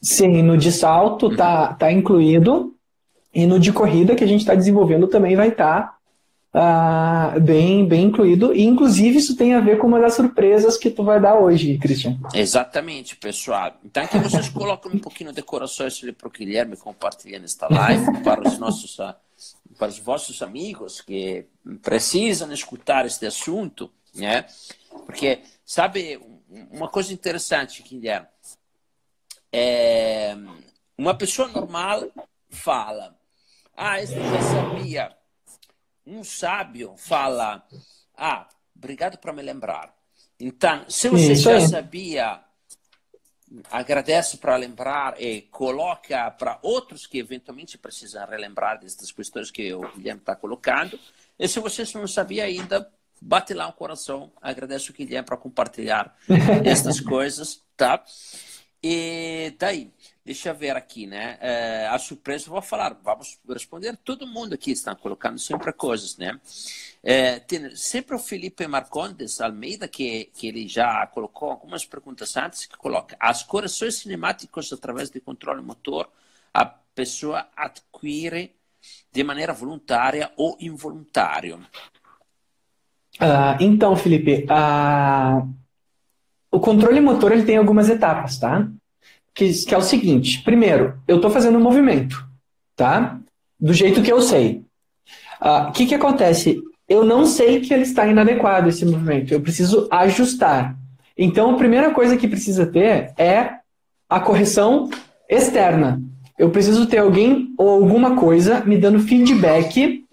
Sim, 0.00 0.42
no 0.42 0.56
de 0.56 0.72
salto 0.72 1.36
tá, 1.36 1.74
tá 1.74 1.92
incluído. 1.92 2.74
E 3.32 3.46
no 3.46 3.60
de 3.60 3.72
corrida 3.72 4.16
que 4.16 4.24
a 4.24 4.26
gente 4.26 4.40
está 4.40 4.54
desenvolvendo 4.54 5.06
também 5.06 5.36
vai 5.36 5.48
estar 5.48 5.98
tá, 6.50 7.34
uh, 7.36 7.40
bem, 7.40 7.86
bem 7.86 8.06
incluído. 8.06 8.54
E 8.54 8.62
inclusive 8.62 9.18
isso 9.18 9.36
tem 9.36 9.54
a 9.54 9.60
ver 9.60 9.78
com 9.78 9.86
uma 9.86 10.00
das 10.00 10.14
surpresas 10.14 10.78
que 10.78 10.90
tu 10.90 11.04
vai 11.04 11.20
dar 11.20 11.38
hoje, 11.38 11.76
Christian. 11.76 12.18
Exatamente, 12.34 13.16
pessoal. 13.16 13.78
Então 13.84 14.06
que 14.06 14.18
vocês 14.18 14.48
colocam 14.48 14.90
um 14.92 14.98
pouquinho 14.98 15.32
de 15.32 15.42
coração 15.42 15.86
para 16.16 16.26
o 16.26 16.30
Guilherme 16.30 16.76
compartilhando 16.76 17.44
esta 17.44 17.68
live 17.68 18.22
para 18.24 18.48
os 18.48 18.58
nossos 18.58 18.98
para 19.80 19.88
os 19.88 19.98
vossos 19.98 20.42
amigos 20.42 21.00
que 21.00 21.46
precisam 21.80 22.52
escutar 22.52 23.06
este 23.06 23.24
assunto, 23.24 23.90
né? 24.14 24.46
Porque, 25.06 25.42
sabe, 25.64 26.20
uma 26.70 26.86
coisa 26.86 27.14
interessante, 27.14 27.82
Guilherme, 27.82 28.28
é, 29.50 30.36
uma 30.98 31.16
pessoa 31.16 31.48
normal 31.48 32.10
fala, 32.50 33.18
ah, 33.74 34.02
este 34.02 34.16
já 34.16 34.42
sabia, 34.42 35.16
um 36.06 36.22
sábio 36.22 36.94
fala: 36.98 37.66
Ah, 38.14 38.46
obrigado 38.76 39.16
por 39.16 39.32
me 39.32 39.40
lembrar. 39.40 39.94
Então, 40.38 40.84
se 40.90 41.08
você 41.08 41.32
Isso 41.32 41.44
já 41.44 41.52
é. 41.52 41.68
sabia, 41.68 42.44
agradece 43.70 44.36
para 44.36 44.56
lembrar 44.56 45.20
e 45.20 45.42
coloca 45.42 46.30
para 46.30 46.58
outros 46.62 47.06
que 47.06 47.18
eventualmente 47.18 47.76
precisam 47.76 48.26
relembrar 48.26 48.78
destas 48.78 49.10
questões 49.10 49.50
que 49.50 49.72
o 49.72 49.80
Guilherme 49.92 50.20
está 50.20 50.36
colocando. 50.36 50.98
E 51.38 51.48
se 51.48 51.58
você 51.58 51.84
não 51.94 52.06
sabia 52.06 52.44
ainda, 52.44 52.90
bate 53.20 53.52
lá 53.54 53.68
o 53.68 53.72
coração, 53.72 54.32
agradece 54.40 54.90
o 54.90 54.94
Guilherme 54.94 55.26
para 55.26 55.36
compartilhar 55.36 56.16
estas 56.64 57.00
coisas, 57.00 57.62
tá? 57.76 58.02
E 58.82 59.54
daí, 59.58 59.92
deixa 60.30 60.50
eu 60.50 60.54
ver 60.54 60.76
aqui, 60.76 61.08
né? 61.08 61.36
É, 61.40 61.88
a 61.88 61.98
surpresa 61.98 62.48
vou 62.48 62.62
falar, 62.62 62.96
vamos 63.02 63.36
responder. 63.48 63.96
Todo 63.96 64.28
mundo 64.28 64.54
aqui 64.54 64.70
está 64.70 64.94
colocando 64.94 65.40
sempre 65.40 65.72
coisas, 65.72 66.16
né? 66.16 66.38
É, 67.02 67.40
tem 67.40 67.74
sempre 67.74 68.14
o 68.14 68.18
Felipe 68.18 68.64
Marcondes 68.68 69.40
Almeida, 69.40 69.88
que, 69.88 70.30
que 70.32 70.46
ele 70.46 70.68
já 70.68 71.04
colocou 71.08 71.50
algumas 71.50 71.84
perguntas 71.84 72.36
antes, 72.36 72.66
que 72.66 72.76
coloca 72.76 73.16
as 73.18 73.42
correções 73.42 73.96
cinemáticas 73.96 74.72
através 74.72 75.10
de 75.10 75.18
controle 75.20 75.62
motor, 75.62 76.08
a 76.54 76.64
pessoa 76.64 77.48
adquire 77.56 78.54
de 79.12 79.24
maneira 79.24 79.52
voluntária 79.52 80.30
ou 80.36 80.56
involuntária. 80.60 81.56
Uh, 83.16 83.58
então, 83.58 83.96
Felipe, 83.96 84.46
uh, 84.46 85.52
o 86.52 86.60
controle 86.60 87.00
motor 87.00 87.32
ele 87.32 87.44
tem 87.44 87.56
algumas 87.56 87.88
etapas, 87.88 88.38
tá? 88.38 88.70
Que, 89.34 89.52
que 89.64 89.74
é 89.74 89.78
o 89.78 89.82
seguinte: 89.82 90.42
primeiro, 90.42 90.98
eu 91.06 91.16
estou 91.16 91.30
fazendo 91.30 91.58
um 91.58 91.62
movimento, 91.62 92.24
tá? 92.76 93.18
Do 93.58 93.72
jeito 93.72 94.02
que 94.02 94.12
eu 94.12 94.20
sei. 94.20 94.64
O 95.40 95.48
ah, 95.48 95.72
que, 95.74 95.86
que 95.86 95.94
acontece? 95.94 96.60
Eu 96.88 97.04
não 97.04 97.24
sei 97.24 97.60
que 97.60 97.72
ele 97.72 97.84
está 97.84 98.06
inadequado 98.06 98.68
esse 98.68 98.84
movimento. 98.84 99.32
Eu 99.32 99.40
preciso 99.40 99.86
ajustar. 99.90 100.76
Então, 101.16 101.50
a 101.54 101.56
primeira 101.56 101.90
coisa 101.92 102.16
que 102.16 102.26
precisa 102.26 102.66
ter 102.66 103.12
é 103.16 103.54
a 104.08 104.18
correção 104.18 104.90
externa. 105.28 106.02
Eu 106.38 106.50
preciso 106.50 106.86
ter 106.86 106.98
alguém 106.98 107.54
ou 107.56 107.68
alguma 107.68 108.16
coisa 108.16 108.64
me 108.64 108.76
dando 108.76 108.98
feedback 108.98 110.04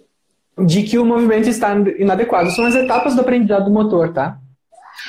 de 0.66 0.84
que 0.84 0.98
o 0.98 1.06
movimento 1.06 1.50
está 1.50 1.74
inadequado. 1.98 2.52
São 2.52 2.66
as 2.66 2.76
etapas 2.76 3.16
do 3.16 3.22
aprendizado 3.22 3.66
do 3.66 3.72
motor, 3.72 4.14
tá? 4.14 4.38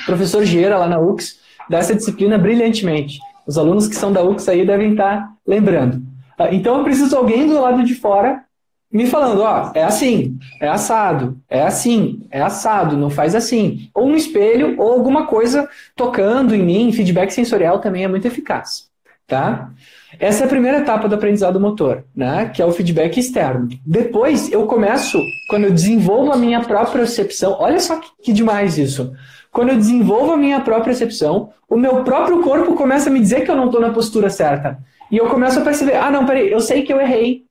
O 0.03 0.05
professor 0.05 0.43
Gieira, 0.43 0.77
lá 0.77 0.87
na 0.87 0.99
UX, 0.99 1.39
dá 1.69 1.79
essa 1.79 1.95
disciplina 1.95 2.37
brilhantemente. 2.37 3.19
Os 3.49 3.57
alunos 3.57 3.87
que 3.87 3.95
são 3.95 4.13
da 4.13 4.21
UX 4.21 4.47
aí 4.47 4.63
devem 4.63 4.91
estar 4.91 5.33
lembrando. 5.43 6.03
Ah, 6.37 6.53
então 6.53 6.77
eu 6.77 6.83
preciso 6.83 7.09
de 7.09 7.15
alguém 7.15 7.47
do 7.47 7.59
lado 7.59 7.83
de 7.83 7.95
fora 7.95 8.43
me 8.91 9.07
falando, 9.07 9.41
ó, 9.41 9.71
é 9.73 9.83
assim, 9.83 10.37
é 10.61 10.67
assado, 10.67 11.35
é 11.49 11.63
assim, 11.63 12.27
é 12.29 12.39
assado, 12.39 12.95
não 12.95 13.09
faz 13.09 13.33
assim. 13.33 13.89
Ou 13.91 14.05
um 14.05 14.15
espelho, 14.15 14.79
ou 14.79 14.93
alguma 14.93 15.25
coisa 15.25 15.67
tocando 15.95 16.53
em 16.53 16.61
mim, 16.61 16.91
feedback 16.91 17.31
sensorial 17.31 17.79
também 17.79 18.03
é 18.03 18.07
muito 18.07 18.27
eficaz, 18.27 18.87
tá? 19.25 19.71
Essa 20.19 20.43
é 20.43 20.45
a 20.45 20.49
primeira 20.49 20.77
etapa 20.77 21.09
do 21.09 21.15
aprendizado 21.15 21.59
motor, 21.59 22.03
né? 22.15 22.49
Que 22.49 22.61
é 22.61 22.65
o 22.65 22.71
feedback 22.71 23.19
externo. 23.19 23.67
Depois 23.83 24.51
eu 24.51 24.67
começo, 24.67 25.19
quando 25.49 25.63
eu 25.63 25.71
desenvolvo 25.71 26.31
a 26.31 26.37
minha 26.37 26.61
própria 26.61 26.99
percepção, 26.99 27.57
olha 27.59 27.79
só 27.79 27.95
que, 27.97 28.09
que 28.21 28.31
demais 28.31 28.77
isso. 28.77 29.11
Quando 29.51 29.69
eu 29.69 29.75
desenvolvo 29.75 30.33
a 30.33 30.37
minha 30.37 30.59
própria 30.59 30.85
percepção, 30.85 31.49
o 31.67 31.75
meu 31.75 32.03
próprio 32.03 32.41
corpo 32.41 32.73
começa 32.73 33.09
a 33.09 33.13
me 33.13 33.19
dizer 33.19 33.43
que 33.43 33.51
eu 33.51 33.55
não 33.55 33.65
estou 33.65 33.81
na 33.81 33.91
postura 33.91 34.29
certa. 34.29 34.79
E 35.11 35.17
eu 35.17 35.27
começo 35.27 35.59
a 35.59 35.63
perceber, 35.63 35.95
ah, 35.95 36.11
não, 36.11 36.25
peraí, 36.25 36.51
eu 36.51 36.59
sei 36.59 36.83
que 36.83 36.93
eu 36.93 37.01
errei. 37.01 37.43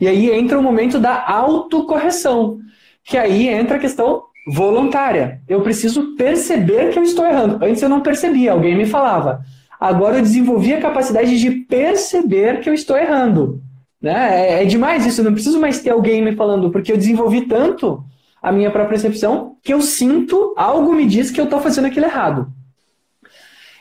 E 0.00 0.08
aí 0.08 0.30
entra 0.30 0.58
o 0.58 0.62
momento 0.62 0.98
da 0.98 1.24
autocorreção, 1.26 2.58
que 3.04 3.18
aí 3.18 3.48
entra 3.48 3.76
a 3.76 3.80
questão 3.80 4.22
voluntária. 4.46 5.40
Eu 5.46 5.60
preciso 5.60 6.16
perceber 6.16 6.90
que 6.90 6.98
eu 6.98 7.02
estou 7.02 7.26
errando. 7.26 7.62
Antes 7.64 7.82
eu 7.82 7.88
não 7.88 8.00
percebia, 8.00 8.52
alguém 8.52 8.76
me 8.76 8.86
falava. 8.86 9.42
Agora 9.78 10.16
eu 10.16 10.22
desenvolvi 10.22 10.72
a 10.72 10.80
capacidade 10.80 11.38
de 11.38 11.50
perceber 11.50 12.60
que 12.60 12.70
eu 12.70 12.74
estou 12.74 12.96
errando. 12.96 13.60
Né? 14.00 14.48
É, 14.48 14.62
é 14.62 14.64
demais 14.64 15.04
isso, 15.04 15.20
eu 15.20 15.24
não 15.26 15.32
preciso 15.32 15.60
mais 15.60 15.80
ter 15.80 15.90
alguém 15.90 16.22
me 16.22 16.34
falando, 16.34 16.70
porque 16.70 16.90
eu 16.90 16.96
desenvolvi 16.96 17.42
tanto 17.42 18.02
a 18.42 18.50
minha 18.50 18.70
própria 18.70 18.98
percepção 18.98 19.56
que 19.62 19.72
eu 19.72 19.80
sinto, 19.80 20.52
algo 20.56 20.92
me 20.92 21.06
diz 21.06 21.30
que 21.30 21.40
eu 21.40 21.44
estou 21.44 21.60
fazendo 21.60 21.86
aquilo 21.86 22.06
errado. 22.06 22.52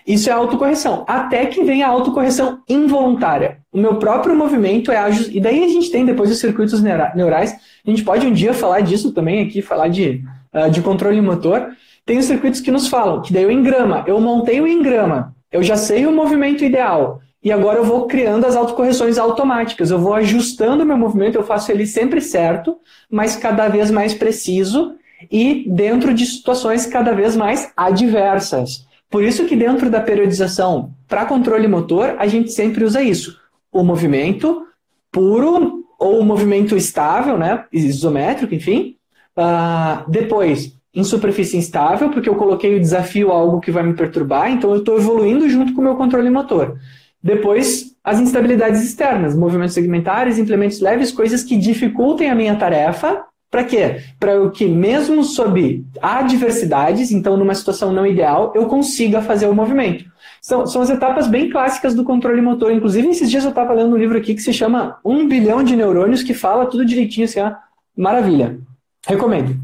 Isso 0.05 0.29
é 0.29 0.33
autocorreção. 0.33 1.03
Até 1.07 1.45
que 1.45 1.63
vem 1.63 1.83
a 1.83 1.87
autocorreção 1.87 2.61
involuntária. 2.67 3.59
O 3.71 3.77
meu 3.77 3.95
próprio 3.95 4.35
movimento 4.35 4.91
é 4.91 4.97
ajust... 4.97 5.35
E 5.35 5.39
daí 5.39 5.63
a 5.63 5.67
gente 5.67 5.91
tem 5.91 6.05
depois 6.05 6.29
os 6.31 6.39
circuitos 6.39 6.81
neurais. 6.81 7.55
A 7.85 7.89
gente 7.89 8.03
pode 8.03 8.25
um 8.25 8.33
dia 8.33 8.53
falar 8.53 8.81
disso 8.81 9.11
também 9.11 9.45
aqui, 9.45 9.61
falar 9.61 9.87
de, 9.87 10.23
uh, 10.53 10.69
de 10.69 10.81
controle 10.81 11.21
motor. 11.21 11.69
Tem 12.05 12.17
os 12.17 12.25
circuitos 12.25 12.61
que 12.61 12.71
nos 12.71 12.87
falam 12.87 13.21
que 13.21 13.31
daí 13.31 13.45
o 13.45 13.51
engrama. 13.51 14.03
Eu 14.07 14.19
montei 14.19 14.59
o 14.59 14.67
engrama. 14.67 15.35
Eu 15.51 15.61
já 15.61 15.77
sei 15.77 16.05
o 16.05 16.11
movimento 16.11 16.63
ideal. 16.63 17.21
E 17.43 17.51
agora 17.51 17.79
eu 17.79 17.83
vou 17.83 18.05
criando 18.05 18.45
as 18.45 18.55
autocorreções 18.55 19.17
automáticas. 19.17 19.89
Eu 19.89 19.99
vou 19.99 20.13
ajustando 20.13 20.83
o 20.83 20.85
meu 20.85 20.97
movimento, 20.97 21.35
eu 21.35 21.43
faço 21.43 21.71
ele 21.71 21.87
sempre 21.87 22.21
certo, 22.21 22.77
mas 23.09 23.35
cada 23.35 23.67
vez 23.67 23.89
mais 23.89 24.13
preciso 24.13 24.95
e 25.31 25.65
dentro 25.67 26.13
de 26.13 26.25
situações 26.25 26.85
cada 26.85 27.13
vez 27.13 27.35
mais 27.35 27.71
adversas. 27.75 28.85
Por 29.09 29.23
isso 29.23 29.45
que 29.45 29.55
dentro 29.55 29.89
da 29.89 29.99
periodização 29.99 30.93
para 31.07 31.25
controle 31.25 31.67
motor, 31.67 32.15
a 32.17 32.27
gente 32.27 32.51
sempre 32.51 32.83
usa 32.83 33.01
isso. 33.01 33.37
O 33.71 33.83
movimento 33.83 34.65
puro 35.11 35.83
ou 35.99 36.19
o 36.19 36.25
movimento 36.25 36.75
estável, 36.75 37.37
né, 37.37 37.65
isométrico, 37.71 38.55
enfim. 38.55 38.95
Uh, 39.37 40.09
depois, 40.09 40.73
em 40.93 41.03
superfície 41.03 41.57
instável, 41.57 42.09
porque 42.09 42.29
eu 42.29 42.35
coloquei 42.35 42.75
o 42.75 42.79
desafio 42.79 43.31
algo 43.31 43.59
que 43.59 43.71
vai 43.71 43.83
me 43.83 43.93
perturbar, 43.93 44.49
então 44.49 44.71
eu 44.71 44.79
estou 44.79 44.97
evoluindo 44.97 45.49
junto 45.49 45.73
com 45.73 45.81
o 45.81 45.83
meu 45.83 45.95
controle 45.95 46.29
motor. 46.29 46.77
Depois, 47.23 47.95
as 48.03 48.19
instabilidades 48.19 48.81
externas, 48.81 49.35
movimentos 49.35 49.73
segmentares, 49.73 50.37
implementos 50.37 50.79
leves, 50.79 51.11
coisas 51.11 51.43
que 51.43 51.57
dificultem 51.57 52.29
a 52.29 52.35
minha 52.35 52.55
tarefa. 52.55 53.25
Para 53.49 53.63
quê? 53.63 54.01
Para 54.19 54.49
que, 54.49 54.65
mesmo 54.65 55.23
sob 55.23 55.85
adversidades, 56.01 57.11
então 57.11 57.35
numa 57.35 57.53
situação 57.53 57.91
não 57.91 58.07
ideal, 58.07 58.53
eu 58.55 58.65
consiga 58.65 59.21
fazer 59.21 59.47
o 59.47 59.53
movimento. 59.53 60.09
São, 60.41 60.65
são 60.65 60.81
as 60.81 60.89
etapas 60.89 61.27
bem 61.27 61.49
clássicas 61.49 61.93
do 61.93 62.03
controle 62.03 62.41
motor. 62.41 62.71
Inclusive, 62.71 63.09
esses 63.09 63.29
dias 63.29 63.43
eu 63.43 63.49
estava 63.49 63.73
lendo 63.73 63.93
um 63.93 63.97
livro 63.97 64.17
aqui 64.17 64.33
que 64.33 64.41
se 64.41 64.53
chama 64.53 64.99
Um 65.05 65.27
Bilhão 65.27 65.63
de 65.63 65.75
Neurônios, 65.75 66.23
que 66.23 66.33
fala 66.33 66.65
tudo 66.65 66.85
direitinho, 66.85 67.25
assim, 67.25 67.41
ó, 67.41 67.53
maravilha. 67.95 68.59
Recomendo. 69.05 69.55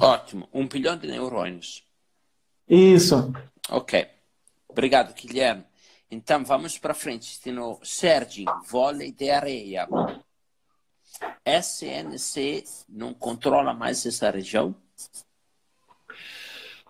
Ótimo. 0.00 0.48
Um 0.52 0.66
bilhão 0.66 0.96
de 0.96 1.06
neurônios. 1.06 1.84
Isso. 2.68 3.32
Ok. 3.68 4.06
Obrigado, 4.68 5.14
Guilherme. 5.14 5.64
Então 6.10 6.44
vamos 6.44 6.76
para 6.76 6.92
frente. 6.92 7.40
Tem 7.40 7.56
o 7.58 7.78
vôlei 8.68 9.12
de 9.12 9.30
areia. 9.30 9.88
SNC 11.44 12.64
não 12.88 13.14
controla 13.14 13.72
mais 13.72 14.04
essa 14.04 14.30
região? 14.30 14.74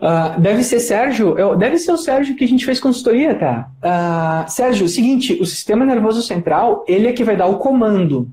Uh, 0.01 0.41
deve 0.41 0.65
ser 0.65 0.81
Sérgio, 0.81 1.39
eu, 1.39 1.55
deve 1.55 1.77
ser 1.77 1.93
o 1.93 1.97
Sérgio 1.99 2.35
que 2.35 2.45
a 2.45 2.49
gente 2.49 2.65
fez 2.65 2.81
consultoria, 2.81 3.39
tá? 3.39 3.71
Uh, 3.85 4.51
Sérgio, 4.51 4.89
seguinte, 4.89 5.35
o 5.35 5.45
sistema 5.45 5.85
nervoso 5.85 6.23
central, 6.23 6.87
ele 6.89 7.07
é 7.07 7.13
que 7.13 7.23
vai 7.23 7.37
dar 7.37 7.47
o 7.47 7.59
comando, 7.59 8.27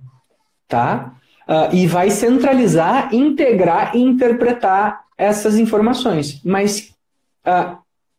tá? 0.65 1.13
Uh, 1.45 1.75
e 1.75 1.85
vai 1.85 2.09
centralizar, 2.09 3.13
integrar 3.13 3.93
e 3.97 3.99
interpretar 3.99 5.03
essas 5.17 5.57
informações. 5.57 6.41
Mas 6.43 6.93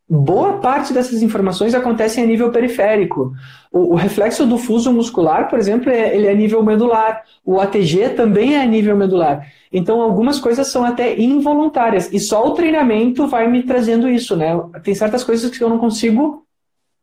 boa 0.09 0.55
parte 0.55 0.93
dessas 0.93 1.23
informações 1.23 1.75
acontecem 1.75 2.25
a 2.25 2.27
nível 2.27 2.51
periférico. 2.51 3.35
O, 3.71 3.93
o, 3.93 3.95
reflexo 3.95 4.47
do 4.47 4.57
fuso 4.57 4.91
muscular, 4.93 5.49
por 5.51 5.59
exemplo, 5.59 5.91
é, 5.91 6.15
ele 6.15 6.27
é 6.27 6.31
a 6.31 6.35
nível 6.35 6.63
medular. 6.63 7.23
O 7.45 7.61
ATG 7.61 8.11
também 8.11 8.55
é 8.55 8.63
a 8.63 8.67
nível 8.67 8.97
medular. 8.97 9.47
Então, 9.71 10.01
algumas 10.01 10.41
coisas 10.41 10.67
são 10.69 10.85
até 10.85 11.19
involuntárias. 11.21 12.11
E 12.11 12.19
só 12.19 12.47
o 12.47 12.55
treinamento 12.55 13.27
vai 13.27 13.47
me 13.49 13.63
trazendo 13.63 14.09
isso, 14.09 14.35
né? 14.35 14.59
Tem 14.83 14.95
certas 14.95 15.23
coisas 15.23 15.51
que 15.51 15.63
eu 15.63 15.69
não 15.69 15.79
consigo 15.79 16.43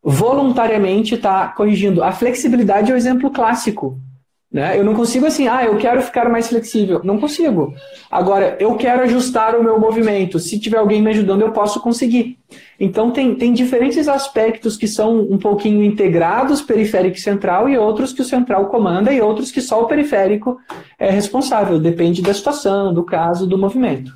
voluntariamente 0.01 1.14
estar 1.16 1.49
tá 1.49 1.53
corrigindo. 1.53 2.03
A 2.03 2.12
flexibilidade 2.12 2.91
é 2.91 2.93
o 2.95 2.97
exemplo 2.97 3.30
clássico. 3.30 3.99
Né? 4.52 4.80
Eu 4.80 4.86
não 4.86 4.93
consigo 4.93 5.26
assim, 5.26 5.48
ah, 5.48 5.66
eu 5.66 5.78
quero 5.78 6.02
ficar 6.02 6.30
mais 6.30 6.48
flexível. 6.48 7.02
Não 7.04 7.20
consigo. 7.20 7.74
Agora, 8.10 8.56
eu 8.60 8.76
quero 8.78 9.02
ajustar 9.04 9.56
o 9.56 9.64
meu 9.64 9.80
movimento. 9.80 10.39
Se 10.39 10.60
tiver 10.60 10.78
alguém 10.78 11.02
me 11.02 11.10
ajudando, 11.10 11.41
eu 11.41 11.52
posso 11.52 11.82
conseguir. 11.82 12.39
Então, 12.80 13.12
tem, 13.12 13.36
tem 13.36 13.52
diferentes 13.52 14.08
aspectos 14.08 14.78
que 14.78 14.88
são 14.88 15.20
um 15.20 15.38
pouquinho 15.38 15.84
integrados, 15.84 16.62
periférico 16.62 17.18
e 17.18 17.22
central, 17.22 17.68
e 17.68 17.78
outros 17.78 18.14
que 18.14 18.22
o 18.22 18.26
central 18.26 18.68
comanda, 18.68 19.12
e 19.12 19.20
outros 19.20 19.52
que 19.52 19.62
só 19.62 19.84
o 19.84 19.88
periférico 19.88 20.58
é 20.98 21.10
responsável. 21.10 21.78
Depende 21.78 22.22
da 22.22 22.34
situação, 22.34 22.93
do 22.93 23.04
caso, 23.04 23.46
do 23.46 23.58
movimento. 23.58 24.14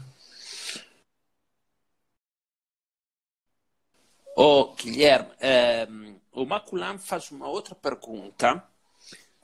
Ô, 4.37 4.73
Guilherme, 4.73 5.27
é, 5.41 5.85
o 6.31 6.45
Maculam 6.45 6.97
faz 6.97 7.29
uma 7.29 7.49
outra 7.49 7.75
pergunta 7.75 8.63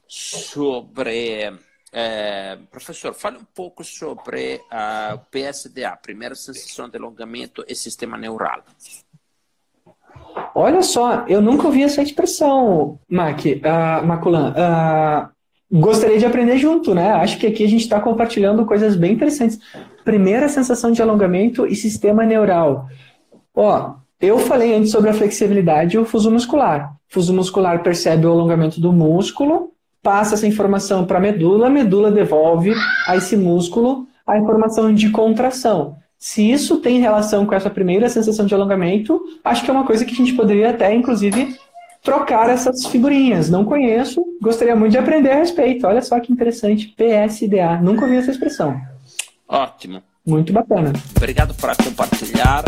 sobre 0.08 1.54
é, 1.98 2.58
professor, 2.70 3.14
fale 3.14 3.38
um 3.38 3.46
pouco 3.56 3.82
sobre 3.82 4.60
o 5.14 5.18
PSDA, 5.32 5.98
primeira 6.02 6.36
sensação 6.36 6.90
de 6.90 6.98
alongamento 6.98 7.64
e 7.70 7.74
sistema 7.74 8.18
neural. 8.18 8.64
Olha 10.54 10.82
só, 10.82 11.26
eu 11.28 11.42
nunca 11.42 11.68
ouvi 11.68 11.84
essa 11.84 12.02
expressão, 12.02 13.00
Mac, 13.10 13.40
uh, 13.46 14.06
Maculan. 14.06 14.54
Uh, 14.54 15.80
gostaria 15.80 16.20
de 16.20 16.26
aprender 16.26 16.58
junto, 16.58 16.94
né? 16.94 17.12
Acho 17.12 17.38
que 17.38 17.48
aqui 17.48 17.64
a 17.64 17.68
gente 17.68 17.84
está 17.84 18.00
compartilhando 18.00 18.66
coisas 18.66 18.96
bem 18.96 19.14
interessantes. 19.14 19.60
Primeira 20.04 20.50
sensação 20.50 20.92
de 20.92 21.02
alongamento 21.02 21.66
e 21.66 21.76
sistema 21.76 22.26
neural. 22.26 22.88
Ó, 23.54 23.96
eu 24.20 24.40
falei 24.40 24.76
antes 24.76 24.92
sobre 24.92 25.10
a 25.10 25.14
flexibilidade 25.14 25.96
e 25.96 26.00
o 26.00 26.06
fuso 26.06 26.30
muscular. 26.30 26.94
O 27.10 27.14
fuso 27.14 27.34
muscular 27.34 27.84
percebe 27.84 28.26
o 28.26 28.32
alongamento 28.32 28.82
do 28.82 28.92
músculo 28.92 29.75
passa 30.06 30.36
essa 30.36 30.46
informação 30.46 31.04
para 31.04 31.18
a 31.18 31.22
medula, 31.22 31.66
a 31.66 31.70
medula 31.70 32.12
devolve 32.12 32.76
a 33.08 33.18
esse 33.18 33.36
músculo 33.36 34.08
a 34.26 34.38
informação 34.38 34.94
de 34.94 35.10
contração. 35.10 35.98
Se 36.18 36.48
isso 36.48 36.78
tem 36.78 37.00
relação 37.00 37.44
com 37.44 37.56
essa 37.56 37.72
primeira 37.72 38.08
sensação 38.08 38.46
de 38.46 38.54
alongamento, 38.54 39.20
acho 39.44 39.64
que 39.64 39.70
é 39.70 39.74
uma 39.74 39.84
coisa 39.84 40.06
que 40.06 40.14
a 40.14 40.16
gente 40.16 40.34
poderia 40.34 40.70
até, 40.70 40.94
inclusive, 40.94 41.56
trocar 42.04 42.50
essas 42.50 42.86
figurinhas. 42.86 43.50
Não 43.50 43.66
conheço, 43.66 44.24
gostaria 44.40 44.76
muito 44.76 44.92
de 44.92 45.00
aprender 45.00 45.32
a 45.32 45.38
respeito. 45.38 45.88
Olha 45.88 46.04
só 46.04 46.20
que 46.20 46.32
interessante, 46.32 46.96
PSDA. 46.96 47.80
Nunca 47.82 48.06
ouvi 48.06 48.18
essa 48.18 48.32
expressão. 48.32 48.80
Ótimo. 49.48 50.04
Muito 50.26 50.54
bacana. 50.54 50.94
Obrigado 51.16 51.54
por 51.56 51.76
compartilhar. 51.84 52.64